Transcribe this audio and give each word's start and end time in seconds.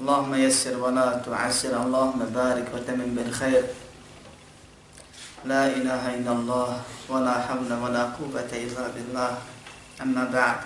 اللهم 0.00 0.34
يسر 0.34 0.80
ولا 0.80 1.20
تعسر 1.26 1.82
اللهم 1.82 2.20
بارك 2.34 2.66
وتمن 2.74 3.14
بالخير 3.14 3.64
لا 5.44 5.66
إله 5.66 6.14
إلا 6.14 6.32
الله 6.32 6.82
ولا 7.08 7.34
حول 7.46 7.72
ولا 7.72 8.04
قوة 8.16 8.50
إلا 8.52 8.84
بالله 8.96 9.32
أما 10.00 10.24
بعد 10.32 10.60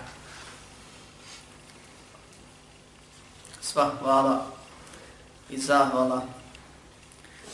sva 3.64 3.90
hvala 3.98 4.46
i 5.50 5.58
zahvala 5.58 6.22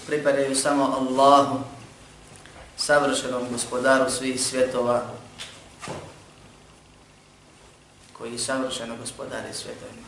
pripadaju 0.07 0.57
samo 0.57 0.85
Allahu, 0.85 1.61
savršenom 2.77 3.49
gospodaru 3.53 4.11
svih 4.11 4.41
svjetova, 4.41 5.03
koji 8.13 8.39
savršeno 8.39 8.97
gospodari 8.97 9.55
svjetovima. 9.55 10.07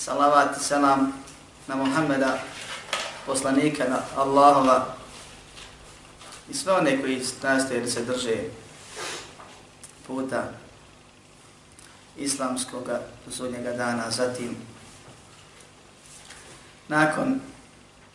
Salavat 0.00 0.56
i 0.56 0.64
selam 0.64 1.12
na 1.66 1.76
Muhammeda, 1.76 2.38
poslanika 3.26 3.84
na 3.88 3.98
Allahova 4.16 4.94
i 6.50 6.54
sve 6.54 6.72
one 6.72 7.00
koji 7.00 7.22
nastoje 7.42 7.80
da 7.80 7.86
se 7.86 8.04
drže 8.04 8.36
puta 10.06 10.44
islamskog 12.16 12.88
sudnjega 13.30 13.72
dana. 13.72 14.10
Zatim, 14.10 14.56
nakon 16.88 17.40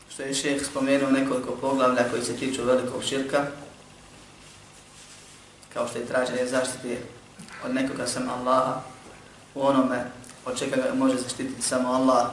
što 0.10 0.24
je 0.24 0.34
šeheh 0.34 0.66
spomenuo 0.66 1.12
nekoliko 1.12 1.52
poglavlja 1.52 2.10
koji 2.10 2.24
se 2.24 2.38
tiču 2.38 2.64
velikog 2.64 3.04
širka, 3.04 3.46
kao 5.74 5.88
što 5.88 5.98
je 5.98 6.08
traženje 6.08 6.48
zaštite 6.48 6.98
od 7.66 7.74
nekoga 7.76 8.08
sam 8.08 8.30
Allaha, 8.30 8.82
u 9.56 9.66
onome 9.66 10.06
od 10.46 10.60
čega 10.60 10.76
ga 10.76 10.94
može 10.94 11.18
zaštititi 11.18 11.62
samo 11.62 11.90
Allah, 11.90 12.28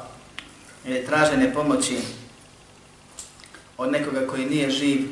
ili 0.84 1.06
traženje 1.06 1.54
pomoći 1.54 1.98
od 3.78 3.92
nekoga 3.92 4.26
koji 4.26 4.46
nije 4.46 4.70
živ, 4.70 5.08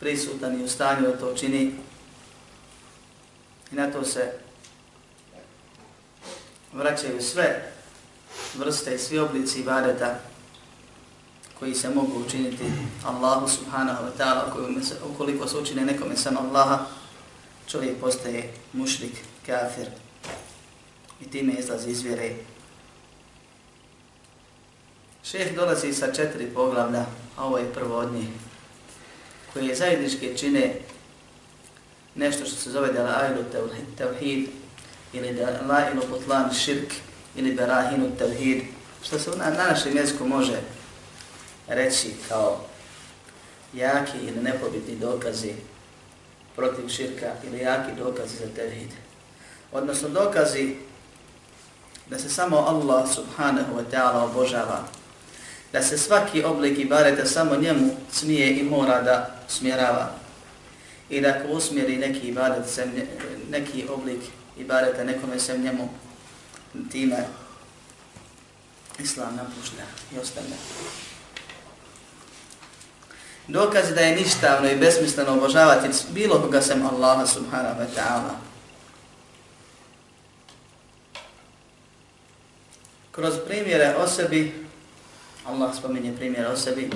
prisutan 0.00 0.60
i 0.60 0.64
u 0.64 0.68
stanju 0.68 1.02
da 1.02 1.18
to 1.18 1.34
čini, 1.34 1.72
I 3.72 3.74
na 3.74 3.90
to 3.90 4.04
se 4.04 4.32
vraćaju 6.72 7.22
sve 7.22 7.72
vrste 8.54 8.94
i 8.94 8.98
svi 8.98 9.18
oblici 9.18 9.60
ibadeta 9.60 10.18
koji 11.58 11.74
se 11.74 11.90
mogu 11.90 12.22
učiniti 12.26 12.64
Allahu 13.04 13.48
subhanahu 13.48 14.04
wa 14.04 14.10
ta'ala, 14.18 14.42
ukoliko 15.14 15.48
se 15.48 15.58
učine 15.58 15.84
nekome 15.84 16.16
samo 16.16 16.40
Allaha, 16.40 16.86
čovjek 17.66 18.00
postaje 18.00 18.52
mušlik, 18.72 19.12
kafir 19.46 20.01
i 21.22 21.30
time 21.30 21.52
izlazi 21.52 21.90
iz 21.90 22.02
vjere. 22.02 22.30
Šeh 25.24 25.54
dolazi 25.54 25.92
sa 25.94 26.12
četiri 26.12 26.46
poglavlja, 26.54 27.04
a 27.36 27.46
ovo 27.46 27.58
je 27.58 27.72
prvo 27.72 27.96
od 27.96 28.12
njih, 28.12 28.28
koje 29.52 29.66
je 29.66 29.74
zajedničke 29.74 30.36
čine 30.36 30.74
nešto 32.14 32.44
što 32.44 32.56
se 32.56 32.70
zove 32.70 32.92
Dalailu 32.92 33.44
Tevhid 33.96 34.48
ili 35.12 35.32
Dalailu 35.34 36.02
Putlan 36.10 36.54
Širk 36.54 36.92
ili 37.36 37.54
Berahinu 37.54 38.16
Tevhid, 38.18 38.62
što 39.02 39.18
se 39.18 39.30
na, 39.30 39.50
na 39.50 39.68
našem 39.68 39.96
jeziku 39.96 40.26
može 40.28 40.60
reći 41.68 42.10
kao 42.28 42.60
jaki 43.72 44.18
ili 44.18 44.42
nepobitni 44.42 44.96
dokazi 44.96 45.52
protiv 46.56 46.88
širka 46.88 47.26
ili 47.44 47.58
jaki 47.58 47.92
dokazi 47.98 48.36
za 48.36 48.46
tevhid. 48.56 48.88
Odnosno 49.72 50.08
dokazi 50.08 50.76
da 52.10 52.18
se 52.18 52.30
samo 52.30 52.56
Allah 52.56 53.08
subhanahu 53.14 53.74
wa 53.76 53.84
ta'ala 53.90 54.24
obožava, 54.24 54.84
da 55.72 55.82
se 55.82 55.98
svaki 55.98 56.44
oblik 56.44 56.78
ibadeta 56.78 57.26
samo 57.26 57.56
njemu 57.56 57.96
smije 58.12 58.58
i 58.58 58.62
mora 58.62 59.02
da 59.02 59.36
smjerava, 59.48 60.12
i 61.10 61.20
da 61.20 61.28
ako 61.28 61.48
usmjeri 61.48 61.96
neki 61.96 62.28
ibadet, 62.28 62.68
sem, 62.68 62.92
neki 63.50 63.86
oblik 63.94 64.20
ibadeta 64.58 65.04
nekome 65.04 65.40
sem 65.40 65.62
njemu, 65.62 65.88
time 66.92 67.26
islam 68.98 69.36
napušta 69.36 69.82
i 70.14 70.18
ostane. 70.18 70.56
Dokaz 73.48 73.94
da 73.94 74.00
je 74.00 74.16
ništavno 74.16 74.70
i 74.70 74.76
besmisleno 74.76 75.32
obožavati 75.32 75.88
bilo 76.10 76.40
koga 76.40 76.62
sem 76.62 76.86
Allaha 76.86 77.26
subhanahu 77.26 77.80
wa 77.80 77.86
ta'ala. 77.96 78.51
Kroz 83.12 83.34
primjere 83.46 83.94
o 83.98 84.06
sebi, 84.06 84.52
Allah 85.46 85.76
spominje 85.76 86.16
primjere 86.16 86.48
o 86.48 86.56
sebi 86.56 86.90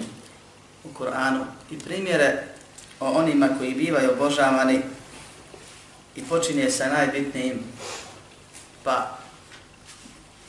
u 0.84 0.88
Kur'anu 0.98 1.44
i 1.70 1.78
primjere 1.78 2.42
o 3.00 3.10
onima 3.10 3.48
koji 3.58 3.74
bivaju 3.74 4.10
obožavani 4.12 4.80
i 6.16 6.22
počinje 6.22 6.70
sa 6.70 6.88
najbitnijim, 6.88 7.58
pa 8.84 9.18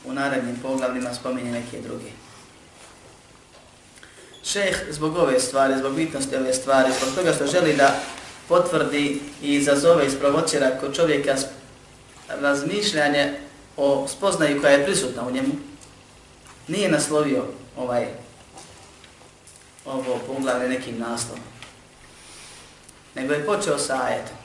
u 0.05 0.13
narednim 0.13 0.55
poglavljima 0.61 1.13
spominje 1.13 1.51
neke 1.51 1.81
druge. 1.81 2.11
Šeh 4.43 4.83
zbog 4.89 5.17
ove 5.17 5.39
stvari, 5.39 5.77
zbog 5.77 5.95
bitnosti 5.95 6.35
ove 6.35 6.53
stvari, 6.53 6.93
zbog 7.01 7.15
toga 7.15 7.33
što 7.33 7.47
želi 7.47 7.75
da 7.75 7.99
potvrdi 8.47 9.21
i 9.41 9.53
izazove 9.53 10.07
i 10.07 10.19
provocira 10.19 10.77
kod 10.79 10.95
čovjeka 10.95 11.35
razmišljanje 12.29 13.46
o 13.77 14.07
spoznaju 14.07 14.61
koja 14.61 14.71
je 14.71 14.85
prisutna 14.85 15.27
u 15.27 15.31
njemu, 15.31 15.53
nije 16.67 16.91
naslovio 16.91 17.45
ovaj 17.77 18.07
ovo 19.85 20.19
poglavlje 20.27 20.69
nekim 20.69 20.99
naslovom 20.99 21.43
nego 23.17 23.33
je 23.33 23.45
počeo 23.45 23.77
sa 23.77 24.03
ajetom. 24.03 24.35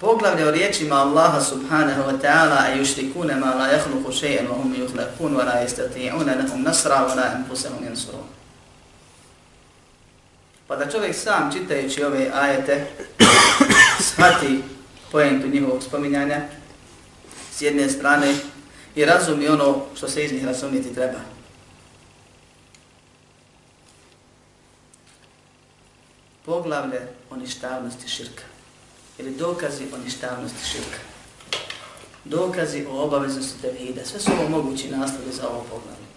Poglavlje 0.00 0.46
o 0.46 0.50
riječima 0.50 0.96
Allaha 0.96 1.40
subhanahu 1.40 2.02
wa 2.02 2.18
ta'ala 2.20 2.56
a 2.58 2.76
yushtikune 2.78 3.34
ma 3.34 3.54
la 3.54 3.66
yakhluqu 3.66 4.12
shay'an 4.12 4.46
wa 4.46 4.54
hum 4.54 4.74
yukhlaqun 4.74 5.34
wa 5.36 5.44
la 5.44 5.54
yastati'una 5.62 6.34
lahum 6.38 6.62
nasra 6.62 7.06
wa 7.06 7.14
la 7.14 7.22
anfusahum 7.22 7.84
yansurun. 7.84 8.28
Pa 10.68 10.76
da 10.76 10.90
čovjek 10.90 11.14
sam 11.16 11.52
čitajući 11.52 12.04
ove 12.04 12.30
ajete 12.34 12.86
shvati 14.08 14.62
pojentu 15.12 15.48
njihovog 15.48 15.82
spominjanja 15.82 16.40
s 17.58 17.62
jedne 17.62 17.88
strane 17.88 18.34
i 18.94 19.04
razumi 19.04 19.48
ono 19.48 19.82
što 19.96 20.08
se 20.08 20.24
iz 20.24 20.32
njih 20.32 20.44
razumjeti 20.44 20.94
treba. 20.94 21.18
poglavlje 26.48 27.00
o 27.30 27.36
ništavnosti 27.36 28.08
širka. 28.08 28.42
Ili 29.18 29.36
dokazi 29.36 29.84
o 29.94 29.98
ništavnosti 30.04 30.64
širka. 30.70 30.98
Dokazi 32.24 32.86
o 32.90 33.02
obaveznosti 33.04 33.62
tevhida. 33.62 34.04
Sve 34.04 34.20
su 34.20 34.30
ovo 34.32 34.48
mogući 34.48 34.90
nastavi 34.90 35.32
za 35.32 35.48
ovo 35.48 35.64
poglavlje. 35.70 36.08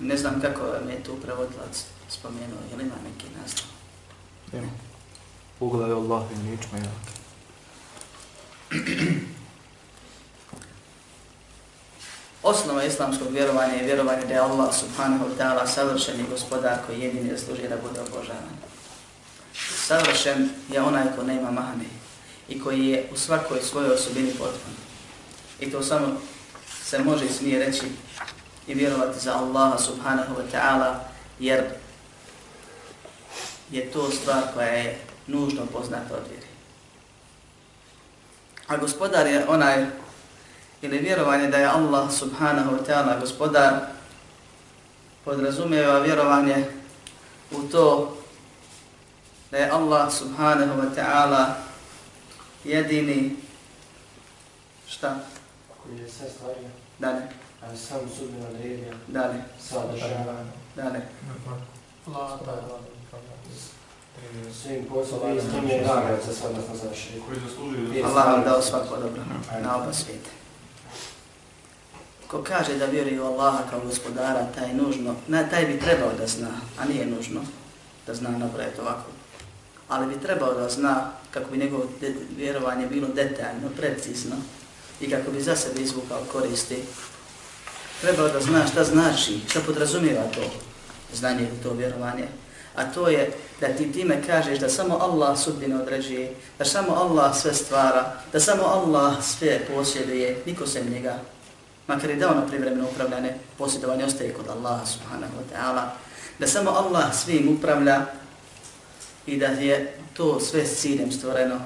Ne 0.00 0.16
znam 0.16 0.40
kako 0.40 0.62
vam 0.62 0.90
je 0.90 1.02
tu 1.02 1.16
prevodlac 1.22 1.84
spomenuo. 2.08 2.58
Je 2.70 2.76
li 2.76 2.82
ima 2.82 2.94
neki 3.04 3.26
naslov? 3.42 3.70
Ima. 4.52 4.72
Pogledaj 5.58 5.92
Allah 5.92 6.22
i 6.32 6.50
ničma 6.50 6.78
jak. 6.78 7.19
Osnova 12.42 12.84
islamskog 12.84 13.32
vjerovanja 13.32 13.74
je 13.74 13.84
vjerovanje 13.84 14.24
da 14.26 14.34
je 14.34 14.40
Allah 14.40 14.74
subhanahu 14.74 15.24
wa 15.24 15.36
ta'ala 15.38 15.66
savršen 15.66 16.20
i 16.20 16.30
gospodar 16.30 16.78
koji 16.86 17.00
jedini 17.00 17.28
je 17.28 17.38
služi 17.38 17.68
da 17.68 17.76
bude 17.88 18.00
obožavan. 18.00 18.56
Savršen 19.76 20.48
je 20.72 20.82
onaj 20.82 21.04
ko 21.16 21.22
nema 21.22 21.50
mahani 21.50 21.88
i 22.48 22.60
koji 22.60 22.86
je 22.86 23.08
u 23.12 23.16
svakoj 23.16 23.58
svojoj 23.62 23.94
osobini 23.94 24.30
potpun. 24.30 24.72
I 25.60 25.70
to 25.70 25.82
samo 25.82 26.20
se 26.84 26.98
može 26.98 27.24
i 27.24 27.32
smije 27.32 27.58
reći 27.58 27.86
i 28.66 28.74
vjerovati 28.74 29.20
za 29.20 29.34
Allaha 29.34 29.78
subhanahu 29.78 30.34
wa 30.34 30.44
ta'ala 30.52 30.94
jer 31.38 31.64
je 33.70 33.92
to 33.92 34.10
stvar 34.10 34.42
koja 34.54 34.68
je 34.68 34.98
nužno 35.26 35.66
poznata 35.72 36.14
od 36.14 36.22
vjeri. 36.30 36.49
A 38.70 38.76
gospodar 38.76 39.26
je 39.26 39.48
onaj, 39.48 39.86
ili 40.82 40.98
vjerovanje 40.98 41.48
da 41.48 41.56
je 41.56 41.66
Allah 41.66 42.12
subhanahu 42.12 42.70
wa 42.70 42.86
ta'ala 42.86 43.20
gospodar, 43.20 43.74
podrazumijeva 45.24 45.98
vjerovanje 45.98 46.64
u 47.50 47.62
to 47.62 48.16
da 49.50 49.56
je 49.56 49.70
Allah 49.70 50.12
subhanahu 50.12 50.80
wa 50.80 50.94
ta'ala 50.94 51.54
jedini 52.64 53.36
šta? 54.88 55.16
Koji 55.82 55.98
je 55.98 56.08
sve 56.08 56.30
stvario. 56.30 56.68
Da 56.98 57.12
ne. 57.12 57.28
Ali 57.66 57.78
sam 57.78 58.00
sudbeno 58.18 58.48
odredio. 58.48 58.92
Da 59.08 59.32
ne. 59.32 59.44
Sadržava. 59.60 60.44
Da 60.76 60.84
ne. 60.84 61.08
Allah 62.06 62.40
Svim 64.62 64.84
poslom 64.84 65.36
i 65.36 65.40
s 65.40 65.44
tim 65.52 65.68
je 65.68 65.80
nagrad 65.80 66.18
za 66.26 66.32
sve 66.34 66.50
nas 66.50 66.82
na. 66.82 66.90
Koji 67.26 67.38
zaslužuju 67.48 68.04
Allah 68.04 68.26
vam 68.26 68.44
dao 68.44 68.62
svako 68.62 68.96
dobro 68.96 69.22
na 69.62 69.76
oba 69.76 69.92
svijeta. 69.92 70.30
Ko 72.26 72.42
kaže 72.42 72.78
da 72.78 72.86
vjeruje 72.86 73.20
u 73.20 73.24
Allaha 73.24 73.62
kao 73.70 73.80
gospodara, 73.80 74.46
taj 74.54 74.74
nužno, 74.74 75.14
ne, 75.28 75.48
taj 75.50 75.66
bi 75.66 75.80
trebao 75.80 76.12
da 76.18 76.26
zna, 76.26 76.50
a 76.78 76.84
nije 76.84 77.06
nužno 77.06 77.40
da 78.06 78.14
zna 78.14 78.30
napraviti 78.30 78.80
ovako. 78.80 79.10
Ali 79.88 80.14
bi 80.14 80.20
trebao 80.20 80.54
da 80.54 80.68
zna 80.68 81.10
kako 81.30 81.50
bi 81.50 81.58
njegovo 81.58 81.84
vjerovanje 82.36 82.86
bilo 82.86 83.08
detaljno, 83.08 83.68
precizno 83.76 84.36
i 85.00 85.10
kako 85.10 85.30
bi 85.30 85.40
za 85.40 85.56
sebe 85.56 85.80
izvukao 85.80 86.20
koristi. 86.32 86.82
Trebao 88.00 88.28
da 88.28 88.40
zna 88.40 88.66
šta 88.66 88.84
znači, 88.84 89.40
šta 89.48 89.60
podrazumijeva 89.66 90.22
to 90.34 90.40
znanje 91.14 91.40
ili 91.40 91.62
to 91.62 91.72
vjerovanje. 91.72 92.28
A 92.76 92.84
to 92.84 93.08
je 93.08 93.32
da 93.60 93.68
ti 93.68 93.92
time 93.92 94.22
kažeš 94.26 94.58
da 94.58 94.68
samo 94.68 94.98
Allah 95.00 95.38
sudbine 95.38 95.82
određuje, 95.82 96.34
da 96.58 96.64
samo 96.64 96.92
Allah 96.94 97.36
sve 97.36 97.54
stvara, 97.54 98.12
da 98.32 98.40
samo 98.40 98.62
Allah 98.62 99.24
sve 99.24 99.60
posjeduje, 99.74 100.42
niko 100.46 100.66
se 100.66 100.84
njega, 100.84 101.18
makar 101.86 102.10
je 102.10 102.16
dao 102.16 102.30
ono 102.30 102.40
na 102.40 102.46
privremeno 102.46 102.88
upravljane, 102.92 103.38
posjedovanje 103.58 104.04
ostaje 104.04 104.34
kod 104.34 104.48
Allaha 104.48 104.86
subhanahu 104.86 105.32
wa 105.32 105.56
ta'ala, 105.56 105.82
da 106.38 106.46
samo 106.46 106.70
Allah 106.70 107.14
svim 107.14 107.48
upravlja 107.58 108.06
i 109.26 109.36
da 109.36 109.46
je 109.46 109.98
to 110.16 110.40
sve 110.40 110.66
s 110.66 110.80
ciljem 110.80 111.12
stvoreno, 111.12 111.60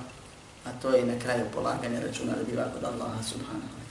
a 0.65 0.69
to 0.83 0.91
je 0.91 1.07
na 1.07 1.19
kraju 1.19 1.45
polaganje 1.55 2.01
računa 2.01 2.33
da 2.33 2.45
biva 2.51 2.65
kod 2.75 2.85
Allaha 2.85 3.23
subhanahu 3.23 3.69
wa 3.69 3.85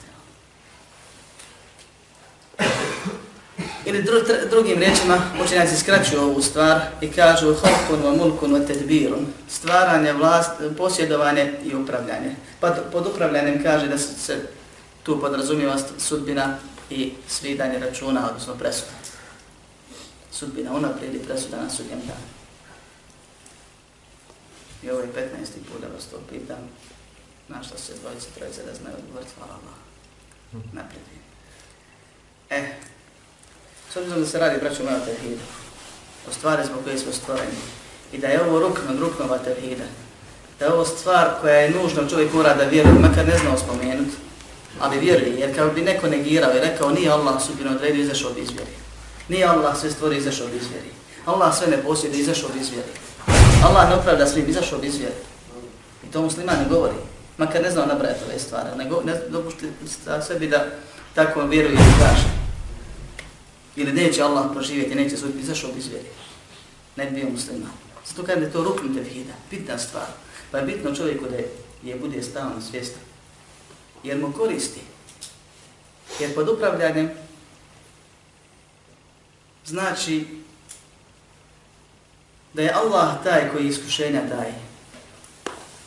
ta'ala. 2.58 3.23
Ili 3.86 4.02
dru, 4.02 4.20
tr, 4.24 4.48
drugim 4.50 4.78
riječima 4.78 5.30
učenjaci 5.44 5.76
skraćuju 5.76 6.20
ovu 6.20 6.42
stvar 6.42 6.80
i 7.00 7.10
kažu 7.10 7.54
halkun 7.54 8.02
wa 8.04 8.16
mulkun 8.16 8.52
wa 8.54 8.66
tedbirun, 8.66 9.26
stvaranje, 9.48 10.12
vlast, 10.12 10.50
posjedovanje 10.78 11.52
i 11.64 11.74
upravljanje. 11.74 12.36
Pa 12.60 12.70
pod 12.92 13.06
upravljanjem 13.06 13.62
kaže 13.62 13.88
da 13.88 13.98
se 13.98 14.36
tu 15.02 15.20
podrazumijeva 15.20 15.76
sudbina 15.98 16.58
i 16.90 17.12
svidanje 17.28 17.78
računa, 17.78 18.28
odnosno 18.28 18.54
presuda. 18.54 18.92
Sudbina 20.30 20.72
unaprijed 20.72 21.14
i 21.14 21.18
presuda 21.18 21.56
na 21.62 21.70
sudnjem 21.70 22.00
danu. 22.00 22.26
I 24.82 24.90
ovo 24.90 25.00
je 25.00 25.06
15. 25.06 25.10
put 25.72 25.80
da 25.80 25.94
vas 25.94 26.04
to 26.06 26.16
pitam, 26.30 26.68
na 27.48 27.62
što 27.62 27.78
se 27.78 27.92
dvojice, 28.00 28.26
trojice 28.34 28.62
da 28.62 28.74
znaju 28.74 28.96
odgovoriti, 28.96 29.32
hvala 29.38 29.52
Allah. 29.52 29.74
Naprijed. 30.72 31.02
Eh, 32.50 32.64
S 33.94 33.96
obzirom 33.96 34.20
da 34.20 34.26
se 34.26 34.38
radi, 34.38 34.60
braćo 34.60 34.84
moja, 34.84 34.98
tevhida, 34.98 35.42
o 36.28 36.32
stvari 36.32 36.62
zbog 36.66 36.84
koje 36.84 36.98
smo 36.98 37.12
stvoreni, 37.12 37.58
i 38.12 38.18
da 38.18 38.26
je 38.26 38.42
ovo 38.42 38.58
rukno 38.58 38.90
od 38.90 39.00
ruknova 39.00 39.38
tevhida, 39.38 39.84
da 40.58 40.64
je 40.64 40.72
ovo 40.72 40.84
stvar 40.84 41.30
koja 41.40 41.54
je 41.54 41.70
nužno 41.70 42.08
čovjek 42.10 42.32
mora 42.32 42.54
da 42.54 42.64
vjeruje, 42.64 42.94
makar 42.94 43.26
ne 43.26 43.38
znao 43.38 43.58
spomenuti, 43.58 44.16
ali 44.80 44.98
vjeruje, 44.98 45.34
jer 45.38 45.56
kao 45.56 45.70
bi 45.70 45.82
neko 45.82 46.08
negirao 46.08 46.56
i 46.56 46.60
rekao 46.60 46.90
nije 46.90 47.10
Allah 47.10 47.42
sudbino 47.42 47.70
odredio 47.70 48.02
izašao 48.02 48.30
od 48.30 48.38
izvjeri. 48.38 48.70
Nije 49.28 49.44
Allah 49.44 49.76
sve 49.80 49.90
stvori 49.90 50.16
izašao 50.16 50.46
od 50.46 50.54
izvjeri. 50.54 50.90
Allah 51.26 51.58
sve 51.58 51.66
ne 51.66 51.82
posjede 51.82 52.18
izašao 52.18 52.48
od 52.48 52.56
izvjeri. 52.56 52.90
Allah 53.64 53.88
ne 53.88 53.94
opravda 53.94 54.26
svim 54.26 54.48
izašao 54.48 54.78
od 54.78 54.84
izvjeri. 54.84 55.14
I 56.08 56.12
to 56.12 56.22
musliman 56.22 56.58
ne 56.58 56.68
govori. 56.68 56.96
Makar 57.38 57.62
ne 57.62 57.70
znao 57.70 57.86
nabrajati 57.86 58.24
ove 58.28 58.38
stvari. 58.38 58.68
nego 58.76 59.02
ne 59.02 59.14
dopušti 59.28 59.66
sebi 60.26 60.48
da 60.48 60.66
tako 61.14 61.42
vjeruje 61.42 61.74
i 61.74 62.00
kaže 62.00 62.43
ili 63.76 63.92
neće 63.92 64.22
Allah 64.22 64.46
proživjeti, 64.52 64.94
neće 64.94 65.16
suditi, 65.16 65.46
zašto 65.46 65.68
bi 65.68 65.78
izvjeri? 65.78 66.08
Ne 66.96 67.06
bi 67.06 67.20
bio 67.20 67.30
musliman. 67.30 67.70
Zato 68.06 68.22
kada 68.24 68.40
je 68.40 68.52
to 68.52 68.64
rukn 68.64 68.94
tevhida, 68.94 69.32
bitna 69.50 69.78
stvar, 69.78 70.06
pa 70.50 70.58
je 70.58 70.64
bitno 70.64 70.94
čovjeku 70.94 71.24
da 71.30 71.36
je, 71.36 71.50
je 71.82 71.96
bude 71.96 72.22
stalno 72.22 72.60
svjestan. 72.70 73.02
Jer 74.02 74.18
mu 74.18 74.32
koristi. 74.32 74.80
Jer 76.20 76.34
pod 76.34 76.48
upravljanjem 76.48 77.10
znači 79.66 80.24
da 82.54 82.62
je 82.62 82.72
Allah 82.72 83.24
taj 83.24 83.50
koji 83.52 83.68
iskušenja 83.68 84.22
daje. 84.22 84.54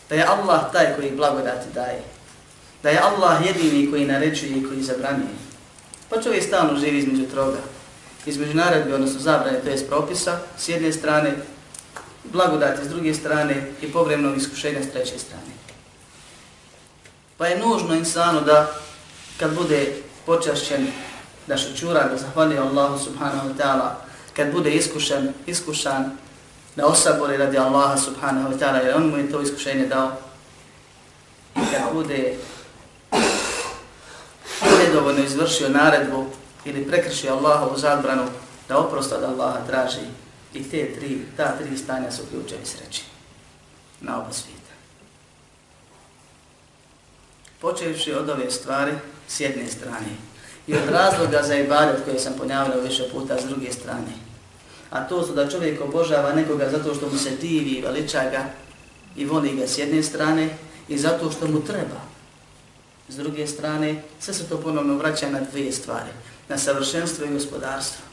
Da 0.10 0.16
je 0.16 0.26
Allah 0.26 0.72
taj 0.72 0.96
koji 0.96 1.12
blagodati 1.12 1.74
daje. 1.74 2.04
Da 2.84 2.90
je 2.90 3.00
Allah 3.00 3.46
jedini 3.46 3.92
koji 3.92 4.06
naređuje 4.06 4.52
i 4.52 4.64
koji 4.64 4.84
zabranjuje. 4.84 5.38
Pa 6.10 6.22
čovjek 6.22 6.44
stalno 6.44 6.80
živi 6.80 6.98
između 6.98 7.26
troga 7.32 7.77
između 8.28 8.54
naredbe, 8.54 8.96
odnosno 8.96 9.20
zabrane, 9.20 9.60
to 9.60 9.70
je 9.70 9.88
propisa, 9.88 10.40
s 10.58 10.70
jedne 10.70 10.94
strane, 10.94 11.34
blagodati 12.24 12.86
s 12.86 12.88
druge 12.88 13.14
strane 13.14 13.72
i 13.82 13.92
povremnog 13.92 14.38
iskušenja 14.38 14.84
s 14.84 14.92
treće 14.92 15.20
strane. 15.20 15.54
Pa 17.38 17.48
je 17.48 17.60
nužno 17.60 17.96
insanu 17.96 18.42
da, 18.42 18.72
kad 19.40 19.56
bude 19.56 19.94
počašćen, 20.26 20.88
da 21.48 21.58
šućura, 21.58 22.08
da 22.12 22.18
zahvali 22.18 22.58
Allahu 22.58 23.04
subhanahu 23.04 23.50
wa 23.50 23.54
ta'ala, 23.58 23.90
kad 24.36 24.52
bude 24.52 24.72
iskušen, 24.72 25.34
iskušan, 25.46 26.12
da 26.76 26.86
osabori 26.86 27.38
radi 27.38 27.58
Allaha 27.58 27.98
subhanahu 27.98 28.50
wa 28.50 28.58
ta'ala, 28.60 28.86
jer 28.86 28.96
on 28.96 29.10
mu 29.10 29.18
je 29.18 29.32
to 29.32 29.42
iskušenje 29.42 29.86
dao. 29.86 30.12
I 31.56 31.60
kad 31.72 31.94
bude 31.94 32.36
nedovoljno 34.80 35.24
izvršio 35.24 35.70
naredbu, 35.70 36.26
ili 36.66 36.88
prekrši 36.88 37.30
Allahovu 37.30 37.78
zabranu 37.78 38.24
da 38.68 38.78
oprost 38.78 39.12
od 39.12 39.24
Allaha 39.24 39.66
traži 39.68 40.06
i 40.54 40.64
te 40.64 40.94
tri, 40.96 41.22
ta 41.38 41.58
tri 41.58 41.78
stanja 41.78 42.12
su 42.12 42.22
ključevi 42.32 42.66
sreći 42.66 43.04
na 44.02 44.22
oba 44.22 44.34
svijeta. 44.34 44.74
Počevši 47.62 48.14
od 48.14 48.30
ove 48.30 48.52
stvari 48.52 48.92
s 49.28 49.40
jedne 49.40 49.68
strane 49.68 50.08
i 50.68 50.76
od 50.76 50.90
razloga 50.90 51.44
za 51.44 51.56
ibadet 51.56 52.06
koje 52.06 52.20
sam 52.20 52.34
ponjavljao 52.38 52.82
više 52.82 53.10
puta 53.12 53.42
s 53.42 53.46
druge 53.46 53.72
strane, 53.72 54.14
a 54.90 55.08
to 55.08 55.26
su 55.26 55.34
da 55.34 55.50
čovjek 55.50 55.82
obožava 55.82 56.34
nekoga 56.34 56.70
zato 56.70 56.96
što 56.96 57.10
mu 57.10 57.18
se 57.18 57.30
divi 57.42 57.70
i 57.70 57.82
veliča 57.82 58.30
ga 58.30 58.46
i 59.16 59.26
voli 59.26 59.56
ga 59.56 59.68
s 59.68 59.78
jedne 59.78 60.04
strane 60.04 60.50
i 60.88 60.98
zato 60.98 61.32
što 61.32 61.48
mu 61.48 61.62
treba. 61.66 62.08
S 63.10 63.16
druge 63.16 63.48
strane, 63.48 64.04
sve 64.20 64.34
se 64.34 64.50
to 64.50 64.58
ponovno 64.58 64.96
vraća 64.96 65.30
na 65.30 65.40
dvije 65.52 65.72
stvari 65.72 66.10
na 66.50 66.58
savršenstvo 66.58 67.26
i 67.26 67.34
gospodarstvo. 67.34 68.06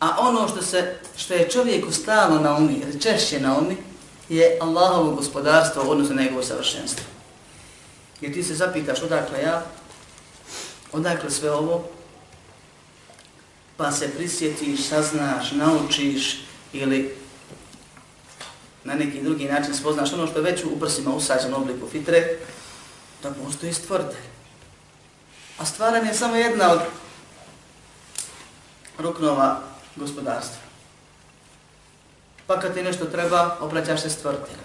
A 0.00 0.16
ono 0.18 0.48
što 0.48 0.62
se 0.62 0.96
što 1.16 1.34
je 1.34 1.50
čovjeku 1.50 1.92
stalno 1.92 2.40
na 2.40 2.56
umi, 2.56 2.74
ili 2.82 3.00
češće 3.00 3.40
na 3.40 3.58
umi, 3.58 3.76
je 4.28 4.58
Allahovo 4.60 5.14
gospodarstvo 5.14 5.82
odnosno 5.82 6.14
njegovo 6.14 6.42
savršenstvo. 6.42 7.04
Jer 8.20 8.32
ti 8.32 8.42
se 8.42 8.54
zapitaš 8.54 9.02
odakle 9.02 9.42
ja, 9.42 9.62
odakle 10.92 11.30
sve 11.30 11.52
ovo, 11.52 11.88
pa 13.76 13.92
se 13.92 14.10
prisjetiš, 14.16 14.88
saznaš, 14.88 15.52
naučiš 15.52 16.40
ili 16.72 17.14
na 18.84 18.94
neki 18.94 19.22
drugi 19.22 19.44
način 19.44 19.74
spoznaš 19.74 20.12
ono 20.12 20.26
što 20.26 20.38
je 20.38 20.52
već 20.52 20.64
u 20.64 20.80
prsima 20.80 21.14
usađeno 21.14 21.56
obliku 21.56 21.88
fitre, 21.88 22.36
da 23.22 23.30
postoji 23.30 23.72
stvoritelj. 23.72 24.29
A 25.60 25.64
stvaranje 25.64 26.08
je 26.08 26.14
samo 26.14 26.36
jedna 26.36 26.72
od 26.72 26.80
ruknova 28.98 29.60
gospodarstva. 29.96 30.62
Pa 32.46 32.60
kad 32.60 32.74
ti 32.74 32.82
nešto 32.82 33.04
treba, 33.04 33.56
obraćaš 33.60 34.00
se 34.00 34.10
stvrtine. 34.10 34.58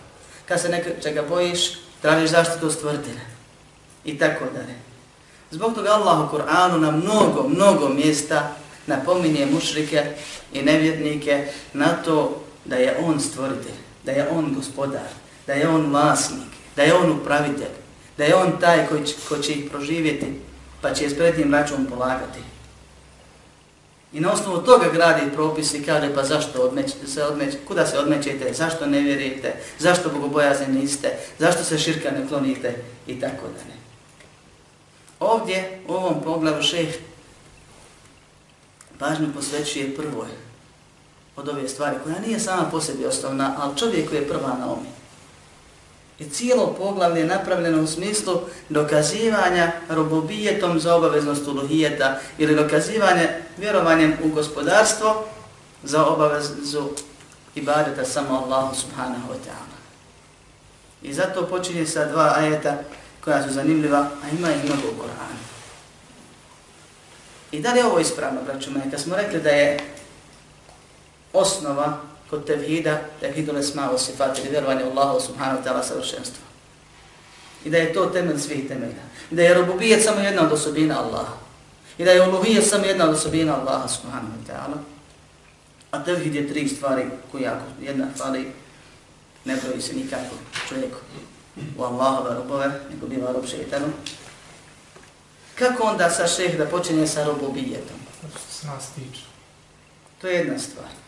Kad 0.45 0.61
se 0.61 0.69
nečega 0.69 1.21
bojiš, 1.29 1.59
tražiš 2.01 2.29
zaštitu 2.29 2.71
stvrtine. 2.71 3.25
I 4.05 4.17
tako 4.17 4.45
dalje. 4.53 4.75
Zbog 5.51 5.75
toga 5.75 5.89
Allah 5.89 6.19
u 6.19 6.35
Kur'anu 6.35 6.79
na 6.79 6.91
mnogo, 6.91 7.47
mnogo 7.47 7.89
mjesta 7.89 8.55
napominje 8.87 9.45
mušrike 9.45 10.03
i 10.53 10.61
nevjernike 10.61 11.47
na 11.73 11.87
to 11.87 12.43
da 12.65 12.75
je 12.75 12.97
on 13.03 13.19
stvoritelj, 13.19 13.79
da 14.03 14.11
je 14.11 14.29
on 14.29 14.53
gospodar, 14.55 15.09
da 15.47 15.53
je 15.53 15.67
on 15.69 15.89
vlasnik, 15.89 16.51
da 16.75 16.83
je 16.83 16.93
on 16.93 17.11
upravitelj, 17.11 17.75
da 18.17 18.23
je 18.23 18.35
on 18.35 18.59
taj 18.59 18.87
koji 18.87 19.05
će, 19.05 19.15
ko 19.29 19.37
će 19.37 19.53
ih 19.53 19.69
proživjeti, 19.71 20.41
pa 20.85 20.93
će 20.93 21.09
s 21.09 21.17
prednjim 21.17 21.53
račun 21.53 21.85
polagati. 21.85 22.39
I 24.13 24.19
na 24.19 24.31
osnovu 24.31 24.57
toga 24.57 24.85
gradi 24.93 25.31
propis 25.33 25.73
i 25.73 25.83
kaže 25.83 26.15
pa 26.15 26.23
zašto 26.23 26.61
odmećete 26.61 27.07
se 27.07 27.23
odmeć, 27.23 27.55
kuda 27.67 27.85
se 27.85 27.99
odmećete, 27.99 28.53
zašto 28.53 28.85
ne 28.85 28.99
vjerujete, 28.99 29.53
zašto 29.79 30.09
bogobojazni 30.09 30.67
niste, 30.67 31.17
zašto 31.39 31.63
se 31.63 31.77
širka 31.77 32.11
ne 32.11 32.27
klonite 32.27 32.75
i 33.07 33.19
tako 33.19 33.47
da 33.47 33.63
ne. 33.73 33.79
Ovdje 35.19 35.79
u 35.87 35.93
ovom 35.93 36.23
poglavu 36.23 36.63
šeh 36.63 36.95
pažnju 38.99 39.33
posvećuje 39.35 39.95
prvoj 39.95 40.29
od 41.35 41.49
ove 41.49 41.67
stvari 41.67 41.95
koja 42.03 42.19
nije 42.19 42.39
sama 42.39 42.69
po 42.71 42.81
sebi 42.81 43.05
osnovna, 43.05 43.55
ali 43.57 43.77
čovjek 43.77 44.13
je 44.13 44.27
prva 44.27 44.57
na 44.59 44.71
omi. 44.73 44.94
I 46.19 46.29
cijelo 46.29 46.75
poglavlje 46.77 47.19
je 47.19 47.27
napravljeno 47.27 47.83
u 47.83 47.87
smislu 47.87 48.41
dokazivanja 48.69 49.71
robobijetom 49.89 50.79
za 50.79 50.95
obaveznost 50.95 51.47
uluhijeta 51.47 52.19
ili 52.37 52.55
dokazivanje 52.55 53.29
vjerovanjem 53.57 54.13
u 54.23 54.29
gospodarstvo 54.29 55.25
za 55.83 56.05
obavezu 56.05 56.89
ibadeta 57.55 58.05
samo 58.05 58.43
Allahu 58.45 58.75
subhanahu 58.75 59.27
wa 59.29 59.37
ta'ala. 59.47 59.75
I 61.01 61.13
zato 61.13 61.47
počinje 61.47 61.85
sa 61.85 62.05
dva 62.05 62.33
ajeta 62.37 62.77
koja 63.23 63.43
su 63.43 63.53
zanimljiva, 63.53 63.97
a 63.97 64.29
ima 64.37 64.51
i 64.51 64.65
mnogo 64.65 64.87
u 64.87 65.01
Koranu. 65.01 65.39
I 67.51 67.59
da 67.61 67.73
li 67.73 67.79
je 67.79 67.85
ovo 67.85 67.99
ispravno, 67.99 68.41
braću 68.45 68.71
me, 68.71 68.91
kad 68.91 69.01
smo 69.01 69.15
rekli 69.15 69.41
da 69.41 69.49
je 69.49 69.79
osnova 71.33 71.97
kod 72.29 72.45
tevhida, 72.45 73.01
tevhidu 73.19 73.53
lesma 73.53 73.91
o 73.91 73.97
sifati 73.97 74.41
ili 74.41 74.49
vjerovanje 74.49 74.83
u 74.83 74.89
Allahu 74.89 75.19
subhanahu 75.19 75.63
ta'ala 75.63 75.83
savršenstvo. 75.83 76.43
I 77.65 77.69
da 77.69 77.77
je 77.77 77.93
to 77.93 78.05
temelj 78.05 78.39
svih 78.39 78.67
temelja. 78.67 79.03
I 79.31 79.35
da 79.35 79.41
je 79.41 79.53
robubijet 79.53 80.03
samo 80.03 80.19
jedna 80.19 80.45
od 80.45 80.51
osobina 80.51 80.99
Allaha. 81.03 81.33
I 81.97 82.05
da 82.05 82.11
je 82.11 82.27
uluhijet 82.27 82.69
samo 82.69 82.85
jedna 82.85 83.09
od 83.09 83.15
osobina 83.15 83.59
Allaha 83.59 83.87
subhanahu 83.87 84.37
ta'ala. 84.47 84.77
A 85.91 86.03
tevhid 86.03 86.35
je 86.35 86.47
tri 86.47 86.67
stvari 86.67 87.05
koje 87.31 87.47
ako 87.47 87.65
jedna 87.81 88.07
fali, 88.17 88.51
ne 89.45 89.55
broji 89.55 89.81
se 89.81 89.93
nikako 89.93 90.35
čovjeku 90.69 90.97
u 91.77 91.83
Allahove 91.83 92.35
robove, 92.35 92.71
nego 92.89 93.07
biva 93.07 93.31
rob 93.31 93.45
šeitanu. 93.47 93.87
Kako 95.55 95.83
onda 95.83 96.09
sa 96.09 96.27
šeh 96.27 96.57
da 96.57 96.65
počinje 96.65 97.07
sa 97.07 97.23
robobijetom? 97.23 97.97
Što 98.29 98.51
se 98.51 98.67
nas 98.67 98.89
tiče. 98.95 99.21
To 100.21 100.27
je 100.27 100.35
jedna 100.35 100.59
stvar. 100.59 101.04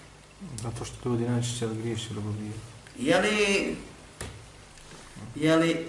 Zato 0.63 0.85
što 0.85 1.09
ljudi 1.09 1.29
najčešće 1.29 1.67
griješi 1.81 2.13
robobije. 2.15 2.51
Je 2.99 3.19
li, 3.19 3.75
je 5.35 5.55
li 5.55 5.87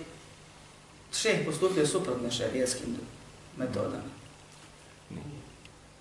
šeh 1.14 1.46
postupio 1.46 1.86
suprotne 1.86 2.30
šarijetskim 2.30 2.96
metodama? 3.56 4.02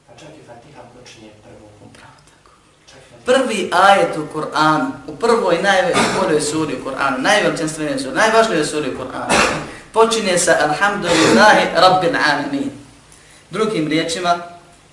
A 0.10 0.20
čak 0.20 0.30
i 0.30 0.48
Fatiha 0.48 0.82
počinje 1.00 1.30
prvo. 1.44 1.70
Upravo 1.76 2.14
tako. 2.26 2.52
Čak 2.90 2.98
i 2.98 3.10
Fatiha. 3.10 3.26
Prvi 3.26 3.70
ajet 3.74 4.18
u 4.18 4.38
Kur'anu, 4.38 4.92
u 5.08 5.16
prvoj 5.16 5.58
najboljoj 5.62 6.42
suri 6.42 6.76
u 6.76 6.86
Kur'anu, 6.86 7.22
najveličanstvenijoj 7.22 8.00
suri, 8.00 8.16
najvažnijoj 8.16 8.66
suri 8.66 8.90
u 8.90 8.98
Kur'anu, 9.00 9.34
počinje 9.94 10.38
sa 10.38 10.58
Alhamdulillahi 10.62 11.68
Rabbil 11.76 12.16
Alamin. 12.16 12.72
Drugim 13.50 13.88
riječima, 13.88 14.38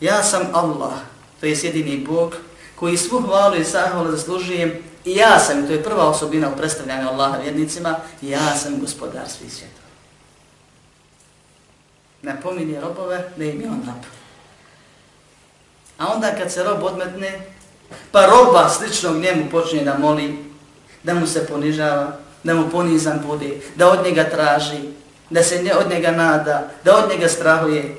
ja 0.01 0.23
sam 0.23 0.43
Allah, 0.53 0.95
to 1.41 1.47
je 1.47 1.57
jedini 1.63 2.05
Bog, 2.07 2.37
koji 2.77 2.97
svu 2.97 3.21
hvalu 3.21 3.57
i 3.57 3.65
sahvalu 3.65 4.11
zaslužujem 4.11 4.73
i 5.05 5.17
ja 5.17 5.39
sam, 5.39 5.67
to 5.67 5.73
je 5.73 5.83
prva 5.83 6.09
osobina 6.09 6.49
u 6.49 6.57
predstavljanju 6.57 7.09
Allaha 7.09 7.39
vjernicima, 7.39 7.97
ja 8.23 8.57
sam 8.57 8.81
gospodar 8.81 9.29
svih 9.29 9.53
svjetova. 9.53 9.85
Napominje 12.23 12.81
robove 12.81 13.31
da 13.37 13.45
im 13.45 13.61
je 13.61 13.69
on 13.69 13.83
rob. 13.87 14.05
A 15.99 16.13
onda 16.15 16.31
kad 16.39 16.53
se 16.53 16.65
rob 16.65 16.83
odmetne, 16.83 17.41
pa 18.13 18.27
roba 18.27 18.69
sličnog 18.69 19.17
njemu 19.17 19.51
počne 19.51 19.85
da 19.85 19.99
moli, 19.99 20.45
da 21.03 21.15
mu 21.15 21.27
se 21.27 21.47
ponižava, 21.47 22.17
da 22.43 22.55
mu 22.55 22.71
ponizan 22.71 23.21
bude, 23.27 23.61
da 23.77 23.91
od 23.91 24.05
njega 24.05 24.25
traži, 24.25 24.81
da 25.31 25.43
se 25.43 25.75
od 25.81 25.91
njega 25.91 26.11
nada, 26.11 26.71
da 26.85 26.97
od 26.97 27.11
njega 27.11 27.29
strahuje, 27.29 27.97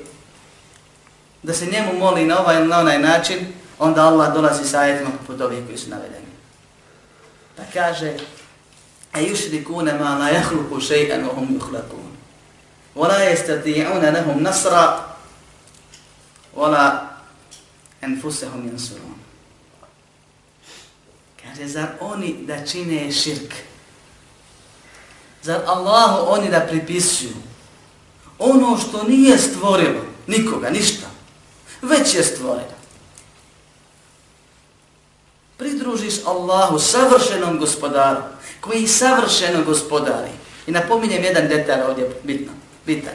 da 1.42 1.52
se 1.54 1.66
njemu 1.66 1.98
moli 1.98 2.24
na 2.24 2.40
ovaj 2.40 2.56
ili 2.56 2.68
na 2.68 2.78
onaj 2.78 2.98
način, 2.98 3.38
onda 3.78 4.06
Allah 4.06 4.34
dolazi 4.34 4.68
sa 4.68 4.80
ajetima 4.80 5.10
poput 5.10 5.40
ovih 5.40 5.64
koji 5.66 5.78
su 5.78 5.90
navedeni. 5.90 6.26
Pa 7.56 7.62
kaže, 7.72 8.16
a 9.12 9.20
yušrikune 9.20 9.98
ma 9.98 10.18
la 10.18 10.28
jahluku 10.28 10.80
še'an 10.80 11.24
wa 11.24 11.34
hum 11.34 11.60
yuhlakun. 11.60 12.16
Wala 12.94 13.18
jestati'una 13.18 14.10
lahum 14.10 14.42
nasra, 14.42 15.04
wala 16.56 17.08
enfusehum 18.00 18.68
jansurun. 18.68 19.14
Kaže, 21.42 21.68
zar 21.68 21.88
oni 22.00 22.36
da 22.46 22.66
čine 22.66 23.12
širk? 23.12 23.54
Zar 25.42 25.60
Allahu 25.66 26.32
oni 26.32 26.50
da 26.50 26.60
pripisuju 26.60 27.36
ono 28.38 28.78
što 28.78 29.02
nije 29.02 29.38
stvorilo 29.38 30.00
nikoga, 30.26 30.70
ništa, 30.70 31.06
već 31.82 32.14
je 32.14 32.22
stvorilo? 32.22 32.76
Pridružiš 35.56 36.14
Allahu, 36.26 36.78
savršenom 36.78 37.58
gospodaru, 37.58 38.20
koji 38.60 38.86
savršeno 38.86 39.64
gospodari. 39.64 40.30
I 40.66 40.70
napominjem 40.70 41.24
jedan 41.24 41.48
detalj 41.48 41.80
ovdje 41.88 42.10
bitno, 42.22 42.52
bitan. 42.86 43.14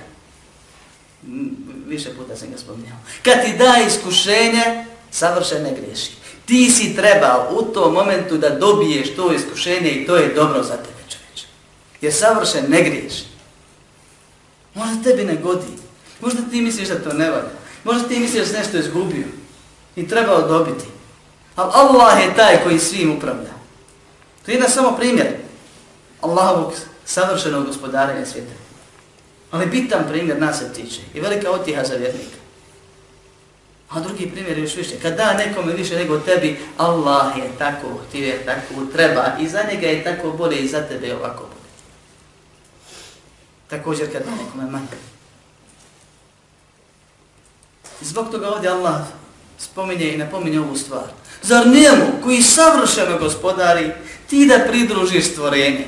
Više 1.86 2.10
puta 2.16 2.36
sam 2.36 2.52
ga 2.52 2.58
spominjao. 2.58 2.98
Kad 3.24 3.46
ti 3.46 3.58
da 3.58 3.76
iskušenje, 3.88 4.86
savršeno 5.12 5.70
greši. 5.70 5.82
griješi. 5.82 6.12
Ti 6.46 6.72
si 6.72 6.96
trebao 6.96 7.50
u 7.52 7.62
tom 7.62 7.94
momentu 7.94 8.38
da 8.38 8.50
dobiješ 8.50 9.16
to 9.16 9.34
iskušenje 9.34 9.90
i 9.90 10.06
to 10.06 10.16
je 10.16 10.34
dobro 10.34 10.64
za 10.64 10.78
tebe 10.78 11.04
čovječe. 11.10 11.48
Jer 12.02 12.14
savršen 12.14 12.66
ne 12.70 12.84
griješi. 12.84 13.24
Možda 14.74 15.04
tebi 15.04 15.24
ne 15.24 15.36
godi. 15.36 15.68
Možda 16.22 16.42
ti 16.52 16.62
misliš 16.62 16.88
da 16.88 17.04
to 17.04 17.14
ne 17.14 17.30
valja. 17.30 17.52
Možda 17.84 18.08
ti 18.08 18.20
misliš 18.20 18.42
da 18.42 18.48
si 18.48 18.58
nešto 18.58 18.78
izgubio 18.78 19.26
i 19.96 20.08
trebao 20.08 20.48
dobiti. 20.48 20.86
Ali 21.62 21.72
Allah 21.74 22.24
je 22.24 22.36
taj 22.36 22.64
koji 22.64 22.80
svim 22.80 23.18
upravlja. 23.18 23.52
To 24.46 24.52
je 24.52 24.56
jedan 24.56 24.70
samo 24.70 24.98
primjer 24.98 25.28
Allahovog 26.22 26.74
savršenog 27.06 27.66
gospodarenja 27.66 28.26
svijeta. 28.26 28.54
Ali 29.52 29.66
bitan 29.66 30.04
primjer 30.10 30.40
nas 30.40 30.60
se 30.60 30.74
tiče 30.74 31.02
i 31.14 31.20
velika 31.20 31.52
otiha 31.52 31.84
za 31.84 31.96
vjernika. 31.96 32.42
A 33.90 34.00
drugi 34.00 34.32
primjer 34.32 34.58
je 34.58 34.64
još 34.64 34.76
više. 34.76 35.00
Kad 35.02 35.18
da 35.18 35.34
nekome 35.34 35.74
više 35.74 35.96
nego 35.96 36.20
tebi, 36.20 36.60
Allah 36.78 37.38
je 37.38 37.52
tako, 37.58 37.88
ti 38.12 38.20
je 38.20 38.46
tako, 38.46 38.86
treba 38.94 39.26
i 39.40 39.50
za 39.50 39.60
njega 39.72 39.88
je 39.88 40.04
tako 40.04 40.32
bolje 40.32 40.58
i 40.58 40.68
za 40.68 40.82
tebe 40.82 41.08
je 41.08 41.16
ovako 41.16 41.44
bolje. 41.44 41.62
Također 43.68 44.12
kad 44.12 44.26
da 44.26 44.32
nekome 44.32 44.72
manje. 44.72 44.88
Zbog 48.02 48.32
toga 48.32 48.50
ovdje 48.50 48.70
Allah 48.70 49.02
spominje 49.62 50.14
i 50.14 50.18
napominje 50.18 50.60
ovu 50.60 50.78
stvar. 50.78 51.04
Zar 51.42 51.68
njemu 51.68 52.06
koji 52.24 52.42
savršeno 52.42 53.18
gospodari 53.20 53.92
ti 54.30 54.46
da 54.46 54.66
pridružiš 54.68 55.26
stvorenje? 55.32 55.88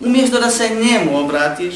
Umjesto 0.00 0.40
da 0.40 0.50
se 0.50 0.68
njemu 0.68 1.18
obratiš 1.18 1.74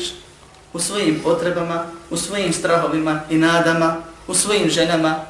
u 0.73 0.79
svojim 0.79 1.21
potrebama, 1.25 1.87
u 2.11 2.17
svojim 2.17 2.53
strahovima 2.53 3.21
i 3.31 3.37
nadama, 3.37 3.97
u 4.29 4.35
svojim 4.35 4.71
ženama, 4.71 5.25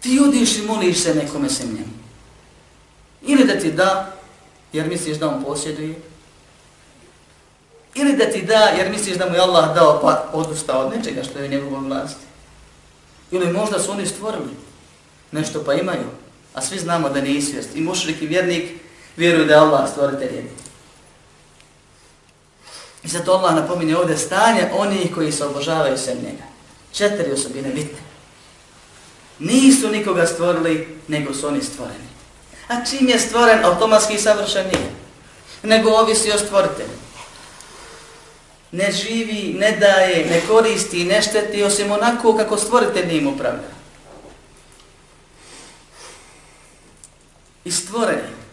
ti 0.00 0.20
odiš 0.28 0.56
i 0.56 0.62
moliš 0.62 0.98
se 0.98 1.14
nekome 1.14 1.48
sem 1.48 1.66
njemu. 1.66 1.94
Ili 3.22 3.44
da 3.44 3.58
ti 3.58 3.72
da, 3.72 4.12
jer 4.72 4.88
misliš 4.88 5.16
da 5.16 5.28
on 5.28 5.44
posjeduje, 5.44 5.94
ili 7.94 8.16
da 8.16 8.24
ti 8.24 8.42
da, 8.42 8.60
jer 8.78 8.90
misliš 8.90 9.16
da 9.16 9.28
mu 9.28 9.34
je 9.34 9.40
Allah 9.40 9.74
dao 9.74 10.00
pa 10.02 10.30
odustao 10.32 10.86
od 10.86 10.92
nečega 10.96 11.22
što 11.22 11.38
je 11.38 11.44
u 11.44 11.50
njegovom 11.50 11.86
vlasti. 11.86 12.24
Ili 13.30 13.52
možda 13.52 13.78
su 13.78 13.92
oni 13.92 14.06
stvorili 14.06 14.63
nešto 15.34 15.64
pa 15.64 15.74
imaju, 15.74 16.06
a 16.54 16.60
svi 16.60 16.78
znamo 16.78 17.08
da 17.08 17.20
nije 17.20 17.42
svijest. 17.42 17.68
I 17.74 17.80
mušrik 17.80 18.22
i 18.22 18.26
vjernik 18.26 18.70
vjeruju 19.16 19.44
da 19.44 19.54
je 19.54 19.60
Allah 19.60 19.90
stvoritelj 19.90 20.34
jedni. 20.34 20.50
I 23.02 23.08
zato 23.08 23.32
Allah 23.32 23.54
napominje 23.54 23.96
ovdje 23.96 24.16
stanje 24.16 24.70
onih 24.72 25.14
koji 25.14 25.32
se 25.32 25.44
obožavaju 25.44 25.98
sem 25.98 26.16
njega. 26.16 26.44
Četiri 26.92 27.32
osobine 27.32 27.68
bitne. 27.68 27.98
Nisu 29.38 29.88
nikoga 29.90 30.26
stvorili, 30.26 30.98
nego 31.08 31.34
su 31.34 31.46
oni 31.46 31.62
stvoreni. 31.62 32.08
A 32.68 32.84
čim 32.84 33.08
je 33.08 33.18
stvoren, 33.18 33.64
automatski 33.64 34.18
savršen 34.18 34.66
nije. 34.66 34.90
Nego 35.62 35.90
ovisi 35.90 36.32
o 36.32 36.38
stvoritelju. 36.38 37.04
ne 38.72 38.92
živi, 38.92 39.54
ne 39.58 39.72
daje, 39.72 40.26
ne 40.30 40.40
koristi, 40.48 41.04
ne 41.04 41.22
šteti, 41.22 41.62
osim 41.62 41.92
onako 41.92 42.36
kako 42.36 42.56
stvorite 42.56 43.06
njim 43.06 43.26
upravlja. 43.26 43.73
I 47.64 47.70
stvoren 47.70 48.18
je. 48.18 48.44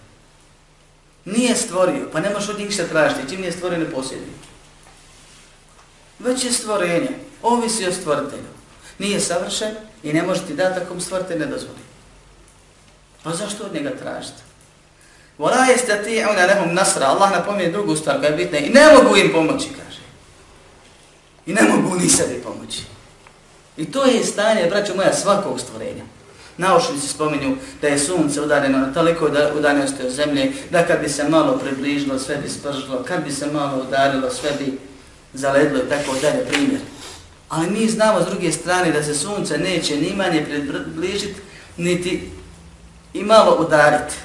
Nije 1.26 1.56
stvorio, 1.56 2.10
pa 2.12 2.20
nemaš 2.20 2.50
od 2.50 2.60
njih 2.60 2.72
šta 2.72 2.88
tražiti, 2.88 3.30
čim 3.30 3.42
nije 3.42 3.52
stvoren 3.52 3.82
ne. 3.82 4.34
Već 6.20 6.44
je 6.44 6.52
stvorenje, 6.52 7.10
ovisi 7.42 7.88
o 7.88 7.94
stvoritelju. 7.94 8.52
Nije 9.00 9.20
savršen 9.20 9.76
i 10.04 10.14
ne 10.14 10.24
može 10.24 10.48
ti 10.48 10.54
dati 10.54 10.80
ako 10.80 10.94
mu 10.94 11.02
stvoritelj 11.02 11.40
ne 11.40 11.46
dozvoli. 11.46 11.80
Pa 13.24 13.32
zašto 13.32 13.64
od 13.64 13.74
njega 13.74 13.90
tražiti? 13.90 14.42
Vora 15.38 15.66
jeste 15.66 16.04
ti, 16.04 16.24
nasra, 16.74 17.08
Allah 17.08 17.32
napomije 17.32 17.72
drugu 17.72 17.96
stvar 17.96 18.20
koja 18.20 18.30
je 18.30 18.38
bitna 18.38 18.58
i 18.58 18.70
ne 18.70 18.94
mogu 18.94 19.18
im 19.18 19.32
pomoći, 19.32 19.68
kaže. 19.70 20.02
I 21.46 21.54
ne 21.54 21.62
mogu 21.62 21.96
ni 21.96 22.10
sebi 22.10 22.42
pomoći. 22.44 22.82
I 23.78 23.92
to 23.92 24.06
je 24.06 24.24
stanje, 24.24 24.68
braćo 24.70 24.96
moja, 24.96 25.14
svakog 25.14 25.60
stvorenja. 25.60 26.04
Naučnici 26.58 27.08
spominju 27.08 27.56
da 27.82 27.88
je 27.88 28.00
sunce 28.00 28.42
udaljeno 28.42 28.78
na 28.78 28.94
toliko 28.94 29.30
udaljenosti 29.58 30.04
od 30.06 30.12
zemlje, 30.12 30.52
da 30.70 30.86
kad 30.86 31.02
bi 31.02 31.10
se 31.10 31.30
malo 31.30 31.58
približilo, 31.58 32.20
sve 32.20 32.38
bi 32.38 32.50
spržilo, 32.50 33.04
kad 33.04 33.24
bi 33.24 33.32
se 33.32 33.48
malo 33.48 33.84
udarilo, 33.88 34.30
sve 34.30 34.52
bi 34.60 34.80
zaledlo 35.34 35.80
i 35.80 35.90
tako 35.90 36.16
dalje 36.22 36.46
primjer. 36.46 36.82
Ali 37.50 37.70
mi 37.70 37.90
znamo 37.90 38.22
s 38.22 38.26
druge 38.26 38.52
strane 38.52 38.92
da 38.92 39.04
se 39.04 39.16
sunce 39.16 39.58
neće 39.58 39.96
ni 39.96 40.14
manje 40.16 40.46
približiti, 40.46 41.42
niti 41.78 42.30
i 43.14 43.24
malo 43.24 43.66
udariti. 43.68 44.16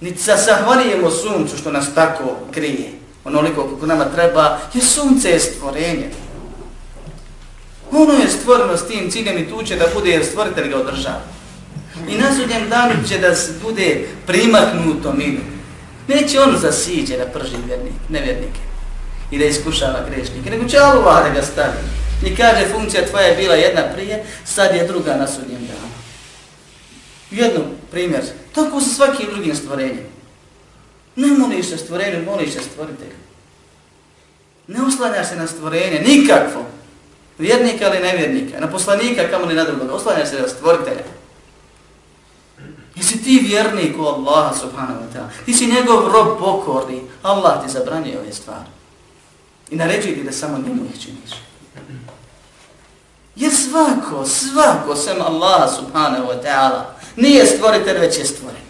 Niti 0.00 0.22
se 0.22 0.36
zahvalijemo 0.46 1.10
suncu 1.10 1.56
što 1.56 1.72
nas 1.72 1.94
tako 1.94 2.36
krije, 2.50 2.92
onoliko 3.24 3.68
kako 3.68 3.86
nama 3.86 4.04
treba, 4.04 4.58
jer 4.74 4.84
sunce 4.84 5.30
je 5.30 5.40
stvorenje. 5.40 6.10
Ono 7.96 8.12
je 8.12 8.28
stvoreno 8.28 8.76
s 8.76 8.86
tim 8.86 9.10
ciljem 9.10 9.38
i 9.38 9.48
tuče 9.48 9.76
da 9.76 9.84
bude 9.94 10.10
jer 10.10 10.24
stvoritelj 10.24 10.68
ga 10.68 10.76
održava. 10.76 11.22
I 12.08 12.18
na 12.18 12.34
sudnjem 12.34 12.68
danu 12.68 12.94
će 13.08 13.18
da 13.18 13.34
bude 13.62 14.06
primaknuto 14.26 15.12
minu. 15.12 15.40
Neće 16.08 16.40
on 16.40 16.56
zasiđe 16.58 17.16
da 17.16 17.24
prži 17.24 17.56
vjernik, 17.66 17.92
nevjernike 18.08 18.60
i 19.30 19.38
da 19.38 19.44
iskušava 19.44 20.04
grešnike, 20.10 20.50
nego 20.50 20.68
će 20.68 20.78
Allah 20.78 21.24
da 21.24 21.40
ga 21.40 21.46
stavi. 21.46 21.78
I 22.26 22.36
kaže, 22.36 22.72
funkcija 22.72 23.06
tvoja 23.06 23.26
je 23.26 23.36
bila 23.36 23.54
jedna 23.54 23.82
prije, 23.94 24.24
sad 24.44 24.74
je 24.74 24.86
druga 24.86 25.16
na 25.16 25.26
sudnjem 25.26 25.60
danu. 25.60 25.92
Jedno 27.30 27.60
primjer, 27.90 28.22
tako 28.54 28.80
sa 28.80 28.88
svakim 28.88 29.26
drugim 29.32 29.56
stvorenjem. 29.56 30.06
Ne 31.16 31.26
moliš 31.26 31.66
se 31.66 31.76
stvorenju, 31.76 32.24
moliš 32.24 32.52
se 32.52 32.60
stvoritelju. 32.60 33.16
Ne 34.66 34.82
oslanjaš 34.82 35.28
se 35.28 35.36
na 35.36 35.46
stvorenje, 35.46 36.00
nikakvo. 36.06 36.75
Vjernika 37.38 37.88
ili 37.88 38.02
nevjernika, 38.02 38.60
na 38.60 38.70
poslanika, 38.70 39.28
kamo 39.30 39.46
li 39.46 39.54
na 39.54 39.64
drugog, 39.64 39.90
oslanja 39.90 40.26
se 40.26 40.40
na 40.40 40.48
stvoritelja. 40.48 41.04
Jesi 42.96 43.22
ti 43.22 43.40
vjernik 43.42 43.98
u 43.98 44.02
Allaha 44.02 44.54
subhanahu 44.54 45.00
wa 45.00 45.16
ta'ala? 45.16 45.28
Ti 45.44 45.52
si 45.52 45.66
njegov 45.66 46.12
rob 46.12 46.38
pokorni. 46.38 47.02
Allah 47.22 47.64
ti 47.64 47.72
zabranio 47.72 48.20
ove 48.20 48.32
stvari. 48.32 48.70
I 49.70 49.76
naređuje 49.76 50.14
ti 50.14 50.22
da 50.22 50.32
samo 50.32 50.58
njemu 50.58 50.84
ih 50.84 51.02
činiš. 51.02 51.30
Je 53.36 53.50
svako, 53.50 54.26
svako 54.26 54.96
sem 54.96 55.22
Allaha 55.22 55.68
subhanahu 55.68 56.26
wa 56.28 56.42
ta'ala 56.42 56.82
nije 57.16 57.46
stvoritelj, 57.46 57.98
već 57.98 58.18
je 58.18 58.24
stvoren. 58.24 58.66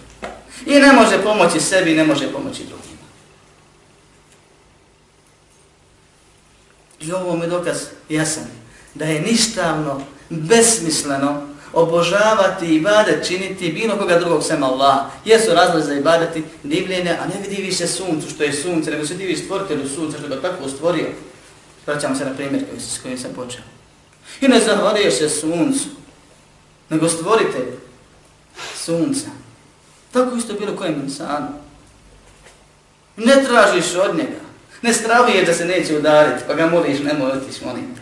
I 0.66 0.74
ne 0.74 0.92
može 0.92 1.22
pomoći 1.22 1.60
sebi, 1.60 1.94
ne 1.94 2.04
može 2.04 2.32
pomoći 2.32 2.64
drugima. 2.64 2.85
I 7.00 7.12
ovo 7.12 7.36
mi 7.36 7.46
dokaz 7.46 7.76
jasan, 8.08 8.44
da 8.94 9.04
je 9.04 9.20
ništavno, 9.20 10.00
besmisleno 10.28 11.42
obožavati 11.72 12.66
i 12.66 12.74
ibadet 12.74 13.26
činiti 13.26 13.72
bilo 13.72 13.96
koga 13.96 14.18
drugog 14.18 14.44
sem 14.44 14.62
Allah. 14.62 15.06
Jesu 15.24 15.50
razlozi 15.54 15.86
za 15.86 15.94
ibadeti 15.94 16.44
divljenje, 16.62 17.10
a 17.10 17.26
ne 17.26 17.48
vidi 17.48 17.62
više 17.62 17.86
suncu 17.86 18.30
što 18.30 18.42
je 18.42 18.52
sunce, 18.52 18.90
nego 18.90 19.06
se 19.06 19.14
divi 19.14 19.36
stvoritelju 19.36 19.88
sunca 19.88 20.18
što 20.18 20.28
ga 20.28 20.40
tako 20.40 20.68
stvorio. 20.68 21.06
Vraćamo 21.86 22.14
se 22.14 22.24
na 22.24 22.34
primjer 22.34 22.64
koji, 22.70 22.80
s 22.80 22.98
kojim 23.02 23.18
sam 23.18 23.30
počeo. 23.34 23.62
I 24.40 24.48
ne 24.48 24.60
zahvaliješ 24.60 25.14
se 25.14 25.28
suncu, 25.28 25.88
nego 26.90 27.08
stvoritelju 27.08 27.76
sunca. 28.76 29.26
Tako 30.12 30.36
isto 30.36 30.54
bilo 30.54 30.76
kojem 30.76 31.02
insanu. 31.04 31.48
Ne 33.16 33.44
tražiš 33.44 33.94
od 33.94 34.16
njega. 34.16 34.45
Ne 34.86 34.92
stravije 34.92 35.44
da 35.44 35.54
se 35.54 35.64
neće 35.64 35.96
udariti, 35.96 36.44
pa 36.46 36.54
ga 36.54 36.66
moliš, 36.66 36.98
nemoj 36.98 37.30
otići, 37.30 37.64
molim 37.64 37.94
te. 37.94 38.00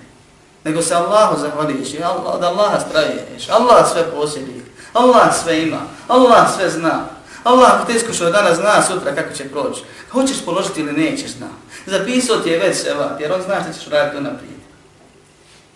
Nego 0.65 0.83
se 0.83 0.95
Allahu 0.95 1.41
zahvališ 1.41 1.95
i 1.95 2.03
Allah, 2.03 2.35
od 2.35 2.43
Allaha 2.43 2.81
straviješ. 2.81 3.49
Allah 3.49 3.93
sve 3.93 4.11
posjedi. 4.11 4.63
Allah 4.93 5.35
sve 5.43 5.63
ima. 5.63 5.81
Allah 6.09 6.47
sve 6.57 6.71
zna. 6.71 7.07
Allah 7.45 7.75
ako 7.75 7.87
te 7.87 7.97
iskušao 7.97 8.31
danas 8.31 8.59
zna 8.59 8.83
sutra 8.83 9.15
kako 9.15 9.35
će 9.35 9.49
proći. 9.49 9.83
Hoćeš 10.11 10.45
položiti 10.45 10.81
ili 10.81 10.93
nećeš 10.93 11.31
zna. 11.31 11.49
Zapisao 11.87 12.37
ti 12.37 12.51
je 12.51 12.59
već 12.59 12.77
seva, 12.77 13.17
jer 13.21 13.33
on 13.33 13.43
zna 13.43 13.63
što 13.63 13.81
ćeš 13.81 13.91
raditi 13.91 14.17
unaprijed. 14.17 14.61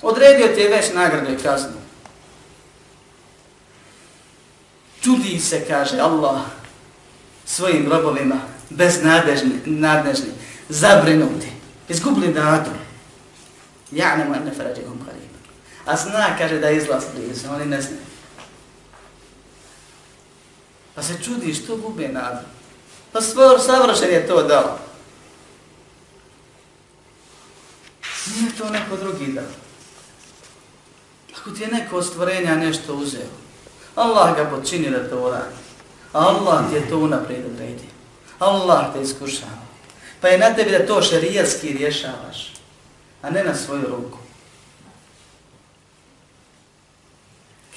Odredio 0.02 0.48
ti 0.48 0.60
je 0.60 0.68
već 0.68 0.92
nagradu 0.94 1.32
i 1.32 1.42
kaznu. 1.42 1.80
Čudi 5.00 5.40
se, 5.40 5.64
kaže 5.68 6.00
Allah, 6.00 6.40
svojim 7.44 7.90
robovima, 7.90 8.36
beznadežni, 8.70 9.60
nadnežni, 9.64 10.37
zabrinuti, 10.68 11.52
izgubili 11.88 12.34
nadu. 12.34 12.70
Ja 13.90 14.16
ne 14.16 14.24
mojem 14.24 14.44
ne 14.44 14.54
farađegom 14.54 14.98
karib. 15.06 15.30
A 15.86 15.96
zna, 15.96 16.36
kaže, 16.38 16.58
da 16.58 16.70
izlaz 16.70 17.04
blizu, 17.14 17.48
oni 17.54 17.66
ne 17.66 17.80
znaju. 17.82 18.02
Pa 20.94 21.02
se 21.02 21.22
čudi 21.24 21.54
što 21.54 21.76
gube 21.76 22.08
nadu. 22.08 22.46
Pa 23.12 23.20
svoj 23.20 23.58
savršen 23.58 24.10
je 24.10 24.26
to 24.26 24.42
dao. 24.42 24.78
Nije 28.36 28.52
to 28.58 28.68
neko 28.68 28.96
drugi 28.96 29.32
dao. 29.32 29.44
Ako 31.40 31.50
ti 31.50 31.62
je 31.62 31.68
neko 31.68 31.96
od 31.96 32.06
stvorenja 32.06 32.54
nešto 32.54 32.94
uzeo, 32.94 33.28
Allah 33.94 34.36
ga 34.36 34.44
počini 34.44 34.90
da 34.90 35.10
to 35.10 35.20
uradi. 35.20 35.54
Allah 36.12 36.70
ti 36.70 36.74
je 36.74 36.88
to 36.88 36.98
unaprijed 36.98 37.46
odredio. 37.46 37.90
Allah 38.38 38.92
te 38.94 39.02
iskušava. 39.02 39.68
Pa 40.21 40.27
je 40.27 40.37
na 40.37 40.55
tebi 40.55 40.71
da 40.71 40.85
to 40.85 41.01
šerijatski 41.01 41.73
rješavaš, 41.73 42.53
a 43.21 43.29
ne 43.29 43.43
na 43.43 43.55
svoju 43.55 43.87
ruku. 43.87 44.17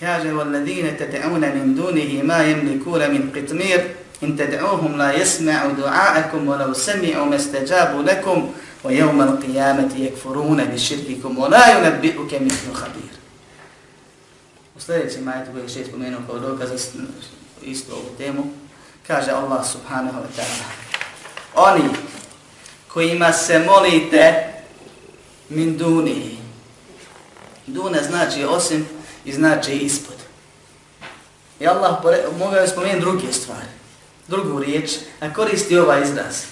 Kaže, 0.00 0.32
وَالَّذِينَ 0.32 0.96
تَدْعُونَ 0.96 1.40
مِنْ 1.40 1.74
دُونِهِ 1.74 2.22
مَا 2.22 2.44
يَمْلِكُونَ 2.44 3.10
مِنْ 3.10 3.32
قِتْمِيرِ 3.32 3.80
إِنْ 4.22 4.36
تَدْعُوهُمْ 4.36 4.98
لَا 4.98 5.12
يَسْمَعُوا 5.12 5.72
دُعَاءَكُمْ 5.72 6.48
وَلَوْ 6.48 6.72
سَمِعُوا 6.72 7.26
مَسْتَجَابُوا 7.26 8.02
لَكُمْ 8.02 8.52
وَيَوْمَ 8.84 9.22
الْقِيَامَةِ 9.22 9.92
يَكْفُرُونَ 9.96 10.64
بِشِرْكِكُمْ 10.64 11.38
وَلَا 11.38 11.64
يُنَبِّئُكَ 11.74 12.32
مِثْلُ 12.34 12.74
خَبِيرٍ 12.74 13.12
U 14.76 14.80
sljedećem 14.80 15.24
majetu 15.24 15.52
koji 15.52 15.62
je 15.62 15.68
šest 15.68 15.90
pomenuo 15.90 16.20
kao 16.26 16.38
dokaz 16.38 16.70
istu 17.62 17.92
ovu 17.92 18.10
temu, 18.18 18.44
kaže 19.06 19.30
Allah 19.30 19.66
subhanahu 19.66 20.18
wa 20.18 20.30
ta'ala 20.36 20.66
Oni 21.54 21.82
kojima 22.93 23.33
se 23.33 23.59
molite 23.59 24.53
min 25.49 25.77
duni. 25.77 26.37
Duna 27.67 27.97
znači 28.03 28.45
osim 28.45 28.87
i 29.25 29.33
znači 29.33 29.73
ispod. 29.73 30.15
I 31.59 31.67
Allah 31.67 31.97
mogao 32.39 32.59
je 32.59 32.67
spomenuti 32.67 33.01
druge 33.01 33.33
stvari, 33.33 33.67
drugu 34.27 34.59
riječ, 34.59 34.91
a 35.19 35.33
koristi 35.33 35.77
ovaj 35.77 36.03
izraz. 36.03 36.43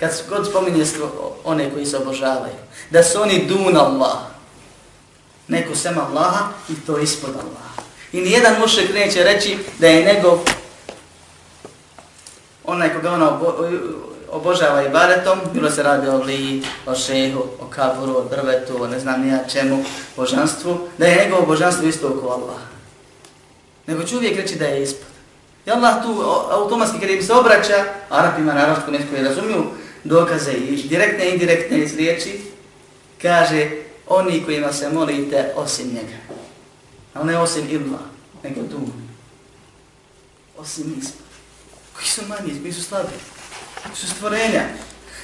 Kad 0.00 0.22
god 0.28 0.46
spominje 0.46 0.84
one 1.44 1.70
koji 1.70 1.86
se 1.86 1.96
obožavaju, 1.96 2.54
da 2.90 3.02
su 3.02 3.22
oni 3.22 3.46
dun 3.46 3.76
Allah, 3.76 4.18
neko 5.48 5.74
sem 5.74 5.98
Allaha 5.98 6.48
i 6.68 6.74
to 6.86 6.98
ispod 6.98 7.30
Allaha. 7.30 7.82
I 8.12 8.20
nijedan 8.20 8.60
mušek 8.60 8.94
neće 8.94 9.24
reći 9.24 9.58
da 9.78 9.86
je 9.86 10.14
njegov 10.14 10.38
onaj 12.64 12.94
koga 12.94 13.12
ona 13.12 13.40
obožava 14.30 14.82
i 14.82 14.88
baretom, 14.88 15.38
bilo 15.52 15.70
se 15.70 15.82
radi 15.82 16.08
o 16.08 16.18
liji, 16.18 16.62
o 16.86 16.94
šehu, 16.94 17.40
o 17.60 17.66
kaburu, 17.70 18.16
o 18.16 18.24
drvetu, 18.24 18.82
o 18.82 18.86
ne 18.86 19.00
znam 19.00 19.22
nija 19.22 19.44
čemu, 19.52 19.84
božanstvu, 20.16 20.78
da 20.98 21.06
je 21.06 21.24
njegovo 21.24 21.46
božanstvo 21.46 21.88
isto 21.88 22.08
oko 22.08 22.28
Allah. 22.28 22.60
Nego 23.86 24.04
ću 24.04 24.16
uvijek 24.16 24.36
reći 24.36 24.56
da 24.56 24.64
je 24.64 24.82
ispod. 24.82 25.06
I 25.66 25.70
Allah 25.70 26.02
tu 26.02 26.22
automatski 26.50 27.00
kada 27.00 27.12
im 27.12 27.22
se 27.22 27.32
obraća, 27.32 27.84
Arapima 28.08 28.52
naravno 28.52 28.72
arabsku 28.72 28.92
netko 28.92 29.16
je 29.16 29.22
razumiju, 29.22 29.64
dokaze 30.04 30.52
i 30.52 30.88
direktne 30.88 31.28
i 31.28 31.32
indirektne 31.32 31.78
iz 31.78 31.96
riječi, 31.96 32.40
kaže 33.22 33.70
oni 34.06 34.44
kojima 34.44 34.72
se 34.72 34.88
molite 34.88 35.52
osim 35.56 35.86
njega. 35.86 36.16
Ali 37.14 37.26
ne 37.26 37.38
osim 37.38 37.66
ilma, 37.70 37.98
nego 38.42 38.60
tu. 38.60 38.78
Osim 40.58 40.94
ispod. 40.98 41.26
Koji 41.94 42.06
su 42.06 42.22
manji, 42.28 42.60
koji 42.60 42.72
su 42.72 42.82
slabi 42.82 43.08
su 43.94 44.06
stvorenja. 44.06 44.62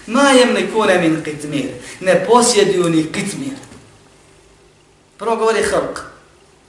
Ma 0.07 0.31
jem 0.31 0.55
li 0.55 0.71
kune 0.73 0.99
min 0.99 1.23
kitmir. 1.25 1.71
Ne 2.01 2.25
posjeduju 2.27 2.89
ni 2.89 3.13
kitmir. 3.13 3.55
Prvo 5.19 5.37
govori 5.37 5.63
halk, 5.63 6.01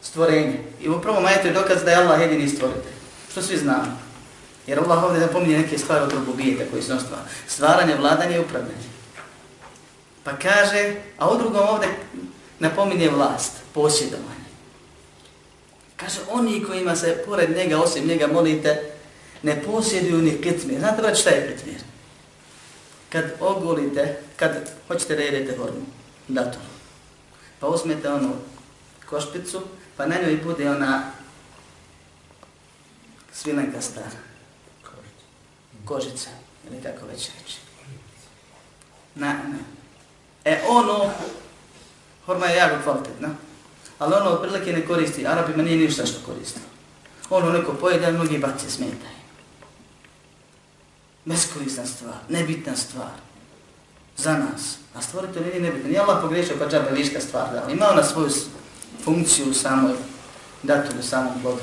stvorenje. 0.02 0.60
I 0.82 0.89
u 0.89 1.02
prvom 1.02 1.24
majetu 1.24 1.48
je 1.48 1.54
dokaz 1.54 1.84
da 1.84 1.91
je 1.91 1.98
Allah 1.98 2.22
jedini 2.22 2.50
stvoritelj. 2.50 2.93
Što 3.32 3.41
svi 3.41 3.58
znamo. 3.58 4.00
Jer 4.67 4.80
Allah 4.80 5.04
ovdje 5.04 5.22
napominje 5.22 5.58
neke 5.58 5.78
stvari 5.78 6.04
od 6.04 6.13
rububijeta 6.13 6.63
koji 6.72 6.84
su 6.84 7.00
stvar. 7.00 7.22
Stvaranje, 7.48 7.96
vladanje 7.96 8.36
i 8.36 8.39
upravljanje. 8.39 8.93
Pa 10.24 10.32
kaže, 10.38 10.96
a 11.17 11.30
u 11.30 11.38
drugom 11.38 11.67
ovdje 11.69 11.89
napominje 12.60 13.10
vlast, 13.10 13.52
posjedovanje. 13.74 14.43
Kaže, 15.96 16.19
oni 16.32 16.63
kojima 16.63 16.96
se 16.96 17.24
pored 17.26 17.58
njega, 17.58 17.78
osim 17.78 18.08
njega 18.08 18.28
molite, 18.28 18.92
ne 19.43 19.63
posjeduju 19.63 20.21
ni 20.21 20.41
kitmir. 20.41 20.79
Znate 20.79 21.01
brać 21.01 21.19
šta 21.19 21.29
je 21.29 21.56
kitmir? 21.56 21.82
Kad 23.10 23.25
ogulite, 23.39 24.19
kad 24.36 24.69
hoćete 24.88 25.15
da 25.15 25.21
jedete 25.21 25.58
hormu, 25.58 25.86
dator, 26.27 26.62
pa 27.60 27.67
uzmete 27.67 28.10
onu 28.10 28.34
košpicu, 29.10 29.62
pa 29.97 30.06
na 30.06 30.15
njoj 30.15 30.39
bude 30.43 30.69
ona 30.69 31.12
svilenka 33.34 33.82
stara. 33.82 34.23
Kožica, 35.86 36.29
ili 36.69 36.82
kako 36.84 37.06
već 37.06 37.29
reći. 37.39 37.58
Na, 39.15 39.27
na. 39.34 39.58
E 40.45 40.62
ono, 40.69 41.12
horma 42.25 42.45
je 42.45 42.58
jako 42.58 42.84
kvalitetna, 42.84 43.29
ali 43.99 44.13
ono 44.13 44.41
prilike 44.41 44.73
ne 44.73 44.86
koristi, 44.86 45.27
Arabima 45.27 45.63
nije 45.63 45.77
ništa 45.77 46.06
što 46.06 46.25
koristi. 46.25 46.60
Ono 47.29 47.51
neko 47.51 47.73
pojede, 47.73 48.12
mnogi 48.12 48.38
baci 48.38 48.71
smetaju. 48.71 49.23
Beskorisna 51.26 51.86
stvar, 51.86 52.16
nebitna 52.30 52.76
stvar. 52.76 53.12
Za 54.18 54.38
nas. 54.38 54.78
A 54.96 55.02
stvoritelj 55.02 55.44
nije 55.44 55.60
nebitan. 55.60 55.90
Nije 55.90 56.00
Allah 56.00 56.22
pogriješio 56.22 56.56
pa 56.60 56.70
džabe 56.70 56.92
viška 56.92 57.22
stvar 57.22 57.50
dao. 57.54 57.70
Ima 57.70 57.90
ona 57.92 58.04
svoju 58.04 58.30
funkciju 59.04 59.46
u 59.50 59.54
samoj 59.54 59.94
datu 60.64 60.90
u 61.00 61.04
samom 61.04 61.42
plodu. 61.42 61.62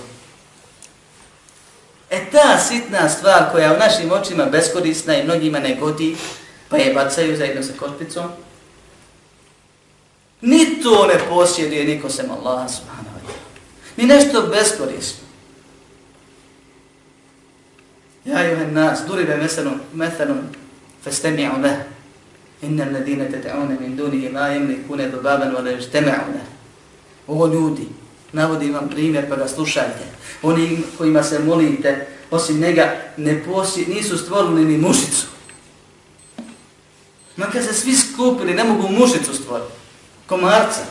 E 2.10 2.30
ta 2.32 2.58
sitna 2.58 3.08
stvar 3.08 3.52
koja 3.52 3.74
u 3.74 3.78
našim 3.78 4.12
očima 4.12 4.44
beskorisna 4.44 5.16
i 5.16 5.24
mnogima 5.24 5.58
ne 5.58 5.76
godi, 5.80 6.16
pa 6.68 6.76
je 6.76 6.94
bacaju 6.94 7.36
zajedno 7.36 7.62
sa 7.62 7.72
košpicom, 7.78 8.30
ni 10.40 10.82
to 10.82 11.06
ne 11.06 11.28
posjeduje 11.28 11.84
niko 11.84 12.10
sem 12.10 12.30
Allah 12.30 12.70
subhanahu 12.70 13.16
wa 13.16 13.30
ta'ala. 13.30 13.96
Ni 13.96 14.04
nešto 14.04 14.42
beskorisno. 14.42 15.29
Ja 18.24 18.42
juhan 18.44 18.74
nas, 18.74 19.06
duribe 19.08 19.36
meselom, 19.36 19.80
meselom, 19.92 20.40
festemi'u 21.04 21.62
leh. 21.62 21.78
Inna 22.62 22.84
alladine 22.84 23.30
teta'une 23.32 23.78
min 23.80 23.96
dunihi 23.96 24.32
la 24.32 24.48
jemli 24.48 24.82
kune 24.88 25.08
dobaban, 25.08 25.54
vada 25.54 25.72
jštemi'u 25.72 26.34
leh. 26.34 26.48
O 27.26 27.46
ljudi, 27.46 27.88
navodi 28.32 28.70
vam 28.70 28.88
primjer 28.88 29.28
pa 29.28 29.36
ga 29.36 29.48
slušajte. 29.48 30.04
Oni 30.42 30.82
kojima 30.98 31.22
se 31.22 31.38
molite, 31.38 32.06
osim 32.30 32.60
njega, 32.60 32.92
ne 33.16 33.44
posi, 33.44 33.86
nisu 33.86 34.18
stvorili 34.18 34.64
ni 34.64 34.78
mušicu. 34.78 35.26
Makar 37.36 37.62
se 37.62 37.74
svi 37.74 37.96
skupili, 37.96 38.54
ne 38.54 38.64
mogu 38.64 38.88
mušicu 38.88 39.34
stvoriti. 39.34 39.72
Komarca. 40.26 40.84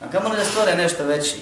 A 0.00 0.10
kamo 0.10 0.28
li 0.28 0.36
da 0.36 0.44
stvore 0.44 0.76
nešto 0.76 1.04
veći? 1.04 1.36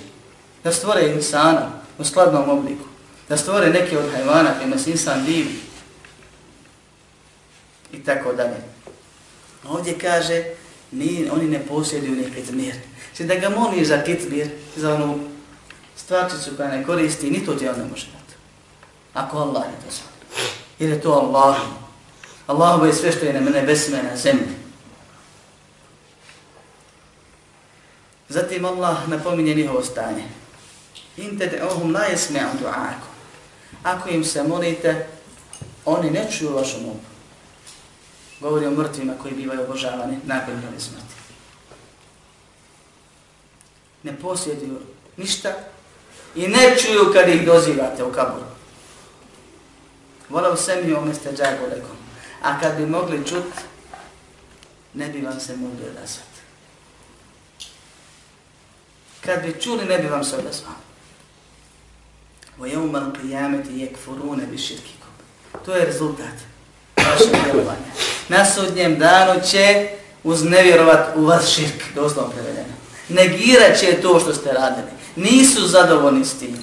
Da 0.65 0.73
stvore 0.73 1.13
insana 1.15 1.71
u 1.99 2.05
skladnom 2.05 2.49
obliku 2.49 2.91
da 3.31 3.37
stvore 3.37 3.71
neke 3.71 3.99
od 3.99 4.13
hajvana 4.13 4.59
kojima 4.59 4.79
se 4.79 4.91
insan 4.91 5.25
divi. 5.25 5.61
I 7.93 8.05
tako 8.05 8.33
dalje. 8.33 8.57
Ovdje 9.69 9.99
kaže, 9.99 10.45
ni, 10.91 11.29
oni 11.33 11.45
ne 11.45 11.67
posjeduju 11.67 12.17
ni 12.17 12.35
kitmir. 12.35 12.75
Znači 13.07 13.25
da 13.25 13.49
ga 13.49 13.57
moliš 13.57 13.89
za 13.89 14.03
kitmir, 14.03 14.49
za 14.77 14.95
onu 14.95 15.19
stvarčicu 15.97 16.57
koja 16.57 16.69
ne 16.69 16.85
koristi, 16.85 17.31
ni 17.31 17.47
to 17.47 17.55
ti 17.55 17.69
on 17.69 17.79
ne 17.79 17.85
može 17.85 18.07
dati. 18.07 18.35
Ako 19.15 19.39
Allah 19.39 19.63
je 19.65 19.87
to 19.87 19.95
zvao. 19.95 20.45
Jer 20.79 20.91
je 20.91 21.01
to 21.01 21.13
Allah. 21.13 21.57
Allah 22.47 22.87
je 22.87 22.95
sve 22.95 23.13
što 23.13 23.27
je 23.27 23.41
na 23.41 23.51
nebesima 23.51 23.99
na 24.11 24.17
zemlji. 24.17 24.55
Zatim 28.29 28.65
Allah 28.65 29.09
napominje 29.09 29.55
njihovo 29.55 29.83
stanje. 29.83 30.25
In 31.17 31.39
tede 31.39 31.63
ohum 31.63 31.95
la 31.95 32.01
jesme'u 32.01 32.49
du'aku 32.63 33.10
ako 33.83 34.09
im 34.09 34.25
se 34.25 34.43
molite, 34.43 35.07
oni 35.85 36.11
ne 36.11 36.31
čuju 36.31 36.53
vašu 36.53 36.81
molbu. 36.81 37.11
Govori 38.41 38.67
o 38.67 38.71
mrtvima 38.71 39.13
koji 39.23 39.35
bivaju 39.35 39.63
obožavani 39.63 40.19
nakon 40.25 40.55
njove 40.55 40.81
smrti. 40.81 41.15
Ne 44.03 44.17
posjeduju 44.17 44.81
ništa 45.17 45.53
i 46.35 46.49
ne 46.49 46.77
čuju 46.79 47.13
kad 47.13 47.29
ih 47.29 47.47
dozivate 47.47 48.05
u 48.05 48.13
kaburu. 48.13 48.47
Volao 50.29 50.57
se 50.57 50.83
mi 50.85 50.95
umeste 50.95 51.33
džago 51.33 51.67
lekom. 51.67 51.97
A 52.43 52.61
kad 52.61 52.77
bi 52.77 52.87
mogli 52.87 53.27
čut, 53.27 53.45
ne 54.95 55.09
bi 55.09 55.21
vam 55.21 55.41
se 55.41 55.57
mogli 55.57 55.83
odazvati. 55.83 56.41
Kad 59.21 59.43
bi 59.43 59.61
čuli, 59.61 59.85
ne 59.85 59.99
bi 59.99 60.09
vam 60.09 60.25
se 60.25 60.37
odazvali. 60.37 60.90
وَيَوْمَ 62.60 62.96
الْقِيَامَةِ 62.96 63.68
يَكْفُرُونَ 63.84 64.40
بِشِرْكِكُمْ 64.52 65.12
To 65.66 65.76
je 65.76 65.86
rezultat 65.86 66.36
vašeg 66.98 67.28
djelovanja. 67.44 67.92
Na 68.30 68.46
sudnjem 68.46 69.00
danu 69.00 69.42
će 69.52 69.88
uznevjerovat 70.24 71.16
u 71.16 71.26
vas 71.26 71.50
širk, 71.50 71.84
doslovno 71.96 72.32
prevedeno. 72.32 72.74
Negirat 73.10 73.80
će 73.80 74.02
to 74.02 74.20
što 74.20 74.34
ste 74.34 74.54
radili. 74.54 74.88
Nisu 75.16 75.68
zadovoljni 75.68 76.26
s 76.26 76.34
tim. 76.40 76.58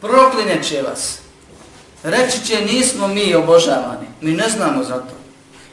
Proklinje 0.00 0.62
će 0.62 0.82
vas. 0.82 1.18
Reći 2.02 2.46
će 2.46 2.60
nismo 2.60 3.08
mi 3.08 3.34
obožavani. 3.34 4.06
Mi 4.20 4.32
ne 4.32 4.48
znamo 4.48 4.84
za 4.84 4.94
to. 4.94 5.14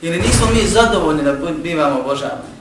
Ili 0.01 0.17
nismo 0.17 0.47
mi 0.53 0.67
zadovoljni 0.67 1.23
da 1.23 1.33
bivamo 1.63 1.99
obožavani. 1.99 2.55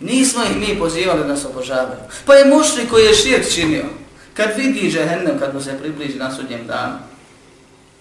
Nismo 0.00 0.42
ih 0.42 0.56
mi 0.56 0.78
pozivali 0.78 1.20
da 1.20 1.26
nas 1.26 1.44
obožavaju. 1.44 2.00
Pa 2.26 2.34
je 2.34 2.44
mušli 2.44 2.88
koji 2.90 3.04
je 3.04 3.14
širk 3.14 3.54
činio. 3.54 3.84
Kad 4.33 4.49
vidi 4.57 4.89
žehennem, 4.89 5.39
kad 5.39 5.53
mu 5.53 5.61
se 5.61 5.79
približi 5.79 6.17
na 6.17 6.35
sudnjem 6.35 6.67
danu, 6.67 6.97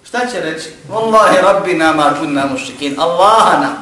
šta 0.04 0.26
će 0.26 0.40
reći? 0.40 0.68
Wallahi 0.88 1.42
rabbi 1.42 1.74
nama 1.74 2.14
kunna 2.20 2.46
mušrikin, 2.46 3.00
Allaha 3.00 3.60
nam, 3.60 3.72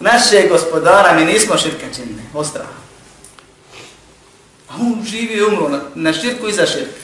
naše 0.00 0.48
gospodara, 0.48 1.14
mi 1.14 1.24
nismo 1.24 1.56
širka 1.56 1.86
činne, 1.94 2.22
ostrah. 2.34 2.66
A 4.68 4.74
on 4.80 5.04
živi 5.04 5.34
i 5.34 5.42
umro 5.42 5.68
na, 5.68 5.80
na 5.94 6.12
širku 6.12 6.48
i 6.48 6.52
za 6.52 6.66
širku. 6.66 6.98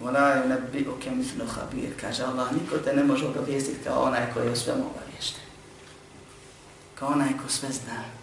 Vola 0.00 0.28
je 0.28 0.48
nebi 0.48 0.78
yunabbi'uka 0.78 1.14
mithlu 1.14 1.46
habir, 1.46 1.90
kaže 2.00 2.22
Allah, 2.24 2.52
niko 2.52 2.78
te 2.78 2.92
ne 2.92 3.04
može 3.04 3.26
obavijestiti 3.26 3.84
kao 3.84 4.02
onaj 4.02 4.32
koji 4.34 4.48
je 4.48 4.56
sve 4.56 4.72
obaviješten. 4.72 5.42
Kao 6.94 7.08
onaj 7.08 7.28
ko 7.28 7.48
sve 7.48 7.68
zna 7.68 8.21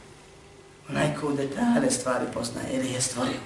onaj 0.90 1.16
ko 1.22 1.28
u 1.28 1.32
detalje 1.32 1.92
stvari 1.92 2.26
poznaje 2.34 2.68
ili 2.74 2.92
je 2.92 3.02
stvorio. 3.02 3.40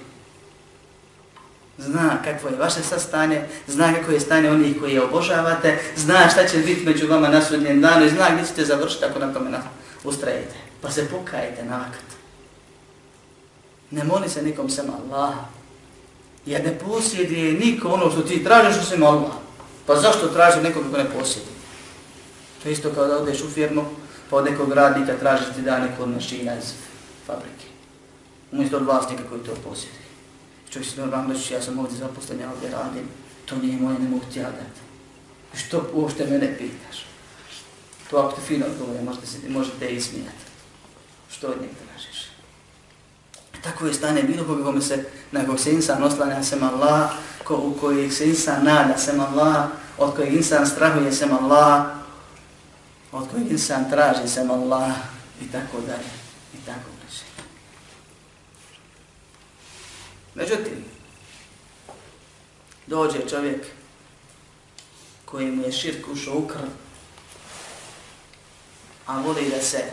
Zna 1.78 2.22
kakvo 2.24 2.48
je 2.48 2.56
vaše 2.56 2.82
sastanje, 2.82 3.42
zna 3.66 3.94
kako 3.94 4.12
je 4.12 4.20
stanje 4.20 4.50
onih 4.50 4.80
koji 4.80 4.92
je 4.92 5.02
obožavate, 5.02 5.78
zna 5.96 6.28
šta 6.28 6.46
će 6.46 6.58
biti 6.58 6.84
među 6.84 7.06
vama 7.06 7.28
na 7.28 7.42
sudnjem 7.42 7.80
danu 7.80 8.06
i 8.06 8.10
zna 8.10 8.30
gdje 8.32 8.46
ćete 8.46 8.64
završiti 8.64 9.04
ako 9.04 9.18
na 9.18 9.32
tome 9.32 9.58
ustrajete. 10.04 10.54
Pa 10.80 10.90
se 10.90 11.08
pokajete 11.08 11.64
na 11.64 11.76
vakat. 11.76 12.04
Ne 13.90 14.04
moli 14.04 14.28
se 14.28 14.42
nikom 14.42 14.70
sem 14.70 14.86
Allaha. 14.90 15.44
Jer 16.46 16.64
ne 16.64 16.78
posjeduje 16.78 17.52
niko 17.52 17.88
ono 17.88 18.10
što 18.10 18.20
ti 18.20 18.44
tražiš 18.44 18.82
osim 18.82 19.02
Allah. 19.02 19.32
Pa 19.86 19.96
zašto 19.96 20.28
tražiš 20.28 20.62
nekog 20.62 20.82
ko 20.90 20.96
ne 20.96 21.04
posjeduje? 21.04 21.54
To 22.62 22.68
isto 22.68 22.90
kao 22.90 23.06
da 23.06 23.16
odeš 23.16 23.42
u 23.42 23.50
firmu, 23.50 23.84
pa 24.30 24.36
od 24.36 24.44
nekog 24.44 24.72
radnika 24.72 25.12
tražiš 25.20 25.46
ti 25.54 25.62
da 25.62 25.78
neko 25.78 26.06
mašina 26.06 26.52
iz 26.58 26.72
fabrike. 27.26 27.66
Umjesto 28.52 28.76
od 28.76 28.84
vlasnika 28.84 29.22
koji 29.28 29.42
to 29.42 29.54
posjedi. 29.64 30.04
Čovjek 30.70 30.90
se 30.90 31.00
normalno 31.00 31.32
reći, 31.32 31.54
ja 31.54 31.62
sam 31.62 31.78
ovdje 31.78 31.98
zaposlen, 31.98 32.40
ja 32.40 32.50
ovdje 32.52 32.70
radim, 32.70 33.08
to 33.46 33.56
nije 33.56 33.80
moje, 33.80 33.98
ne 33.98 34.08
mogu 34.08 34.24
ti 34.32 34.38
ja 34.38 34.50
dati. 34.50 34.80
Što 35.54 35.90
uopšte 35.92 36.26
mene 36.26 36.58
pitaš? 36.58 37.06
To 38.10 38.16
ako 38.16 38.36
te 38.36 38.42
fino 38.42 38.66
odgovore, 38.66 39.02
možete, 39.02 39.26
se, 39.26 39.38
možete 39.48 39.88
ismijati. 39.88 40.44
Što 41.30 41.46
od 41.46 41.60
njega 41.60 41.74
tražiš? 41.84 42.28
Tako 43.62 43.86
je 43.86 43.94
stane 43.94 44.22
bilo 44.22 44.44
koga 44.44 44.64
kome 44.64 44.80
se, 44.80 45.04
na 45.32 45.46
kog 45.46 45.60
se 45.60 45.72
insan 45.72 46.02
oslanja 46.02 46.42
sem 46.42 46.62
Allah, 46.62 47.10
ko, 47.44 47.56
u 47.56 47.74
kojeg 47.80 48.12
se 48.12 48.28
insan 48.28 48.64
nada 48.64 48.98
sem 48.98 49.20
Allah, 49.20 49.66
od 49.98 50.16
kojeg 50.16 50.34
insan 50.34 50.66
strahuje 50.66 51.12
sem 51.12 51.32
Allah, 51.32 51.84
od 53.12 53.30
kojeg 53.30 53.50
insan 53.50 53.90
traži 53.90 54.28
sem 54.28 54.50
Allah 54.50 54.92
i 55.40 55.52
tako 55.52 55.80
dalje. 55.80 56.10
I 56.54 56.66
tako 56.66 56.93
Međutim, 60.34 60.84
dođe 62.86 63.28
čovjek 63.30 63.66
koji 65.24 65.50
mu 65.50 65.62
je 65.62 65.72
širk 65.72 66.08
ušao 66.12 66.38
u 66.38 66.46
krv, 66.46 66.68
a 69.06 69.20
voli 69.20 69.50
da 69.50 69.62
se 69.62 69.84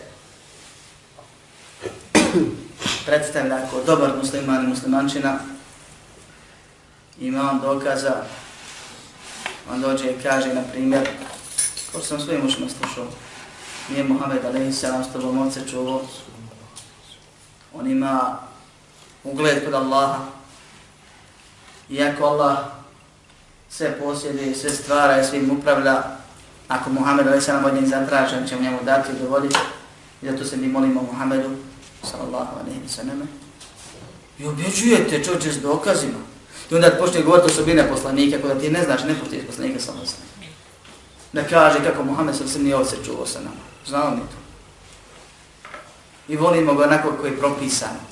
predstavlja 3.05 3.67
kao 3.69 3.83
dobar 3.83 4.17
musliman 4.17 4.63
i 4.63 4.67
muslimančina, 4.67 5.39
ima 7.19 7.51
on 7.51 7.59
dokaza, 7.61 8.23
on 9.71 9.81
dođe 9.81 10.11
i 10.11 10.21
kaže, 10.23 10.53
na 10.53 10.61
primjer, 10.71 11.09
ko 11.91 11.99
sam 11.99 12.19
svojim 12.19 12.45
ušima 12.45 12.67
slušao, 12.69 13.07
nije 13.89 14.03
Muhammed 14.03 14.45
Alehi 14.45 14.73
Salam 14.73 15.03
s 15.03 15.13
tobom 15.13 15.47
oce 15.47 15.61
čuo, 15.69 16.07
on 17.73 17.91
ima 17.91 18.39
ugled 19.23 19.65
kod 19.65 19.73
Allaha, 19.73 20.19
iako 21.89 22.25
Allah 22.25 22.57
sve 23.69 23.99
posjede, 23.99 24.55
sve 24.55 24.69
stvara 24.69 25.21
i 25.21 25.25
svim 25.25 25.51
upravlja, 25.51 26.03
ako 26.67 26.89
Muhammed 26.89 27.27
ovaj 27.27 27.41
Salam 27.41 27.65
od 27.65 27.73
njih 27.73 27.89
zatraže, 27.89 28.37
on 28.37 28.47
će 28.47 28.55
mu 28.55 28.61
njemu 28.61 28.79
dati 28.83 29.11
i 29.11 29.23
dovoditi, 29.23 29.59
i 30.21 30.25
zato 30.25 30.45
se 30.45 30.57
mi 30.57 30.67
molimo 30.67 31.01
Muhammedu, 31.01 31.49
sallallahu 32.03 32.59
alaihi 32.59 32.87
sallam, 32.87 33.29
i 34.39 34.47
objeđujete 34.47 35.23
čovječe 35.23 35.51
s 35.51 35.61
dokazima, 35.61 36.19
I 36.71 36.75
onda 36.75 36.91
počne 36.99 37.21
govoriti 37.21 37.51
osobine 37.51 37.89
poslanike, 37.89 38.41
kada 38.41 38.59
ti 38.59 38.69
ne 38.69 38.83
znaš, 38.83 39.03
ne 39.03 39.19
postoji 39.19 39.43
poslanike 39.43 39.79
sa 39.79 39.91
osam. 39.91 40.19
Da 41.33 41.43
kaže 41.43 41.83
kako 41.83 42.03
Muhammed 42.03 42.35
sa 42.35 42.47
sve 42.47 42.61
nije 42.61 42.75
ovce 42.75 42.95
čuo 43.05 43.25
sa 43.25 43.39
nama. 43.39 43.63
Znao 43.87 44.11
mi 44.11 44.21
to. 44.21 44.37
I 46.27 46.37
volimo 46.37 46.73
ga 46.73 46.83
onako 46.83 47.11
koji 47.21 47.31
je 47.31 47.37
propisan. 47.37 48.10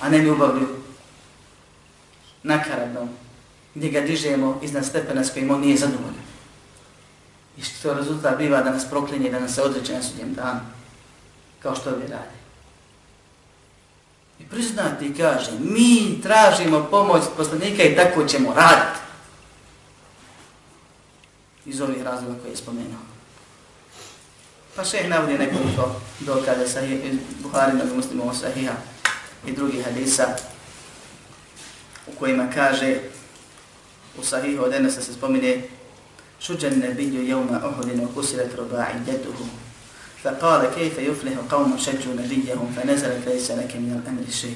A 0.00 0.08
ne 0.08 0.18
ljubavlju. 0.18 0.68
nakaradnom, 2.42 3.08
Gdje 3.74 3.90
ga 3.90 4.00
dižemo 4.00 4.60
iznad 4.62 4.86
stepena 4.86 5.24
s 5.24 5.32
kojim 5.32 5.50
on 5.50 5.60
nije 5.60 5.76
zadovoljan. 5.76 6.26
I 7.56 7.62
što 7.62 7.88
to 7.88 7.94
rezultat 7.94 8.38
biva 8.38 8.62
da 8.62 8.70
nas 8.70 8.90
proklinje, 8.90 9.30
da 9.30 9.40
nas 9.40 9.54
se 9.54 9.62
odreće 9.62 9.92
na 9.92 10.02
sudnjem 10.02 10.34
danu. 10.34 10.60
Kao 11.62 11.76
što 11.76 11.90
bi 11.90 12.02
radi. 12.02 12.36
I 14.40 14.44
priznati 14.44 15.06
i 15.06 15.14
kaže, 15.14 15.50
mi 15.60 16.20
tražimo 16.22 16.86
pomoć 16.90 17.22
poslanika 17.36 17.82
i 17.82 17.96
tako 17.96 18.24
ćemo 18.24 18.54
raditi. 18.54 19.00
Iz 21.66 21.80
ovih 21.80 22.02
razloga 22.02 22.40
koje 22.40 22.50
je 22.50 22.56
spomenuo. 22.56 23.00
Pa 24.76 24.84
šeh 24.84 25.08
navodi 25.08 25.38
nekoliko 25.38 26.00
dokada 26.20 26.68
sa 26.68 26.80
Buhari, 27.42 27.72
mnogo 27.74 27.94
muslimova 27.94 28.34
sahiha 28.34 28.72
i 29.47 29.51
drugih 29.51 29.85
hadisa 29.85 30.35
u 32.07 32.11
kojima 32.19 32.47
kaže 32.53 32.99
u 34.17 34.23
sahihu 34.23 34.63
od 34.63 34.73
Enesa 34.73 35.01
se 35.01 35.13
spomine 35.13 35.61
šuđan 36.39 36.79
nebidju 36.79 37.23
jevma 37.23 37.61
uhudinu 37.67 38.09
kusirat 38.15 38.51
ruba'i 38.57 38.99
deduhu 39.05 39.45
فقال 40.23 40.69
كيف 40.75 40.99
يفلح 40.99 41.33
قوم 41.51 41.77
شجوا 41.77 42.13
نبيهم 42.13 42.73
فنزلت 42.75 43.27
ليس 43.27 43.51
لك 43.51 43.75
من 43.75 44.01
الأمر 44.01 44.31
شيء 44.31 44.55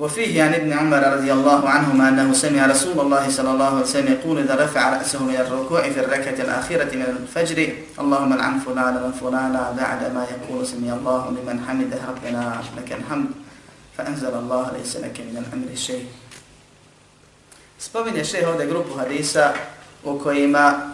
وفيه 0.00 0.42
عن 0.42 0.54
ابن 0.54 0.72
عمر 0.72 1.02
رضي 1.16 1.32
الله 1.32 1.68
عنهما 1.68 2.08
أنه 2.08 2.32
سمع 2.32 2.66
رسول 2.66 3.00
الله 3.00 3.30
صلى 3.30 3.50
الله 3.50 3.66
عليه 3.66 3.80
وسلم 3.80 4.12
يقول 4.12 4.38
إذا 4.38 4.54
رفع 4.64 4.96
رأسه 4.96 5.24
من 5.24 5.36
الركوع 5.36 5.82
في 5.90 6.00
الركعة 6.00 6.44
الأخيرة 6.44 6.84
من 6.94 7.02
الفجر 7.02 7.72
اللهم 8.00 8.32
العن 8.32 8.58
فلان 8.58 8.96
وفلانا 9.02 9.74
بعد 9.80 10.14
ما 10.14 10.26
يقول 10.30 10.66
سمي 10.66 10.92
الله 10.92 11.30
لمن 11.30 11.64
حمده 11.68 11.98
ربنا 12.08 12.60
لك 12.76 12.92
الحمد 12.92 13.30
فأنزل 13.96 14.34
الله 14.34 14.72
ليس 14.78 14.96
لك 14.96 15.20
من 15.20 15.36
الأمر 15.36 15.76
شيء 15.76 16.06
Spominje 17.78 18.24
šeho 18.24 18.50
ovdje 18.50 18.66
grupu 18.66 18.94
hadisa 18.98 19.52
u 20.04 20.18
kojima 20.18 20.92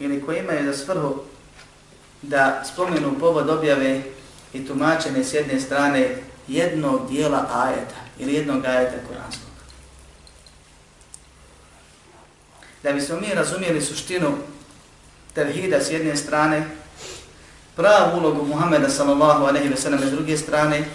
ili 0.00 0.22
koji 0.22 0.38
imaju 0.38 0.72
za 0.72 0.78
svrhu 0.78 1.14
da 2.22 2.62
spomenu 2.72 3.18
povod 3.20 3.50
objave 3.50 4.02
i 4.52 4.66
tumačene 4.66 5.24
s 5.24 5.34
jedne 5.34 5.60
strane 5.60 6.16
jednog 6.47 7.09
dijela 7.09 7.47
ajeta 7.53 7.95
ili 8.19 8.33
jednog 8.33 8.65
ajeta 8.65 9.07
kuranskog. 9.07 9.49
Da 12.83 12.91
bismo 12.91 13.19
mi 13.19 13.33
razumijeli 13.33 13.81
suštinu 13.81 14.37
tevhida 15.33 15.81
s 15.81 15.91
jedne 15.91 16.15
strane, 16.15 16.67
pravu 17.75 18.17
ulogu 18.17 18.45
Muhammeda 18.45 18.89
sallallahu 18.89 19.45
aleyhi 19.45 19.69
ve 19.69 19.77
sellem 19.77 19.99
s 19.99 20.11
druge 20.11 20.37
strane 20.37 20.85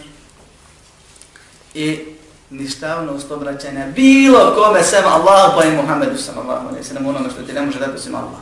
i 1.74 2.04
ništavnost 2.50 3.30
obraćanja 3.30 3.86
bilo 3.96 4.54
kome 4.54 4.82
sem 4.82 5.04
Allah 5.06 5.52
pa 5.56 5.64
i 5.64 5.76
Muhammedu 5.76 6.18
sallallahu 6.18 6.68
aleyhi 6.68 6.78
ve 6.78 6.84
sellem 6.84 7.06
onome 7.06 7.30
što 7.30 7.42
ti 7.42 7.52
ne 7.52 7.62
može 7.62 7.78
dati 7.78 8.02
sem 8.02 8.14
Allah. 8.14 8.40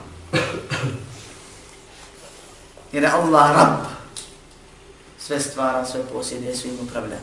Jer 2.92 3.02
je 3.02 3.10
Allah 3.10 3.56
Rabb 3.56 3.95
Sve 5.26 5.40
stvara, 5.40 5.84
sve 5.84 6.00
posjede, 6.12 6.56
svim 6.56 6.78
upravlja. 6.82 7.16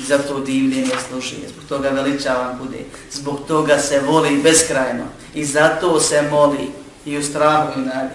I 0.00 0.02
zato 0.02 0.40
divljenje 0.40 0.94
sluši, 1.08 1.36
zbog 1.48 1.64
toga 1.68 1.88
veličavan 1.88 2.58
bude, 2.58 2.84
zbog 3.12 3.40
toga 3.48 3.78
se 3.78 4.00
voli 4.00 4.42
beskrajno 4.42 5.04
i 5.34 5.44
zato 5.44 6.00
se 6.00 6.22
moli 6.30 6.70
i 7.04 7.18
u 7.18 7.22
strahu 7.22 7.80
i 7.80 7.82
nadi, 7.82 8.14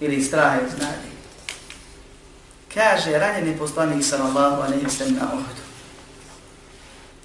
ili 0.00 0.22
strahu 0.22 0.60
i 0.66 0.70
znadi. 0.70 1.08
Kaže, 2.74 3.18
ranjeni 3.18 3.58
poslanik 3.58 4.04
sallallahu 4.04 4.62
alaihi 4.62 4.90
sallam 4.90 5.14
na 5.14 5.32
ohodu. 5.32 5.62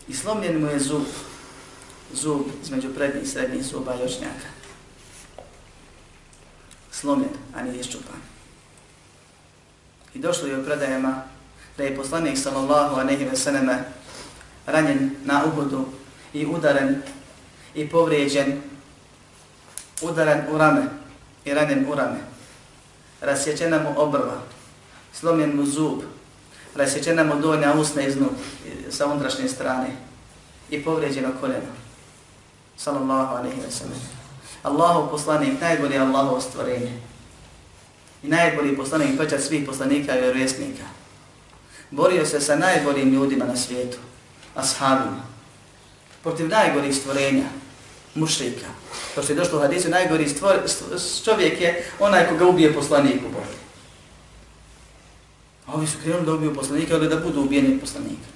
I 0.07 0.13
slomljen 0.13 0.61
mu 0.61 0.67
je 0.67 0.79
zub, 0.79 1.03
zub 2.13 2.41
između 2.63 2.93
prednjih 2.95 3.23
i 3.23 3.27
srednjih 3.27 3.65
zuba 3.65 3.95
ljočnjaka. 3.95 4.53
slomljen, 6.91 7.35
a 7.55 7.63
nije 7.63 7.79
iščupan. 7.79 8.32
I 10.13 10.19
došlo 10.19 10.47
je 10.47 10.59
u 10.59 10.65
predajama 10.65 11.23
da 11.77 11.83
je 11.83 11.95
poslanik 11.95 12.37
sallallahu 12.37 12.95
aleyhi 12.95 13.29
ve 13.29 13.37
sallame 13.37 13.83
ranjen 14.65 15.11
na 15.23 15.43
uhodu 15.45 15.85
i 16.33 16.45
udaren 16.45 17.01
i 17.75 17.89
povrijeđen, 17.89 18.61
udaren 20.01 20.41
u 20.51 20.57
rame 20.57 20.81
i 21.45 21.53
ranjen 21.53 21.85
u 21.91 21.95
rame. 21.95 22.19
Rasjećena 23.21 23.79
mu 23.79 23.93
obrva, 24.01 24.41
slomljen 25.13 25.55
mu 25.55 25.65
zub, 25.65 25.99
rasjećena 26.75 27.23
mu 27.23 27.41
donja 27.41 27.73
usna 27.73 28.01
iznu 28.01 28.29
sa 28.89 29.05
unutrašnje 29.05 29.47
strane 29.47 29.87
i 30.69 30.83
povrijeđeno 30.83 31.29
koljeno. 31.41 31.73
Sallallahu 32.77 33.35
aleyhi 33.35 33.65
ve 33.65 33.71
sallame. 33.71 34.23
Allahu 34.63 35.11
poslanik, 35.11 35.61
najbolje 35.61 35.97
Allahu 35.97 36.41
stvorenje. 36.41 36.99
I 38.23 38.27
najbolji 38.27 38.75
poslanik, 38.75 39.17
pečat 39.17 39.41
svih 39.41 39.65
poslanika 39.65 40.15
i 40.15 40.21
vjerovjesnika. 40.21 40.83
Borio 41.91 42.25
se 42.25 42.41
sa 42.41 42.55
najboljim 42.55 43.13
ljudima 43.13 43.45
na 43.45 43.57
svijetu, 43.57 43.97
ashabima. 44.55 45.25
Protiv 46.23 46.49
najgorih 46.49 46.95
stvorenja, 46.95 47.45
mušrika. 48.15 48.67
To 49.15 49.23
što 49.23 49.33
je 49.33 49.37
došlo 49.37 49.57
u 49.57 49.61
hadisu, 49.61 49.89
najgori 49.89 50.29
stvor, 50.29 50.55
čovjek 51.25 51.61
je 51.61 51.85
onaj 51.99 52.29
koga 52.29 52.45
ubije 52.45 52.73
poslanik 52.73 53.21
u 53.27 53.31
borbi. 53.33 53.63
A 55.67 55.73
ovi 55.73 55.87
su 55.87 55.97
krenuli 56.03 56.25
da 56.25 56.33
ubiju 56.33 56.55
poslanika, 56.55 56.93
ili 56.93 57.09
da 57.09 57.17
budu 57.17 57.41
ubijeni 57.41 57.79
poslanika. 57.79 58.27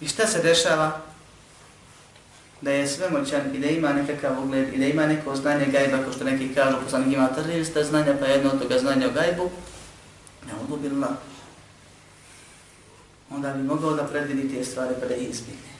I 0.00 0.08
šta 0.08 0.26
se 0.26 0.42
dešava? 0.42 1.11
Da 2.62 2.70
je 2.70 2.88
svemoćan 2.88 3.54
i 3.54 3.58
da 3.58 3.66
ima 3.66 3.92
nekakav 3.92 4.44
ugled 4.44 4.74
i 4.74 4.78
da 4.78 4.86
ima 4.86 5.06
neko 5.06 5.36
znanje 5.36 5.66
gajba, 5.66 6.02
kao 6.04 6.12
što 6.12 6.24
neki 6.24 6.54
kažu, 6.54 6.76
poslanik 6.84 7.14
ima 7.14 7.28
trlista 7.28 7.84
znanja, 7.84 8.14
pa 8.20 8.26
jedno 8.26 8.50
od 8.50 8.62
toga 8.62 8.78
znanja 8.78 9.08
o 9.08 9.12
gajbu, 9.12 9.50
ne 10.46 10.52
odlubila, 10.64 11.16
onda 13.30 13.52
bi 13.52 13.62
mogao 13.62 13.94
da 13.94 14.04
predvidi 14.04 14.54
te 14.54 14.64
stvari 14.64 14.94
pa 15.00 15.06
da 15.06 15.14
ih 15.14 15.30
izbjegne. 15.30 15.72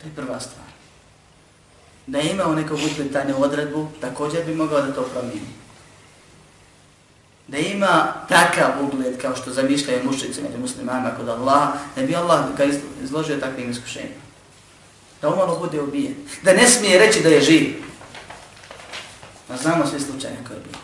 To 0.00 0.08
je 0.08 0.14
prva 0.16 0.40
stvar. 0.40 0.66
Da 2.06 2.18
je 2.18 2.30
imao 2.30 2.54
nekog 2.54 2.78
upletanja 2.92 3.36
u 3.36 3.42
odredbu, 3.42 3.88
također 4.00 4.44
bi 4.44 4.54
mogao 4.54 4.82
da 4.82 4.92
to 4.92 5.02
promijeni. 5.02 5.52
Da 7.48 7.58
ima 7.58 8.12
takav 8.28 8.84
ugled 8.84 9.20
kao 9.20 9.36
što 9.36 9.52
zamišljaju 9.52 10.04
mušice 10.04 10.42
među 10.42 10.58
muslimama 10.58 11.10
kod 11.16 11.28
Allaha, 11.28 11.72
da 11.96 12.02
bi 12.02 12.16
Allah 12.16 12.56
ga 12.56 12.64
izložio 13.02 13.36
takvim 13.36 13.70
iskušenjima 13.70 14.21
da 15.22 15.28
umalo 15.28 15.58
bude 15.58 15.80
ubijen, 15.80 16.14
da 16.42 16.52
ne 16.52 16.68
smije 16.68 16.98
reći 16.98 17.22
da 17.22 17.28
je 17.28 17.40
živ. 17.40 17.74
A 19.48 19.56
znamo 19.56 19.86
sve 19.86 20.00
slučaje 20.00 20.36
koje 20.46 20.56
je 20.56 20.62
bilo. 20.62 20.82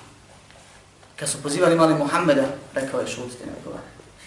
Kad 1.17 1.29
su 1.29 1.43
pozivali 1.43 1.75
imali 1.75 1.95
Muhammeda, 1.95 2.45
rekao 2.75 3.01
je 3.01 3.07
šutite, 3.07 3.47
ne 3.47 3.53
rekao 3.57 3.81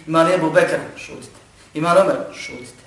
Imali 0.08 0.34
Ebu 0.34 0.52
Bekra, 0.52 0.80
šutite. 0.97 1.39
Imali 1.74 2.00
Omer, 2.00 2.15
šutite. 2.36 2.82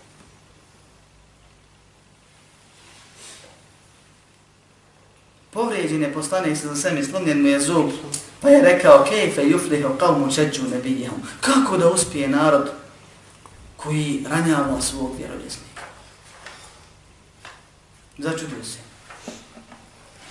Povrijeđen 5.50 6.02
je 6.02 6.12
poslanik 6.12 6.58
sa 6.58 6.74
sve 6.74 7.04
slomljen 7.04 7.42
mu 7.42 7.48
je 7.48 7.60
zub, 7.60 7.90
pa 8.40 8.48
je 8.48 8.62
rekao, 8.62 9.04
kejfe 9.08 9.42
juflihu 9.42 9.88
qavmu 9.98 10.34
šeđu 10.34 10.62
nebijehom. 10.62 11.22
Kako 11.40 11.76
da 11.76 11.90
uspije 11.90 12.28
narod 12.28 12.70
koji 13.76 14.24
ranjava 14.28 14.80
svog 14.80 15.16
vjerovjesnika? 15.18 15.73
Začudio 18.18 18.64
se. 18.64 18.79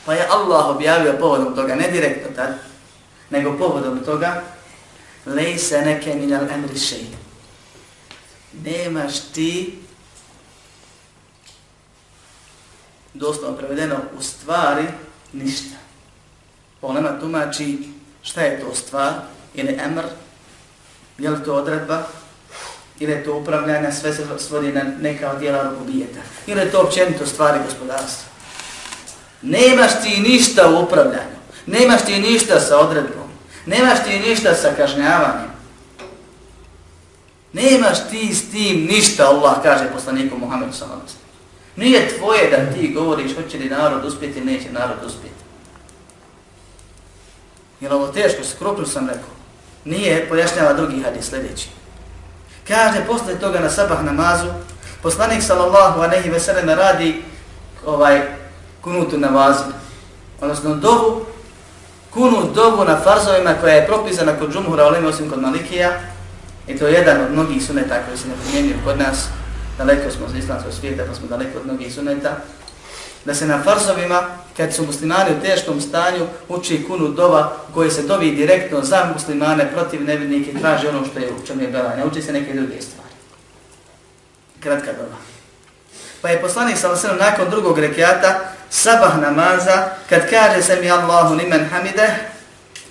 Pa 0.06 0.14
je 0.14 0.28
Allah 0.30 0.66
objavio 0.66 1.18
povodom 1.20 1.56
toga, 1.56 1.76
ne 1.76 1.92
direktno 1.92 2.36
tad, 2.36 2.56
nego 3.30 3.58
povodom 3.58 4.00
toga, 4.06 4.44
lejse 5.26 5.82
neke 5.82 6.16
minal 6.16 6.50
emri 6.50 6.80
šeji. 6.80 7.18
Nemaš 8.64 9.20
ti, 9.20 9.80
doslovno 13.14 13.58
prevedeno, 13.58 13.96
u 14.18 14.22
stvari 14.22 14.88
ništa. 15.34 15.76
Polema 16.82 17.20
tumači 17.20 17.78
šta 18.22 18.42
je 18.42 18.60
to 18.60 18.76
stvar, 18.76 19.14
ili 19.54 19.80
emr, 19.86 20.04
je 21.18 21.30
li 21.30 21.44
to 21.44 21.56
odredba, 21.56 22.04
ili 23.00 23.12
je 23.12 23.24
to 23.24 23.38
upravljanje, 23.38 23.92
sve 23.92 24.14
se 24.14 24.26
svodi 24.38 24.72
na 24.72 24.82
neka 25.02 25.32
od 25.32 25.40
dijela 25.40 25.64
rukubijeta. 25.64 26.20
Ili 26.48 26.62
je 26.62 26.72
to 26.72 26.82
općenito 26.82 27.26
stvari 27.26 27.60
gospodarstva. 27.66 28.28
Nemaš 29.42 29.92
ti 30.04 30.22
ništa 30.22 30.70
u 30.70 30.84
upravljanju, 30.84 31.38
nemaš 31.66 32.06
ti 32.06 32.20
ništa 32.20 32.60
sa 32.60 32.80
odredbom, 32.80 33.30
nemaš 33.66 34.04
ti 34.04 34.20
ništa 34.20 34.56
sa 34.56 34.70
kažnjavanjem. 34.78 35.54
Nemaš 37.54 37.98
ti 38.12 38.36
s 38.36 38.52
tim 38.52 38.86
ništa, 38.86 39.28
Allah 39.28 39.64
kaže 39.64 39.92
poslaniku 39.94 40.38
Muhammedu 40.38 40.74
sallallahu 40.74 41.08
Nije 41.76 42.18
tvoje 42.18 42.50
da 42.50 42.74
ti 42.74 42.94
govoriš 42.94 43.36
hoće 43.36 43.58
li 43.58 43.70
narod 43.70 44.06
uspjeti, 44.06 44.42
neće 44.42 44.72
narod 44.72 44.98
uspjeti. 45.06 45.44
Jer 47.82 47.94
ovo 47.94 48.08
teško, 48.08 48.44
skrupno 48.44 48.86
sam 48.86 49.08
rekao. 49.08 49.30
Nije, 49.86 50.30
pojašnjava 50.30 50.74
drugi 50.74 51.02
hadis 51.02 51.30
sljedeći. 51.30 51.68
Kaže, 52.68 53.06
posle 53.08 53.36
toga 53.36 53.60
na 53.60 53.70
sabah 53.70 54.04
namazu, 54.04 54.48
poslanik 55.02 55.44
sallallahu 55.44 56.02
aleyhi 56.02 56.32
ve 56.32 56.40
sellem 56.40 56.70
radi 56.70 57.22
ovaj 57.86 58.22
kunutu 58.82 59.18
na 59.18 59.28
vazi. 59.28 59.64
Odnosno 60.42 60.76
dovu, 60.76 61.26
kunut 62.14 62.56
dovu 62.56 62.86
na 62.86 62.98
farzovima 62.98 63.54
koja 63.62 63.74
je 63.74 63.88
propisana 63.88 64.40
kod 64.40 64.54
džumhura, 64.54 64.86
olim 64.86 65.06
osim 65.06 65.30
kod 65.30 65.42
Malikija. 65.42 65.92
I 66.68 66.78
to 66.78 66.88
je 66.88 66.94
jedan 66.94 67.22
od 67.22 67.32
mnogih 67.32 67.66
suneta 67.66 68.00
koji 68.06 68.18
se 68.18 68.28
ne 68.28 68.34
primjenjuju 68.44 68.78
kod 68.86 69.00
nas. 69.00 69.28
Daleko 69.78 70.12
smo 70.12 70.26
iz 70.28 70.44
islamskog 70.44 70.74
svijeta, 70.74 71.04
pa 71.10 71.16
smo 71.16 71.28
daleko 71.28 71.60
od 71.60 71.66
mnogih 71.66 71.94
suneta 71.94 72.38
da 73.26 73.34
se 73.34 73.46
na 73.46 73.64
farzovima, 73.64 74.22
kad 74.58 74.74
su 74.74 74.86
muslimani 74.86 75.32
u 75.32 75.42
teškom 75.42 75.82
stanju, 75.82 76.28
uči 76.50 76.86
kunu 76.88 77.08
dova 77.08 77.58
koji 77.74 77.92
se 77.92 78.02
dovi 78.04 78.32
direktno 78.32 78.82
za 78.82 79.10
muslimane 79.14 79.72
protiv 79.74 80.04
nevidnike, 80.04 80.60
traži 80.60 80.88
ono 80.88 81.06
što 81.06 81.20
je 81.20 81.32
u 81.32 81.46
čemu 81.48 81.62
je 81.62 81.68
bela, 81.68 81.96
ne 81.96 82.06
uči 82.06 82.22
se 82.22 82.34
neke 82.34 82.54
druge 82.54 82.82
stvari. 82.82 83.10
Kratka 84.60 84.94
dova. 84.94 85.18
Pa 86.22 86.30
je 86.30 86.42
poslanik 86.42 86.78
sa 86.78 86.88
vasenom 86.88 87.18
nakon 87.18 87.50
drugog 87.50 87.80
rekiata, 87.80 88.40
sabah 88.70 89.22
namaza, 89.22 89.86
kad 90.10 90.30
kaže 90.30 90.62
se 90.62 90.78
mi 90.82 90.92
Allahu 90.92 91.36
nimen 91.36 91.66
hamide, 91.72 92.16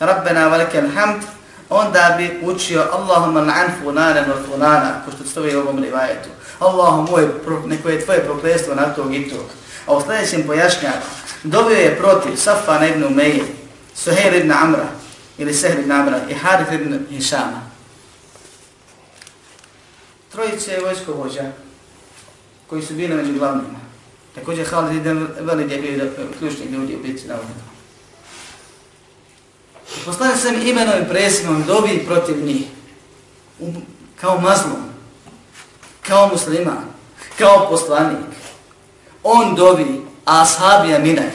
Rabbena 0.01 0.49
velikel 0.49 0.89
hamd, 0.95 1.23
onda 1.71 2.15
bi 2.19 2.41
učio 2.43 2.87
Allahumma 2.93 3.41
na'an 3.41 3.71
funanen 3.83 4.25
wa 4.25 4.47
funana, 4.47 5.03
ko 5.05 5.11
što 5.11 5.25
stoji 5.25 5.57
u 5.57 5.61
ovom 5.61 5.83
rivajetu. 5.85 6.29
Allahu 6.59 7.11
moj, 7.11 7.29
neko 7.67 7.89
je 7.89 8.05
tvoje 8.05 8.25
proklestvo 8.25 8.75
na 8.75 8.95
tog 8.95 9.15
i 9.15 9.31
tog. 9.31 9.45
A 9.87 9.97
u 9.97 10.01
sljedećem 10.01 10.47
pojašnjava, 10.47 11.01
dobio 11.43 11.77
je 11.77 11.97
protiv 11.97 12.37
Safana 12.37 12.89
ibn 12.89 13.05
Umeje, 13.05 13.45
Suhejr 13.95 14.35
ibn 14.35 14.53
Amra, 14.53 14.89
ili 15.39 15.55
Sehr 15.55 15.79
ibn 15.79 15.93
Amra, 15.93 16.21
i 16.31 16.35
Harith 16.35 16.73
ibn 16.73 17.07
Hishama. 17.11 17.63
Trojice 20.33 20.81
vojskovođa, 20.81 21.53
koji 22.67 22.83
su 22.83 22.95
bili 22.95 23.15
među 23.15 23.33
glavnima. 23.33 23.83
Također 24.35 24.67
Halid 24.67 25.07
ibn 25.07 25.27
Velid 25.41 25.71
je 25.71 25.79
bio 25.79 26.11
ključni 26.39 26.67
ljudi 26.67 26.97
u 26.97 27.03
bitci 27.03 27.29
na 27.29 27.35
Uhudu. 27.35 27.61
Poslanio 30.05 30.37
sam 30.37 30.55
imenom 30.55 30.95
i 31.03 31.09
presimom 31.09 31.65
dobi 31.65 32.05
protiv 32.07 32.45
njih. 32.45 32.67
Kao 34.21 34.41
mazlom, 34.41 34.83
kao 36.07 36.29
musliman, 36.29 36.85
kao 37.39 37.67
poslanik 37.71 38.19
on 39.23 39.55
dovi, 39.55 40.03
a 40.25 40.43
ashabija 40.43 40.99
minaj. 40.99 41.31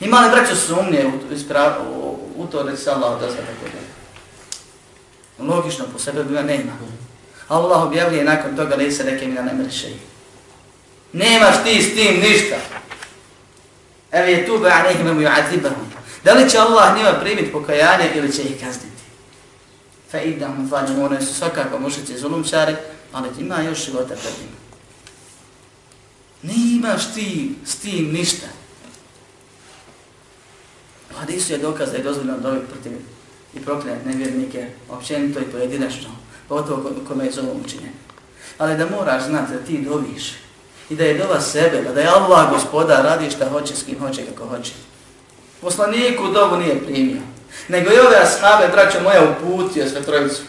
Ima 0.00 0.20
li 0.20 0.30
braćo 0.30 0.56
sumnje 0.56 1.06
u, 1.06 1.36
u, 1.84 2.18
u 2.36 2.46
to 2.46 2.62
da 2.62 2.76
se 2.76 2.90
Allah 2.90 3.12
odazva 3.12 3.36
tako 3.36 3.72
da? 3.72 3.80
Logično, 5.54 5.84
po 5.92 5.98
sebe 5.98 6.24
bila 6.24 6.42
nema. 6.42 6.72
Allah 7.48 7.82
objavljuje 7.82 8.24
nakon 8.24 8.56
toga 8.56 8.76
da 8.76 8.90
se 8.90 9.04
neke 9.04 9.26
mina 9.26 9.42
ne 9.42 9.54
mršeji. 9.54 9.98
Nemaš 11.12 11.54
ti 11.64 11.82
s 11.82 11.94
tim 11.94 12.20
ništa. 12.20 12.56
Evo 14.12 14.26
je 14.26 14.46
tu 14.46 14.58
ba 14.58 14.68
anehim 14.68 15.08
imu 15.08 15.20
ju'adzibahum. 15.20 15.86
Da 16.24 16.32
li 16.32 16.50
će 16.50 16.58
Allah 16.58 16.96
njima 16.96 17.12
primiti 17.12 17.52
pokajanje 17.52 18.10
ili 18.14 18.32
će 18.32 18.42
ih 18.42 18.60
kazniti? 18.60 19.02
Fa 20.10 20.20
idam, 20.20 20.68
fađam, 20.70 21.02
one 21.02 21.20
su 21.20 21.34
svakako 21.34 21.78
mušice 21.78 22.18
zulumčari, 22.18 22.76
ali 23.12 23.28
ima 23.38 23.60
još 23.60 23.84
života 23.84 24.14
pred 24.14 24.34
njima. 24.40 24.59
Nimaš 26.42 27.14
ti 27.14 27.54
s 27.64 27.76
tim 27.76 28.12
ništa. 28.12 28.46
U 31.10 31.18
hadisu 31.18 31.52
je 31.52 31.58
dokaz 31.58 31.90
da 31.90 31.96
je 31.96 32.02
dozvoljeno 32.02 32.38
dobiti 32.38 32.66
protiv 32.72 32.92
i 33.54 33.60
proklet 33.60 34.04
nevjernike, 34.06 34.66
općenito 34.88 35.40
i 35.40 35.50
pojedinačno, 35.52 36.08
pogotovo 36.48 36.90
kome 37.08 37.24
je 37.24 37.32
zovom 37.32 37.60
učinjen. 37.64 37.92
Ali 38.58 38.76
da 38.76 38.86
moraš 38.96 39.24
znati 39.24 39.52
da 39.52 39.58
ti 39.58 39.78
doviš 39.78 40.32
i 40.90 40.96
da 40.96 41.04
je 41.04 41.18
dova 41.18 41.40
sebe, 41.40 41.82
pa 41.86 41.92
da 41.92 42.00
je 42.00 42.08
Allah 42.08 42.50
gospoda, 42.50 43.02
radi 43.02 43.30
šta 43.30 43.48
hoće, 43.48 43.76
s 43.76 43.82
kim 43.82 43.98
hoće, 43.98 44.22
kako 44.26 44.48
hoće. 44.48 44.72
Poslaniku 45.60 46.32
dovu 46.32 46.56
nije 46.56 46.84
primio, 46.84 47.20
nego 47.68 47.90
i 47.90 47.98
ove 47.98 48.16
ashabe, 48.22 48.68
braćo 48.72 49.00
moja, 49.02 49.30
uputio 49.30 49.88
sve 49.88 50.02
trojicu. 50.02 50.42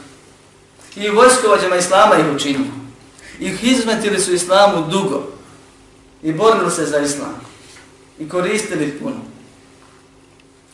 I 0.95 1.09
u 1.09 1.15
vojskovođama 1.15 1.75
Islama 1.75 2.15
ih 2.15 2.35
učinio. 2.35 2.71
I 3.39 3.57
izmetili 3.61 4.19
su 4.19 4.33
Islamu 4.33 4.87
dugo, 4.87 5.27
i 6.23 6.33
borili 6.33 6.71
se 6.71 6.85
za 6.85 6.99
islam 6.99 7.41
i 8.19 8.29
koristili 8.29 8.99
puno. 8.99 9.15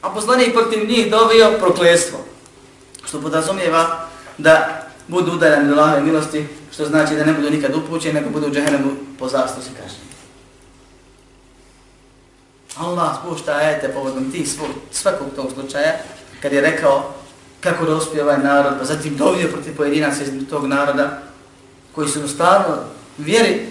A 0.02 0.10
poslanik 0.10 0.54
protiv 0.54 0.90
njih 0.90 1.12
dovio 1.12 1.58
proklestvo, 1.60 2.20
što 3.06 3.22
podrazumijeva 3.22 4.08
da 4.38 4.84
budu 5.08 5.32
udarani 5.32 5.70
do 5.70 5.76
lahve 5.76 6.02
milosti, 6.02 6.48
što 6.72 6.86
znači 6.86 7.16
da 7.16 7.26
ne 7.26 7.34
budu 7.34 7.50
nikad 7.50 7.76
upućeni, 7.76 8.14
nego 8.14 8.30
budu 8.30 8.48
u 8.48 8.52
džehennemu 8.52 8.92
po 9.20 9.28
zastusi 9.28 9.70
kažnjeni. 9.70 10.08
Allah 12.78 13.18
spušta 13.22 13.52
ajete 13.52 13.94
povodom 13.94 14.32
tih 14.32 14.50
svog, 14.50 14.70
svakog 14.92 15.28
tog 15.36 15.52
slučaja, 15.54 15.94
kad 16.42 16.54
je 16.54 16.62
rekao 16.62 17.14
kako 17.60 17.86
da 17.86 17.96
uspije 17.96 18.24
ovaj 18.24 18.38
narod, 18.38 18.74
pa 18.80 18.86
zatim 18.86 19.18
dovio 19.18 19.48
protiv 19.48 19.78
pojedinaca 19.78 20.24
iz 20.24 20.30
tog 20.50 20.66
naroda, 20.66 21.22
koji 21.96 22.08
su 22.08 22.28
stvarno 22.28 22.78
vjeri, 23.18 23.66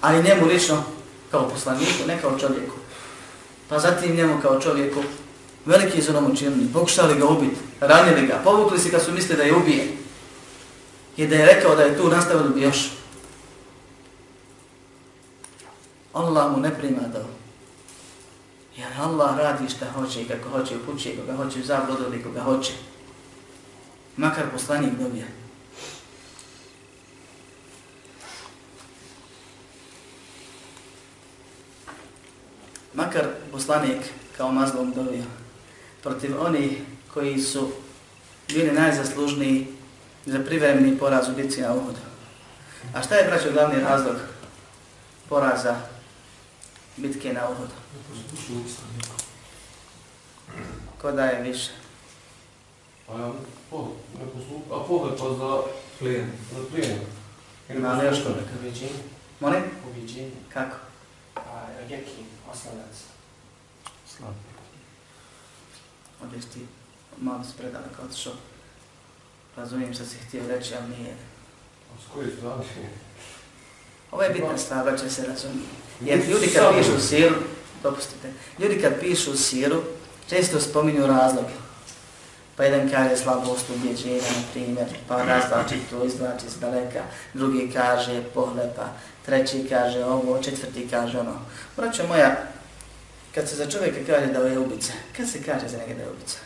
ali 0.00 0.22
njemu 0.22 0.46
lično 0.46 0.84
kao 1.32 1.48
poslaniku, 1.48 2.06
ne 2.06 2.20
kao 2.20 2.38
čovjeku. 2.38 2.76
Pa 3.68 3.78
zatim 3.78 4.16
njemu 4.16 4.38
kao 4.42 4.60
čovjeku 4.60 5.02
veliki 5.66 6.02
su 6.02 6.12
nam 6.12 6.32
učinili, 6.32 6.72
pokušali 6.72 7.18
ga 7.18 7.26
ubiti, 7.26 7.56
ranili 7.80 8.26
ga, 8.26 8.40
povukli 8.44 8.78
se 8.78 8.90
kad 8.90 9.02
su 9.02 9.12
mislili 9.12 9.36
da 9.36 9.42
je 9.42 9.56
ubije. 9.56 9.96
I 11.16 11.26
da 11.26 11.36
je 11.36 11.46
rekao 11.46 11.76
da 11.76 11.82
je 11.82 11.96
tu 11.96 12.08
nastavili 12.08 12.54
bi 12.54 12.62
još. 12.62 12.90
Allah 16.12 16.52
mu 16.52 16.60
ne 16.60 16.74
prima 16.74 17.00
da 17.00 17.24
Jer 18.76 18.88
Allah 19.00 19.38
radi 19.38 19.68
šta 19.68 19.86
hoće 19.94 20.22
i 20.22 20.28
kako 20.28 20.48
hoće, 20.48 20.76
upućuje 20.76 21.16
koga 21.16 21.36
hoće, 21.36 21.60
u 21.60 21.64
zablodu 21.64 22.04
ili 22.06 22.22
koga 22.22 22.40
hoće. 22.40 22.72
Makar 24.16 24.44
poslanik 24.52 24.92
dobije. 24.98 25.41
Makar 32.94 33.26
poslanik 33.52 34.00
kao 34.36 34.52
mazlom 34.52 34.92
dovio 34.92 35.24
protiv 36.02 36.42
onih 36.42 36.78
koji 37.14 37.40
su 37.40 37.72
bili 38.48 38.72
najzaslužniji 38.72 39.66
za 40.26 40.38
privremeni 40.38 40.98
poraz 40.98 41.28
u 41.28 41.32
bitci 41.32 41.60
na 41.60 41.74
Uhudu. 41.74 41.98
A 42.94 43.02
šta 43.02 43.14
je, 43.14 43.28
braćo, 43.28 43.52
glavni 43.52 43.80
razlog 43.80 44.16
poraza 45.28 45.76
bitke 46.96 47.32
na 47.32 47.48
Uhudu? 47.50 47.72
Ko 51.00 51.12
daje 51.12 51.42
više? 51.42 51.70
A 53.08 53.18
ja, 53.18 53.32
po, 53.70 53.88
ne 54.18 54.26
poslupa, 54.32 54.76
a 54.76 54.84
pogled 54.88 55.18
pa 55.18 55.34
za 55.34 55.62
plijen, 55.98 56.30
za 56.52 56.60
plijen. 56.70 56.98
Ima 57.68 57.92
li 57.92 58.06
još 58.06 58.22
koliko? 58.22 58.40
Ubjeđenje. 58.58 59.02
Molim? 59.40 59.62
Ubjeđenje. 59.90 60.30
Kako? 60.52 60.76
A, 61.36 61.66
jaki 61.90 62.31
osnovac. 62.52 62.96
Slab. 64.16 64.34
odeš 66.22 66.44
ti 66.44 66.66
malo 67.20 67.44
se 67.44 67.50
predaleko 67.58 68.02
otišao. 68.02 68.32
Razumijem 69.56 69.94
što 69.94 70.04
si 70.04 70.16
htio 70.16 70.42
reći, 70.48 70.74
ali 70.74 70.96
nije. 70.96 71.12
A 71.12 72.00
s 72.02 72.14
koje 72.14 72.36
strane? 72.36 72.64
Ovo 74.10 74.22
je 74.22 74.30
bitna 74.30 74.58
stvar, 74.58 74.84
da 74.84 74.98
će 74.98 75.10
se 75.10 75.26
razumije. 75.26 75.68
Jer 76.00 76.30
ljudi 76.30 76.46
kad 76.54 76.74
pišu 76.76 77.00
siru, 77.00 77.34
dopustite, 77.82 78.32
ljudi 78.58 78.80
kad 78.82 79.00
pišu 79.00 79.36
siru, 79.36 79.82
često 80.28 80.60
spominju 80.60 81.06
razloge. 81.06 81.54
Pa 82.56 82.64
jedan 82.64 82.90
kaže 82.90 83.16
slabost 83.16 83.70
ubjeđenja, 83.70 84.22
na 84.22 84.42
primjer, 84.52 84.86
pa 85.08 85.22
razlači 85.22 85.74
to, 85.90 86.04
izvlači 86.04 86.50
s 86.50 86.60
daleka, 86.60 87.02
drugi 87.34 87.70
kaže 87.72 88.22
pohlepa, 88.34 88.86
treći 89.26 89.66
kaže 89.68 90.04
ovo, 90.04 90.42
četvrti 90.42 90.88
kaže 90.90 91.18
ono. 91.18 91.32
Braćo 91.76 92.06
moja, 92.06 92.36
kad 93.34 93.48
se 93.48 93.56
za 93.56 93.70
čovjeka 93.70 93.98
kaže 94.06 94.26
da 94.26 94.38
je 94.38 94.58
ubica, 94.58 94.92
kad 95.16 95.30
se 95.30 95.42
kaže 95.42 95.68
za 95.68 95.76
njega 95.76 95.94
da 95.94 96.02
je 96.02 96.10
ubica? 96.10 96.38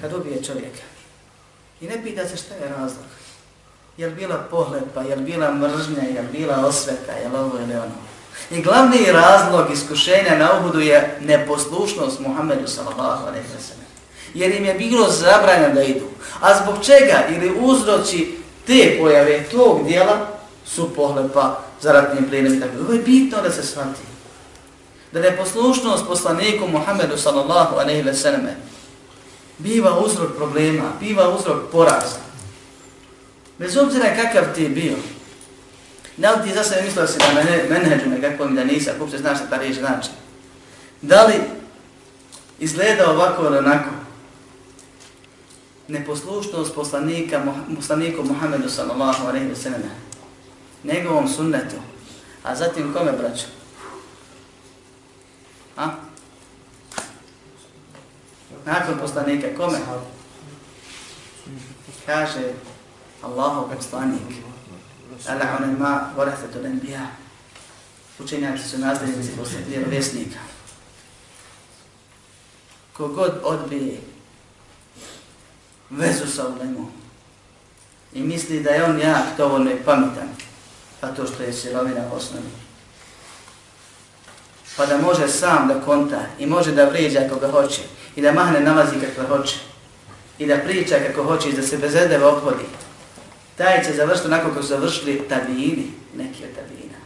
Kad 0.00 0.12
ubije 0.12 0.44
čovjeka. 0.44 0.82
I 1.80 1.86
ne 1.86 2.02
pita 2.02 2.28
se 2.28 2.36
šta 2.36 2.54
je 2.54 2.68
razlog. 2.68 3.04
Je 3.96 4.06
li 4.06 4.14
bila 4.14 4.46
pohlepa, 4.50 5.02
je 5.02 5.16
li 5.16 5.22
bila 5.22 5.52
mržnja, 5.52 6.02
je 6.14 6.22
li 6.22 6.28
bila 6.32 6.66
osveta, 6.66 7.12
je 7.12 7.40
ovo 7.40 7.58
ili 7.58 7.74
ono. 7.74 7.94
I 8.50 8.62
glavni 8.62 9.12
razlog 9.12 9.70
iskušenja 9.72 10.38
na 10.38 10.58
Uhudu 10.58 10.80
je 10.80 11.18
neposlušnost 11.20 12.20
Muhammedu 12.20 12.68
sallallahu 12.68 13.26
alaihi 13.26 13.46
wa 13.46 13.62
sallam. 13.68 13.86
Jer 14.34 14.54
im 14.54 14.64
je 14.64 14.74
bilo 14.74 15.10
zabranjeno 15.10 15.74
da 15.74 15.82
idu. 15.82 16.06
A 16.40 16.62
zbog 16.62 16.84
čega 16.84 17.24
ili 17.28 17.54
uzroci 17.60 18.34
te 18.66 18.96
pojave 19.00 19.44
tog 19.50 19.84
dijela 19.84 20.35
su 20.66 20.94
pohlepa 20.94 21.60
za 21.80 21.92
ratni 21.92 22.28
plinom 22.28 22.60
Dakle. 22.60 22.80
Ovo 22.80 22.92
je 22.92 23.02
bitno 23.02 23.42
da 23.42 23.50
se 23.50 23.62
shvati. 23.62 24.00
Da 25.12 25.20
neposlušnost 25.20 26.06
poslaniku 26.06 26.68
Muhammedu 26.68 27.16
sallallahu 27.16 27.76
aleyhi 27.76 28.04
ve 28.04 28.14
selleme 28.14 28.56
biva 29.58 29.98
uzrok 29.98 30.36
problema, 30.36 30.92
biva 31.00 31.28
uzrok 31.28 31.70
poraza. 31.72 32.16
Bez 33.58 33.76
obzira 33.76 34.16
kakav 34.16 34.54
ti 34.54 34.62
je 34.62 34.68
bio. 34.68 34.96
Da 36.16 36.30
li 36.30 36.48
ti 36.48 36.54
za 36.54 36.64
sebe 36.64 36.82
mislio 36.82 37.06
si 37.06 37.18
da 37.18 37.32
mene, 37.34 37.64
menheđu 37.68 38.10
nekako 38.10 38.48
mi 38.48 38.56
da 38.56 38.64
nisi, 38.64 38.90
ako 38.90 39.10
se 39.10 39.18
znaš 39.18 39.38
šta 39.38 39.46
ta 39.46 39.56
riječ 39.56 39.78
znači. 39.78 40.10
Da 41.02 41.26
li 41.26 41.34
izgleda 42.58 43.10
ovako 43.10 43.44
ili 43.44 43.58
onako? 43.58 43.90
Neposlušnost 45.88 46.74
poslanika, 46.74 47.42
poslaniku 47.76 48.22
Muhammedu 48.22 48.70
sallallahu 48.70 49.26
aleyhi 49.26 49.48
ve 49.48 49.56
selleme 49.56 50.06
njegovom 50.86 51.28
sunnetu, 51.28 51.76
a 52.42 52.56
zatim 52.56 52.92
kome 52.92 53.12
braću? 53.12 53.46
A? 55.76 55.90
Nakon 58.64 58.98
poslanika, 58.98 59.46
kome? 59.56 59.78
Kaže 62.06 62.52
Allahov 63.22 63.70
poslanik. 63.76 64.22
Ala 65.28 65.56
onaj 65.58 65.78
ma 65.78 66.12
vorahatu 66.16 66.58
l'anbiya. 66.58 67.06
Učenjaci 68.18 68.68
su 68.68 68.78
nazdravnici 68.78 69.30
vjerovjesnika. 69.68 70.38
Kogod 72.92 73.40
odbije 73.42 74.00
vezu 75.90 76.26
sa 76.26 76.48
ulemom 76.48 76.92
i 78.12 78.22
misli 78.22 78.62
da 78.62 78.70
je 78.70 78.84
on 78.84 79.00
jak, 79.00 79.36
dovoljno 79.36 79.70
je 79.70 79.84
pametan, 79.84 80.28
a 81.00 81.08
to 81.08 81.26
što 81.26 81.42
je 81.42 81.52
sirovina 81.52 82.02
osnovi, 82.12 82.46
pa 84.76 84.86
da 84.86 84.98
može 84.98 85.28
sam 85.28 85.68
da 85.68 85.80
konta 85.80 86.20
i 86.38 86.46
može 86.46 86.72
da 86.72 86.88
vrijeđa 86.88 87.28
koga 87.32 87.50
hoće 87.50 87.82
i 88.16 88.22
da 88.22 88.32
mahne 88.32 88.60
nalazi 88.60 88.94
kako 89.00 89.36
hoće 89.36 89.56
i 90.38 90.46
da 90.46 90.58
priča 90.58 90.96
kako 91.06 91.22
hoće 91.22 91.48
i 91.48 91.52
da 91.52 91.62
se 91.62 91.78
bez 91.78 91.94
edeva 91.94 92.28
obhodi, 92.28 92.64
taj 93.56 93.84
će 93.84 93.92
završiti 93.92 94.28
onako 94.28 94.48
kako 94.48 94.62
su 94.62 94.68
završili 94.68 95.28
tabini, 95.28 95.92
neki 96.16 96.44
od 96.44 96.50
tabina. 96.56 96.98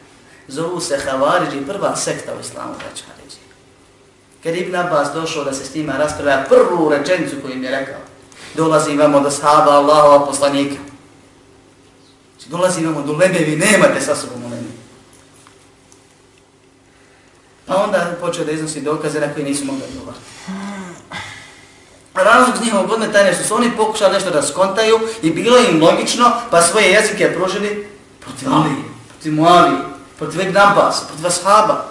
Zovu 0.48 0.80
se 0.80 0.98
Havariđi, 1.04 1.66
prva 1.66 1.96
sekta 1.96 2.32
u 2.36 2.40
islamu, 2.40 2.74
braća 2.78 3.04
Havariđi. 3.08 3.36
Kad 4.42 4.56
Ibn 4.56 4.76
Abbas 4.76 5.08
došao 5.14 5.44
da 5.44 5.52
se 5.52 5.64
s 5.64 5.74
njima 5.74 5.92
raspravlja 5.92 6.44
prvu 6.48 6.88
rečenicu 6.88 7.36
koju 7.42 7.54
im 7.54 7.64
je 7.64 7.70
rekao, 7.70 8.00
dolazi 8.54 8.96
vam 8.96 9.14
od 9.14 9.26
ashaba 9.26 9.70
Allahova 9.70 10.26
poslanika. 10.26 10.89
Znači, 12.40 12.50
dolazi 12.50 12.80
imamo 12.80 13.02
do 13.02 13.12
lebe, 13.12 13.38
vi 13.38 13.56
nemate 13.56 14.00
sa 14.00 14.16
sobom 14.16 14.42
lebe. 14.42 14.66
Pa 17.66 17.76
onda 17.76 18.16
počeo 18.20 18.44
da 18.44 18.52
iznosi 18.52 18.80
dokaze 18.80 19.20
na 19.20 19.34
koje 19.34 19.44
nisu 19.44 19.64
mogli 19.64 19.82
odgovarati. 19.82 20.24
Razlog 22.14 22.56
s 22.56 22.64
njihovog 22.64 22.90
odmetanja 22.90 23.34
su 23.34 23.54
oni 23.54 23.76
pokušali 23.76 24.12
nešto 24.12 24.30
da 24.30 24.42
skontaju 24.42 24.98
i 25.22 25.30
bilo 25.30 25.58
im 25.58 25.82
logično 25.82 26.32
pa 26.50 26.62
svoje 26.62 26.90
jezike 26.90 27.34
pružili 27.34 27.88
protiv 28.20 28.48
Ali, 28.52 28.70
protiv 29.08 29.32
Muavi, 29.32 29.76
protiv 30.18 30.40
Ibn 30.40 30.56
Abbas, 30.56 31.04
protiv 31.08 31.26
Ashaba. 31.26 31.84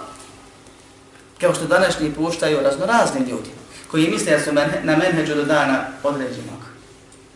Kao 1.40 1.54
što 1.54 1.66
današnji 1.66 2.12
puštaju 2.12 2.60
razno 2.62 2.86
razni 2.86 3.20
ljudi 3.20 3.50
koji 3.90 4.10
misle 4.10 4.32
da 4.32 4.44
su 4.44 4.52
na 4.82 4.96
menheđu 4.96 5.34
do 5.34 5.44
dana 5.44 5.86
određenog. 6.02 6.60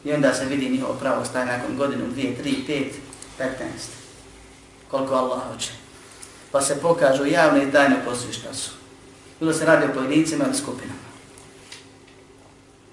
I 0.05 0.13
onda 0.13 0.35
se 0.35 0.45
vidi 0.45 0.69
njihovo 0.69 0.95
pravo 0.95 1.25
staje 1.25 1.47
nakon 1.47 1.77
godinu, 1.77 2.05
dvije, 2.09 2.37
tri, 2.37 2.65
pet, 2.67 3.04
petnaest. 3.39 3.91
Koliko 4.91 5.15
Allah 5.15 5.41
hoće. 5.53 5.71
Pa 6.53 6.61
se 6.61 6.81
pokažu 6.81 7.27
javno 7.27 7.63
i 7.63 7.73
tajno 7.73 7.97
posvišta 8.05 8.55
su. 8.55 8.71
Bilo 9.41 9.53
se 9.53 9.65
radi 9.65 9.87
o 9.87 9.95
pojedincima 9.95 10.45
ili 10.45 10.57
skupinama. 10.57 11.05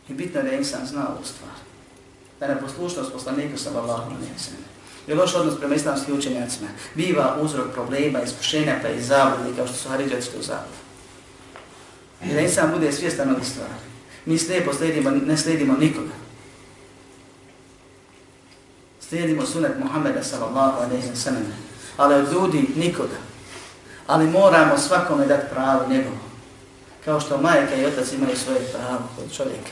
I 0.09 0.13
bitno 0.13 0.39
je 0.39 0.43
da 0.43 0.51
insan 0.51 0.85
zna 0.85 1.07
ovu 1.09 1.25
stvar. 1.25 1.51
Da 2.39 2.45
je 2.45 2.61
poslušnost 2.61 3.13
poslanika 3.13 3.57
sa 3.57 3.69
Allahom 3.69 4.13
nije 4.21 4.33
I 5.07 5.13
loš 5.13 5.35
odnos 5.35 5.59
prema 5.59 5.75
islamskim 5.75 6.17
učenjacima 6.17 6.67
biva 6.95 7.37
uzrok 7.41 7.73
problema, 7.73 8.21
iskušenja 8.21 8.79
pa 8.81 8.89
i 8.89 9.01
zavrli 9.01 9.55
kao 9.55 9.67
što 9.67 9.75
su 9.75 9.89
Haridžaci 9.89 10.29
u 10.39 10.43
zavrli. 10.43 10.81
I 12.25 12.33
da 12.33 12.39
insan 12.39 12.71
bude 12.71 12.91
svjestan 12.91 13.35
od 13.35 13.45
stvari. 13.45 13.73
Mi 14.25 14.37
slijepo 14.37 14.73
slijedimo, 14.73 15.09
ne 15.09 15.37
slijedimo 15.37 15.73
nikoga. 15.79 16.20
Slijedimo 19.11 19.45
sunet 19.45 19.71
Muhammeda 19.79 20.23
sallallahu 20.23 20.83
alaihi 20.83 21.07
wa 21.07 21.15
sallam. 21.15 21.43
Ali 21.97 22.15
od 22.15 22.33
ljudi 22.33 22.67
nikoga. 22.75 23.19
Ali 24.07 24.27
moramo 24.27 24.77
svakome 24.77 25.25
dati 25.25 25.45
pravo 25.53 25.87
njegovo. 25.89 26.17
Kao 27.05 27.19
što 27.19 27.37
majka 27.37 27.75
i 27.75 27.85
otac 27.85 28.13
imaju 28.13 28.37
svoje 28.37 28.59
pravo 28.59 29.01
kod 29.15 29.35
čovjeka. 29.37 29.71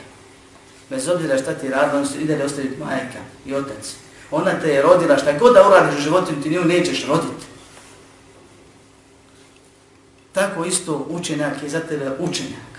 Bez 0.89 1.07
obzira 1.07 1.37
šta 1.37 1.53
ti 1.53 1.69
radi, 1.69 1.97
on 1.97 2.07
ide 2.19 2.37
da 2.37 2.45
ostavi 2.45 2.77
majka 2.79 3.19
i 3.45 3.53
otac. 3.53 3.95
Ona 4.31 4.59
te 4.61 4.69
je 4.69 4.81
rodila, 4.81 5.17
šta 5.17 5.37
god 5.37 5.53
da 5.53 5.67
uradiš 5.67 5.99
u 5.99 6.01
životu, 6.01 6.31
ti 6.43 6.49
nju 6.49 6.61
nećeš 6.61 7.05
roditi. 7.07 7.45
Tako 10.31 10.65
isto 10.65 11.07
učenjak 11.09 11.63
je 11.63 11.69
za 11.69 11.79
tebe 11.79 12.11
učenjak. 12.19 12.69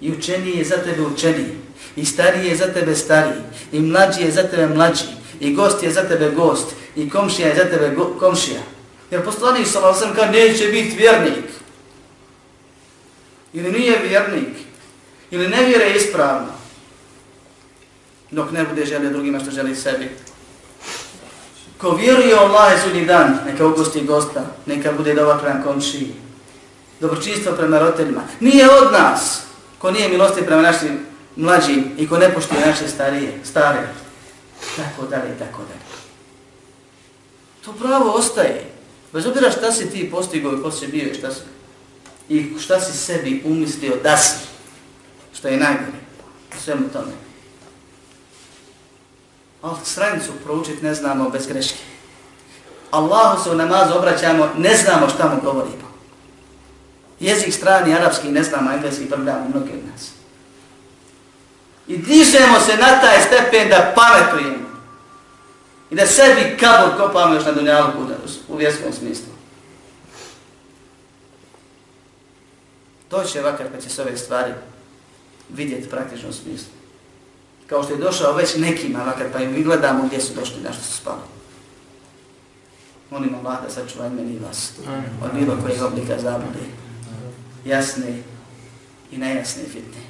I 0.00 0.12
učeniji 0.12 0.58
je 0.58 0.64
za 0.64 0.76
tebe 0.76 1.02
učeniji. 1.02 1.58
I 1.96 2.04
stariji 2.04 2.48
je 2.48 2.56
za 2.56 2.72
tebe 2.72 2.94
stariji. 2.94 3.42
I 3.72 3.80
mlađi 3.80 4.22
je 4.22 4.30
za 4.30 4.42
tebe 4.42 4.66
mlađi. 4.74 5.17
I 5.40 5.54
gost 5.54 5.82
je 5.82 5.90
za 5.90 6.02
tebe 6.02 6.30
gost. 6.30 6.74
I 6.96 7.10
komšija 7.10 7.48
je 7.48 7.56
za 7.56 7.64
tebe 7.64 7.96
komšija. 8.18 8.60
Jer 9.10 9.24
poslanik 9.24 9.66
sa 9.66 9.94
sam 9.94 10.14
kaže 10.14 10.30
neće 10.30 10.66
biti 10.66 10.96
vjernik. 10.96 11.44
Ili 13.52 13.72
nije 13.72 13.98
vjernik. 14.08 14.56
Ili 15.30 15.48
ne 15.48 15.64
vjere 15.64 15.90
ispravno 15.96 16.58
dok 18.30 18.50
ne 18.52 18.64
bude 18.64 18.86
želio 18.86 19.10
drugima 19.10 19.40
što 19.40 19.50
želi 19.50 19.76
sebi. 19.76 20.10
Ko 21.78 21.90
vjeruje 21.90 22.34
u 22.34 22.38
Allah 22.38 22.72
je 22.72 22.78
sudnji 22.78 23.06
dan, 23.06 23.38
neka 23.46 23.66
ugosti 23.66 24.04
gosta, 24.04 24.46
neka 24.66 24.92
bude 24.92 25.14
dobar 25.14 25.40
prema 25.40 25.62
komšiji. 25.62 26.14
Dobročinstvo 27.00 27.52
prema 27.52 27.78
roditeljima. 27.78 28.22
Nije 28.40 28.70
od 28.70 28.92
nas 28.92 29.42
ko 29.78 29.90
nije 29.90 30.08
milosti 30.08 30.46
prema 30.46 30.62
našim 30.62 30.98
mlađim 31.36 31.84
i 31.98 32.08
ko 32.08 32.18
ne 32.18 32.34
poštuje 32.34 32.66
naše 32.66 32.88
starije, 32.88 33.32
stare. 33.44 33.88
Tako 34.76 35.06
dalje 35.06 35.38
tako 35.38 35.62
dalje. 35.62 35.88
To 37.64 37.72
pravo 37.72 38.10
ostaje. 38.10 38.70
Bez 39.12 39.26
obzira 39.26 39.50
šta 39.50 39.72
si 39.72 39.90
ti 39.90 40.10
postigao 40.10 40.52
i 40.52 40.62
ko 40.62 40.70
si 40.70 40.86
bio 40.86 41.10
i 41.10 41.14
šta 41.14 41.30
si, 41.30 41.40
i 42.28 42.58
šta 42.58 42.80
si 42.80 42.98
sebi 42.98 43.42
umislio 43.44 43.96
da 44.02 44.16
si. 44.16 44.34
Što 45.34 45.48
je 45.48 45.56
najgore. 45.56 45.98
Svemu 46.64 46.88
tome 46.92 47.28
ali 49.62 49.76
stranicu 49.84 50.32
proučiti 50.44 50.84
ne 50.84 50.94
znamo 50.94 51.30
bez 51.30 51.46
greške. 51.46 51.78
Allahu 52.90 53.42
se 53.44 53.50
u 53.50 53.54
namazu 53.54 53.98
obraćamo, 53.98 54.48
ne 54.58 54.76
znamo 54.76 55.08
šta 55.08 55.28
mu 55.28 55.40
govorimo. 55.42 55.88
Jezik 57.20 57.54
strani, 57.54 57.94
arapski, 57.94 58.28
ne 58.28 58.42
znamo, 58.42 58.72
engleski, 58.72 59.10
prvljamo 59.10 59.48
mnogi 59.48 59.70
od 59.72 59.92
nas. 59.92 60.10
I 61.88 61.96
dižemo 61.98 62.60
se 62.60 62.76
na 62.76 63.00
taj 63.00 63.22
stepen 63.26 63.68
da 63.68 63.94
pametujemo. 63.94 64.68
I 65.90 65.94
da 65.94 66.06
sebi 66.06 66.56
kabur 66.60 66.96
kopamo 66.96 67.34
još 67.34 67.44
na 67.44 67.52
dunjalu 67.52 67.92
u 68.48 68.56
vjerskom 68.56 68.92
smislu. 68.92 69.32
To 73.08 73.24
će 73.24 73.40
vakar 73.40 73.66
kad 73.72 73.82
će 73.82 73.90
se 73.90 74.02
ove 74.02 74.16
stvari 74.16 74.52
vidjeti 75.48 75.88
praktično 75.88 76.28
u 76.28 76.32
smislu. 76.32 76.72
Kao 77.66 77.82
što 77.82 77.92
je 77.92 77.98
došao 77.98 78.32
već 78.32 78.56
nekima, 78.56 79.04
makar 79.04 79.26
pa 79.32 79.38
im 79.38 79.62
gledamo 79.62 80.04
gdje 80.06 80.20
su 80.20 80.34
došli, 80.34 80.62
na 80.62 80.72
što 80.72 80.82
su 80.82 80.96
spali. 80.96 81.20
Molim 83.10 83.34
Allah 83.34 83.58
da 83.98 84.08
meni 84.08 84.32
i 84.32 84.38
vas 84.38 84.72
od 85.24 85.30
bilo 85.34 85.56
kojeg 85.62 85.82
oblika 85.82 86.18
zabude, 86.18 86.58
jasne 87.64 88.22
i 89.10 89.16
nejasne 89.18 89.62
fitne. 89.62 90.07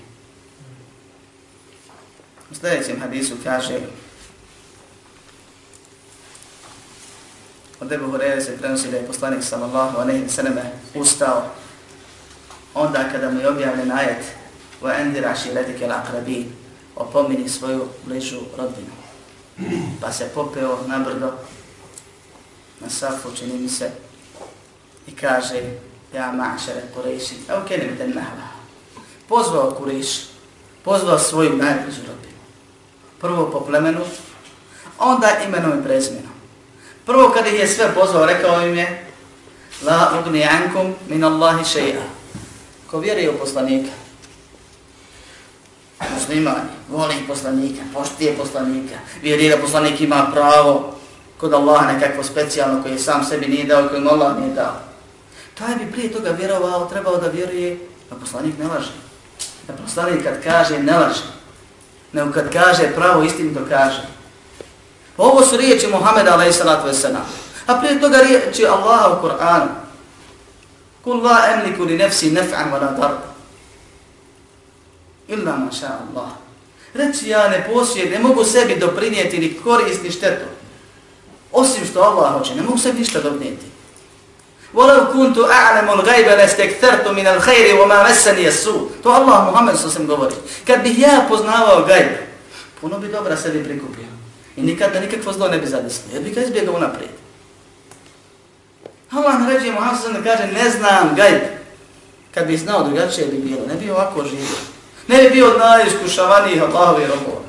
U 2.51 2.55
sljedećem 2.55 3.01
hadisu 3.01 3.35
kaže 3.45 3.79
od 7.81 7.93
Ebu 7.93 8.07
Hureyre 8.13 8.41
se 8.41 8.59
prenosi 8.59 8.91
da 8.91 8.97
je 8.97 9.07
poslanik 9.07 9.45
sallallahu 9.45 9.99
alaihi 9.99 10.25
wa 10.25 10.29
sallam 10.29 10.55
ustao 10.95 11.43
onda 12.75 13.05
kada 13.13 13.31
mu 13.31 13.41
je 13.41 13.49
objavljen 13.49 13.93
ajet 13.93 14.25
wa 14.83 15.01
endira 15.01 15.35
šiletike 15.37 15.87
l'akrabin 15.87 16.47
opomini 16.97 17.49
svoju 17.49 17.89
bližu 18.05 18.41
rodbinu. 18.57 18.93
Pa 20.01 20.13
se 20.13 20.31
popeo 20.35 20.79
na 20.87 20.99
brdo 20.99 21.33
na 22.81 22.91
safu, 22.91 23.29
čini 23.37 23.59
mi 23.59 23.69
se, 23.69 23.91
i 25.07 25.17
kaže, 25.17 25.63
ja 26.15 26.33
mašere 26.33 26.83
Kurejši, 26.95 27.35
evo 27.49 27.63
kenim 27.69 27.97
ten 27.97 28.09
nahva. 28.09 28.49
Pozvao 29.29 29.71
Kuriš, 29.71 30.09
pozvao 30.85 31.19
svoju 31.19 31.57
najbližu 31.57 32.01
rodbinu. 32.07 32.18
Prvo 33.21 33.51
po 33.51 33.61
plemenu, 33.61 34.01
onda 34.99 35.31
imenom 35.47 35.79
i 35.81 35.85
prezmenom. 35.85 36.33
Prvo 37.07 37.31
kad 37.31 37.47
ih 37.47 37.61
je 37.61 37.69
sve 37.69 37.95
pozvao, 37.95 38.27
rekao 38.27 38.67
im 38.67 38.77
je, 38.77 39.07
la 39.83 40.13
ugni 40.21 40.45
ankum 40.45 40.95
min 41.09 41.25
Allahi 41.25 41.65
šeja. 41.65 42.03
Ko 42.91 42.99
vjeruje 42.99 43.31
u 43.31 43.39
poslanika, 43.39 43.91
muslimani, 46.15 46.71
voli 46.89 47.15
poslanika, 47.29 47.83
poštije 47.95 48.37
poslanika, 48.37 48.95
vjeruje 49.23 49.57
da 49.57 49.63
poslanik 49.63 50.01
ima 50.01 50.31
pravo 50.33 50.95
kod 51.39 51.53
Allaha 51.53 51.93
nekakvo 51.93 52.25
specijalno 52.25 52.83
koje 52.83 52.99
sam 52.99 53.25
sebi 53.25 53.47
nije 53.47 53.65
dao, 53.65 53.89
koje 53.89 54.09
Allah 54.09 54.39
nije 54.39 54.55
dao. 54.55 54.81
Taj 55.55 55.77
bi 55.77 55.93
prije 55.93 56.13
toga 56.13 56.31
vjerovao, 56.31 56.87
trebao 56.87 57.17
da 57.17 57.29
vjeruje, 57.29 57.79
da 58.11 58.17
poslanik 58.17 58.59
ne 58.59 58.67
laže. 58.67 58.93
Da 59.67 59.73
poslanik 59.73 60.23
kad 60.23 60.43
kaže 60.45 60.79
ne 60.79 60.99
laže, 60.99 61.23
nego 62.13 62.33
kad 62.33 62.53
kaže 62.53 62.95
pravo 62.95 63.23
istinu 63.23 63.55
to 63.55 63.61
kaže. 63.69 64.03
Ovo 65.17 65.43
su 65.43 65.57
riječi 65.57 65.87
Muhammeda 65.87 66.39
a.s. 66.39 67.05
A 67.67 67.75
prije 67.75 68.01
toga 68.01 68.19
riječi 68.19 68.67
Allaha 68.67 69.09
u 69.09 69.27
Kur'anu. 69.27 69.69
Kul 71.05 71.23
la 71.23 71.39
emliku 71.53 71.85
li 71.85 71.97
nefsi 71.97 72.31
nef'an 72.31 72.73
wa 72.73 72.81
la 72.81 72.91
darba. 72.91 73.29
Illa 75.29 75.57
maša 75.57 75.87
Allah. 75.87 76.29
Reci 76.95 77.29
ja 77.29 77.49
ne 77.49 77.69
posjed, 77.73 78.11
ne 78.11 78.19
mogu 78.19 78.45
sebi 78.45 78.77
doprinijeti 78.77 79.39
ni 79.39 79.61
korist 79.65 80.03
ni 80.03 80.11
štetu. 80.11 80.45
Osim 81.53 81.87
što 81.87 82.01
Allah 82.01 82.33
hoće, 82.33 82.55
ne 82.55 82.63
mogu 82.63 82.79
sebi 82.79 82.99
ništa 82.99 83.21
doprinijeti. 83.21 83.67
Walau 84.73 85.13
kuntu 85.13 85.45
a'lamu 85.45 85.93
al-ghayba 85.93 86.37
lastakthartu 86.37 87.13
min 87.15 87.27
al-khayri 87.27 87.73
wa 87.73 87.87
ma 87.87 88.03
massani 88.03 88.47
as-su. 88.47 88.91
To 89.03 89.11
Allah 89.11 89.49
Muhammed 89.51 89.77
sallallahu 89.77 89.97
alejhi 89.97 90.17
govori. 90.17 90.35
Kad 90.67 90.83
bih 90.83 90.99
ja 90.99 91.25
poznavao 91.29 91.85
gajb, 91.85 92.09
puno 92.81 92.99
bi 92.99 93.09
dobra 93.09 93.37
sebi 93.37 93.65
prikupio. 93.65 94.05
I 94.57 94.63
nikad 94.63 94.93
da 94.93 95.01
nikakvo 95.01 95.33
zlo 95.33 95.49
ne 95.49 95.59
bi 95.59 95.67
zadeslo. 95.67 96.05
Jer 96.13 96.23
bi 96.23 96.31
ga 96.31 96.41
izbjegao 96.41 96.79
naprijed. 96.79 97.11
Allah 99.11 99.41
naređuje 99.41 99.73
Muhammed 99.73 100.01
sallallahu 100.01 100.25
kaže 100.25 100.53
ne 100.53 100.71
znam 100.71 101.15
gajb. 101.17 101.41
Kad 102.35 102.47
bi 102.47 102.57
znao 102.57 102.85
drugačije 102.85 103.27
bi 103.27 103.39
bilo, 103.39 103.67
ne 103.67 103.75
bi 103.75 103.91
ovako 103.91 104.25
živio. 104.25 104.59
Ne 105.09 105.23
bi 105.23 105.31
bio 105.31 105.47
od 105.47 105.59
najiskušavanijih 105.59 106.63
Allahovi 106.63 107.07
robova. 107.07 107.43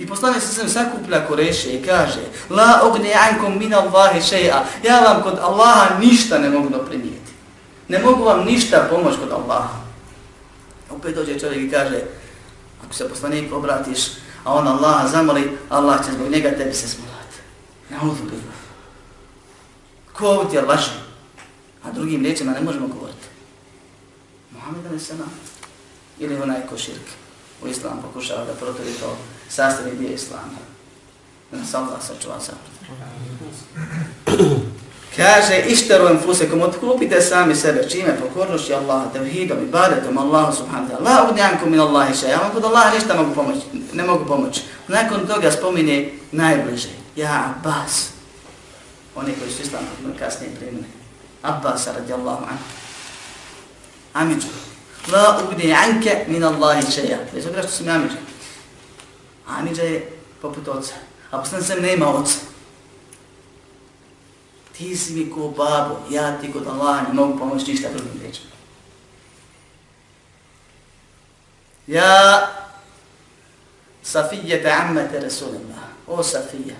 I 0.00 0.06
poslanik 0.06 0.42
se 0.42 0.54
sam 0.54 0.68
sakuplja 0.68 1.26
Koreše 1.26 1.72
i 1.72 1.82
kaže 1.82 2.20
La 2.50 2.80
ogne 2.82 3.14
ankom 3.30 3.58
min 3.58 3.74
Allahi 3.74 4.20
še'a 4.20 4.62
Ja 4.84 5.00
vam 5.00 5.22
kod 5.22 5.38
Allaha 5.38 5.98
ništa 5.98 6.38
ne 6.38 6.50
mogu 6.50 6.68
doprinijeti. 6.68 7.32
Ne 7.88 7.98
mogu 7.98 8.24
vam 8.24 8.44
ništa 8.44 8.86
pomoć 8.90 9.14
kod 9.16 9.32
Allaha. 9.32 9.80
Opet 10.90 11.14
dođe 11.14 11.38
čovjek 11.38 11.62
i 11.62 11.70
kaže 11.70 12.00
Ako 12.84 12.94
se 12.94 13.08
poslanik 13.08 13.52
obratiš, 13.52 13.98
a 14.44 14.54
on 14.54 14.68
Allaha 14.68 15.08
zamoli, 15.08 15.58
Allah 15.68 16.06
će 16.06 16.12
zbog 16.12 16.30
njega 16.30 16.50
tebi 16.50 16.74
se 16.74 16.88
smolati. 16.88 17.36
Ne 17.90 17.96
uzu 18.02 18.22
Ko 20.12 20.26
ovdje 20.26 20.50
ti 20.50 20.56
je 20.56 20.62
laži? 20.62 20.90
A 21.84 21.92
drugim 21.92 22.22
riječima 22.22 22.52
ne 22.52 22.60
možemo 22.60 22.88
govoriti. 22.88 23.26
Muhammed 24.50 24.86
a.s 24.86 25.10
ili 26.18 26.42
onaj 26.42 26.66
ko 26.70 26.78
širke 26.78 27.19
u 27.62 27.68
islam 27.68 28.02
pokušava 28.02 28.44
da 28.44 28.52
protori 28.52 28.92
to 29.00 29.16
sastavni 29.48 29.96
dio 29.96 30.14
islama. 30.14 30.58
Da 31.50 31.58
nas 31.58 31.74
Allah 31.74 32.02
sačuva 32.06 32.40
sa 32.40 32.52
Kaže, 35.16 35.64
išteru 35.66 36.08
enfusekom, 36.08 36.62
otkupite 36.62 37.20
sami 37.20 37.54
sebe, 37.54 37.88
čime 37.88 38.16
pokornošći 38.20 38.74
Allah, 38.74 39.12
tevhidom, 39.12 39.58
ibadetom, 39.62 40.18
Allah 40.18 40.54
subhanahu 40.56 40.86
wa 40.86 40.96
ta'ala. 40.96 41.04
La 41.04 41.30
udnjanku 41.30 41.70
min 41.70 41.80
Allahi 41.80 42.14
še, 42.14 42.28
ja 42.28 42.38
vam 42.38 42.52
kod 42.52 42.64
Allah 42.64 42.94
ništa 42.94 43.16
mogu 43.16 43.34
pomoći, 43.34 43.60
ne 43.92 44.04
mogu 44.04 44.24
pomoći. 44.24 44.62
Nakon 44.88 45.26
toga 45.26 45.50
spomine 45.50 46.10
najbliže, 46.32 46.88
ja 47.16 47.54
Abbas, 47.54 48.08
oni 49.14 49.32
koji 49.38 49.50
su 49.50 49.62
islam 49.62 49.82
kasnije 50.18 50.54
primili. 50.56 50.86
Abbas 51.42 51.86
radijallahu 51.86 52.44
anhu. 52.44 52.64
Amidžu, 54.12 54.48
la 55.10 55.40
ugni 55.44 55.72
anke 55.72 56.24
min 56.28 56.44
Allahi 56.44 56.92
čeja. 56.92 57.18
Bez 57.34 57.46
obira 57.46 57.62
što 57.62 57.72
sam 57.72 57.86
ja 57.86 57.94
Amidža. 57.94 58.16
Amidža 59.46 59.82
je 59.82 60.12
poput 60.42 60.68
oca. 60.68 60.94
A 61.30 61.38
poslan 61.38 61.62
sam 61.62 61.80
nema 61.80 62.08
oca. 62.08 62.34
Ti 64.72 64.96
si 64.96 65.12
mi 65.12 65.30
ko 65.30 65.48
babo, 65.48 66.00
ja 66.10 66.40
ti 66.40 66.52
kod 66.52 66.66
Allaha 66.66 67.08
ne 67.08 67.14
mogu 67.14 67.38
pomoći 67.38 67.70
ništa 67.70 67.88
drugim 67.88 68.22
rečima. 68.22 68.50
Ja 71.86 72.40
Safije 74.02 74.62
te 74.62 74.70
ammete 74.70 75.20
Rasulullah. 75.20 75.84
O 76.06 76.22
Safija. 76.22 76.76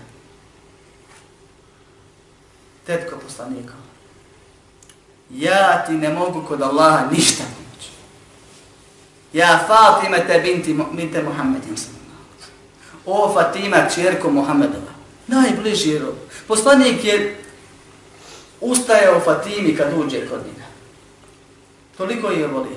Tetko 2.87 3.16
poslanika. 3.18 3.74
Ja 5.31 5.85
ti 5.87 5.93
ne 5.93 6.09
mogu 6.09 6.45
kod 6.49 6.62
Allaha 6.62 7.11
ništa 7.11 7.45
Ja 9.33 9.64
Fatima 9.66 10.18
te 10.26 10.41
binti 10.41 10.76
minte 10.93 11.22
Muhammedin 11.22 11.76
O 13.07 13.33
Fatima, 13.35 13.89
čerko 13.95 14.31
Muhammedova. 14.31 14.93
Najbliži 15.26 15.99
rob. 15.99 16.14
Poslanik 16.47 17.05
je 17.05 17.37
ustajao 18.61 19.20
Fatimi 19.20 19.76
kad 19.76 19.93
uđe 19.99 20.28
kod 20.28 20.41
njega. 20.47 20.66
Toliko 21.97 22.31
je 22.31 22.47
volio. 22.47 22.76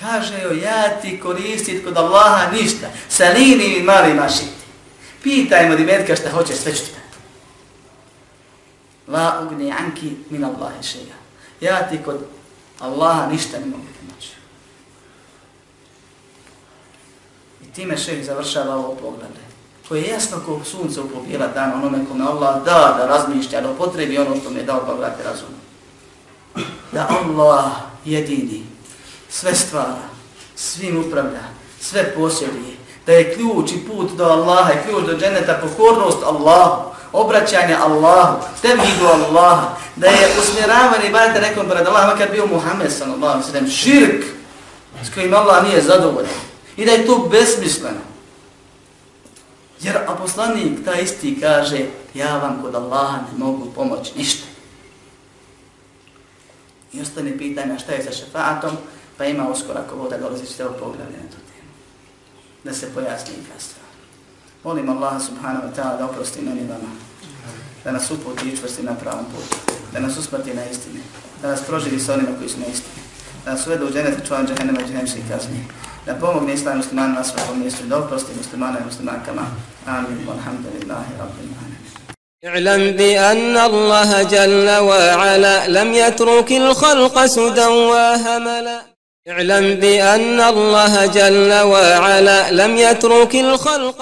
Kaže 0.00 0.42
joj, 0.42 0.60
ja 0.60 1.00
ti 1.00 1.20
koristit 1.20 1.84
kod 1.84 1.96
Allaha 1.96 2.52
ništa. 2.52 2.86
Salini 3.08 3.68
mi 3.68 3.82
mali 3.82 4.14
mašiti. 4.14 4.58
Pitaj 5.22 5.68
mu 5.68 5.76
dimetka 5.76 6.16
šta 6.16 6.30
hoće, 6.30 6.54
sve 6.54 6.74
ću 6.74 6.84
ti 6.84 6.90
La 9.06 9.40
ugni 9.42 9.72
anki 9.72 10.16
min 10.30 10.44
Allahi 10.44 10.82
šega. 10.82 11.14
Ja 11.60 11.88
ti 11.88 11.98
kod 12.04 12.26
Allaha 12.80 13.26
ništa 13.26 13.58
ne 13.58 13.66
mogu 13.66 13.82
pomoći. 14.00 14.32
I 17.62 17.72
time 17.72 17.96
šeh 17.96 18.24
završava 18.24 18.76
ovo 18.76 18.94
poglede. 18.94 19.48
Koje 19.88 20.02
je 20.02 20.08
jasno 20.08 20.38
kao 20.46 20.64
sunce 20.64 21.00
upobjela 21.00 21.46
dan 21.46 21.72
onome 21.72 22.04
kome 22.08 22.24
Allah 22.24 22.64
da 22.64 22.94
da 22.98 23.06
razmišlja, 23.06 23.60
da 23.60 23.74
potrebi 23.74 24.18
ono 24.18 24.40
što 24.40 24.50
mi 24.50 24.58
je 24.58 24.64
dao 24.64 24.86
pa 24.86 24.92
vrati 24.92 25.22
razum. 25.22 25.48
Da 26.92 27.08
Allah 27.08 27.70
jedini 28.04 28.62
sve 29.28 29.54
stvara, 29.54 30.08
svim 30.56 31.04
upravlja, 31.06 31.42
sve 31.80 32.14
posjeduje, 32.14 32.76
da 33.06 33.12
je 33.12 33.34
ključ 33.34 33.72
i 33.72 33.86
put 33.86 34.12
do 34.16 34.24
Allaha 34.24 34.72
i 34.72 34.88
ključ 34.88 35.06
do 35.06 35.18
dženeta, 35.18 35.60
pokornost 35.62 36.22
Allahu, 36.22 36.90
obraćanje 37.12 37.74
Allahu, 37.74 38.42
tevhidu 38.62 39.06
Allaha, 39.06 39.76
da 39.96 40.06
je 40.06 40.28
usmjeravan 40.40 41.06
i 41.06 41.12
bajte 41.12 41.40
nekom 41.40 41.68
pred 41.68 41.86
Allah, 41.86 42.06
makar 42.06 42.30
bio 42.30 42.46
Muhammed 42.46 42.92
sallallahu 42.92 43.42
sallam, 43.42 43.70
širk 43.70 44.24
s 45.04 45.14
kojim 45.14 45.34
Allah 45.34 45.64
nije 45.64 45.82
zadovoljan. 45.82 46.30
I 46.76 46.84
da 46.84 46.92
je 46.92 47.06
to 47.06 47.28
besmisleno. 47.30 48.00
Jer 49.80 49.96
aposlanik 50.06 50.84
ta 50.84 50.94
isti 50.94 51.40
kaže, 51.40 51.78
ja 52.14 52.36
vam 52.36 52.62
kod 52.62 52.74
Allaha 52.74 53.16
ne 53.16 53.38
mogu 53.38 53.70
pomoći 53.74 54.12
ništa. 54.16 54.46
I 56.92 57.00
ostane 57.00 57.38
pitanje 57.38 57.78
šta 57.78 57.92
je 57.92 58.04
sa 58.04 58.12
šefatom, 58.12 58.76
pa 59.16 59.24
ima 59.24 59.48
uskoro 59.48 59.78
ako 59.78 59.96
voda 59.96 60.18
dolazi 60.18 60.46
ćete 60.46 60.66
ovo 60.66 60.74
poglavlje 60.74 61.16
na 61.16 61.28
tu 61.30 61.36
temu. 61.36 61.70
Da 62.64 62.74
se 62.74 62.94
pojasni 62.94 63.34
i 63.34 63.52
kasno. 63.52 63.77
Molim 64.68 64.88
Allah 64.90 65.16
subhanahu 65.16 65.64
wa 65.68 65.72
ta'ala 65.72 65.96
da 65.98 66.04
oprosti 66.04 66.40
meni 66.44 66.68
vama. 66.68 66.92
Da 67.84 67.92
nas 67.92 68.10
uputi 68.10 68.48
i 68.48 68.56
čvrsti 68.56 68.82
na 68.82 68.94
pravom 68.94 69.24
putu. 69.24 69.56
da 69.92 70.00
nas 70.00 70.16
usmrti 70.16 70.54
na 70.54 70.64
istini, 70.64 71.00
da 71.42 71.48
nas 71.48 71.62
proživi 71.66 72.00
sa 72.00 72.14
onima 72.14 72.28
koji 72.38 72.48
su 72.48 72.60
na 72.60 72.66
istini, 72.66 73.00
da 73.44 73.50
nas 73.50 73.66
uvede 73.66 73.84
u 73.84 73.90
dženet 73.92 74.18
i 74.18 74.26
čuvan 74.26 74.46
džahennema 74.46 74.80
i 74.80 74.84
džahennemskih 74.84 75.24
kazni, 75.30 75.64
da 76.06 76.14
pomogne 76.14 76.54
islam 76.54 76.76
muslimana 76.76 77.14
na 77.14 77.24
svakom 77.24 77.60
mjestu 77.60 77.86
da 77.86 77.98
oprosti 77.98 78.32
muslimana 78.36 78.78
i 78.78 78.84
muslimankama. 78.84 79.42
Amin. 79.86 80.18
Walhamdulillahi 80.28 81.12
rabbil. 81.18 81.48
اعلم 82.44 82.96
بأن 82.96 83.56
الله 83.56 84.22
جل 84.22 84.68
وعلا 84.70 85.68
لم 85.68 85.92
يترك 85.92 86.52
الخلق 86.52 87.26
سدى 87.26 87.66
وهملا 87.66 88.78
اعلم 89.28 89.74
بأن 89.74 90.40
الله 90.40 91.06
جل 91.06 91.52
وعلا 91.60 92.50
لم 92.50 92.76
يترك 92.76 93.34
الخلق 93.34 93.96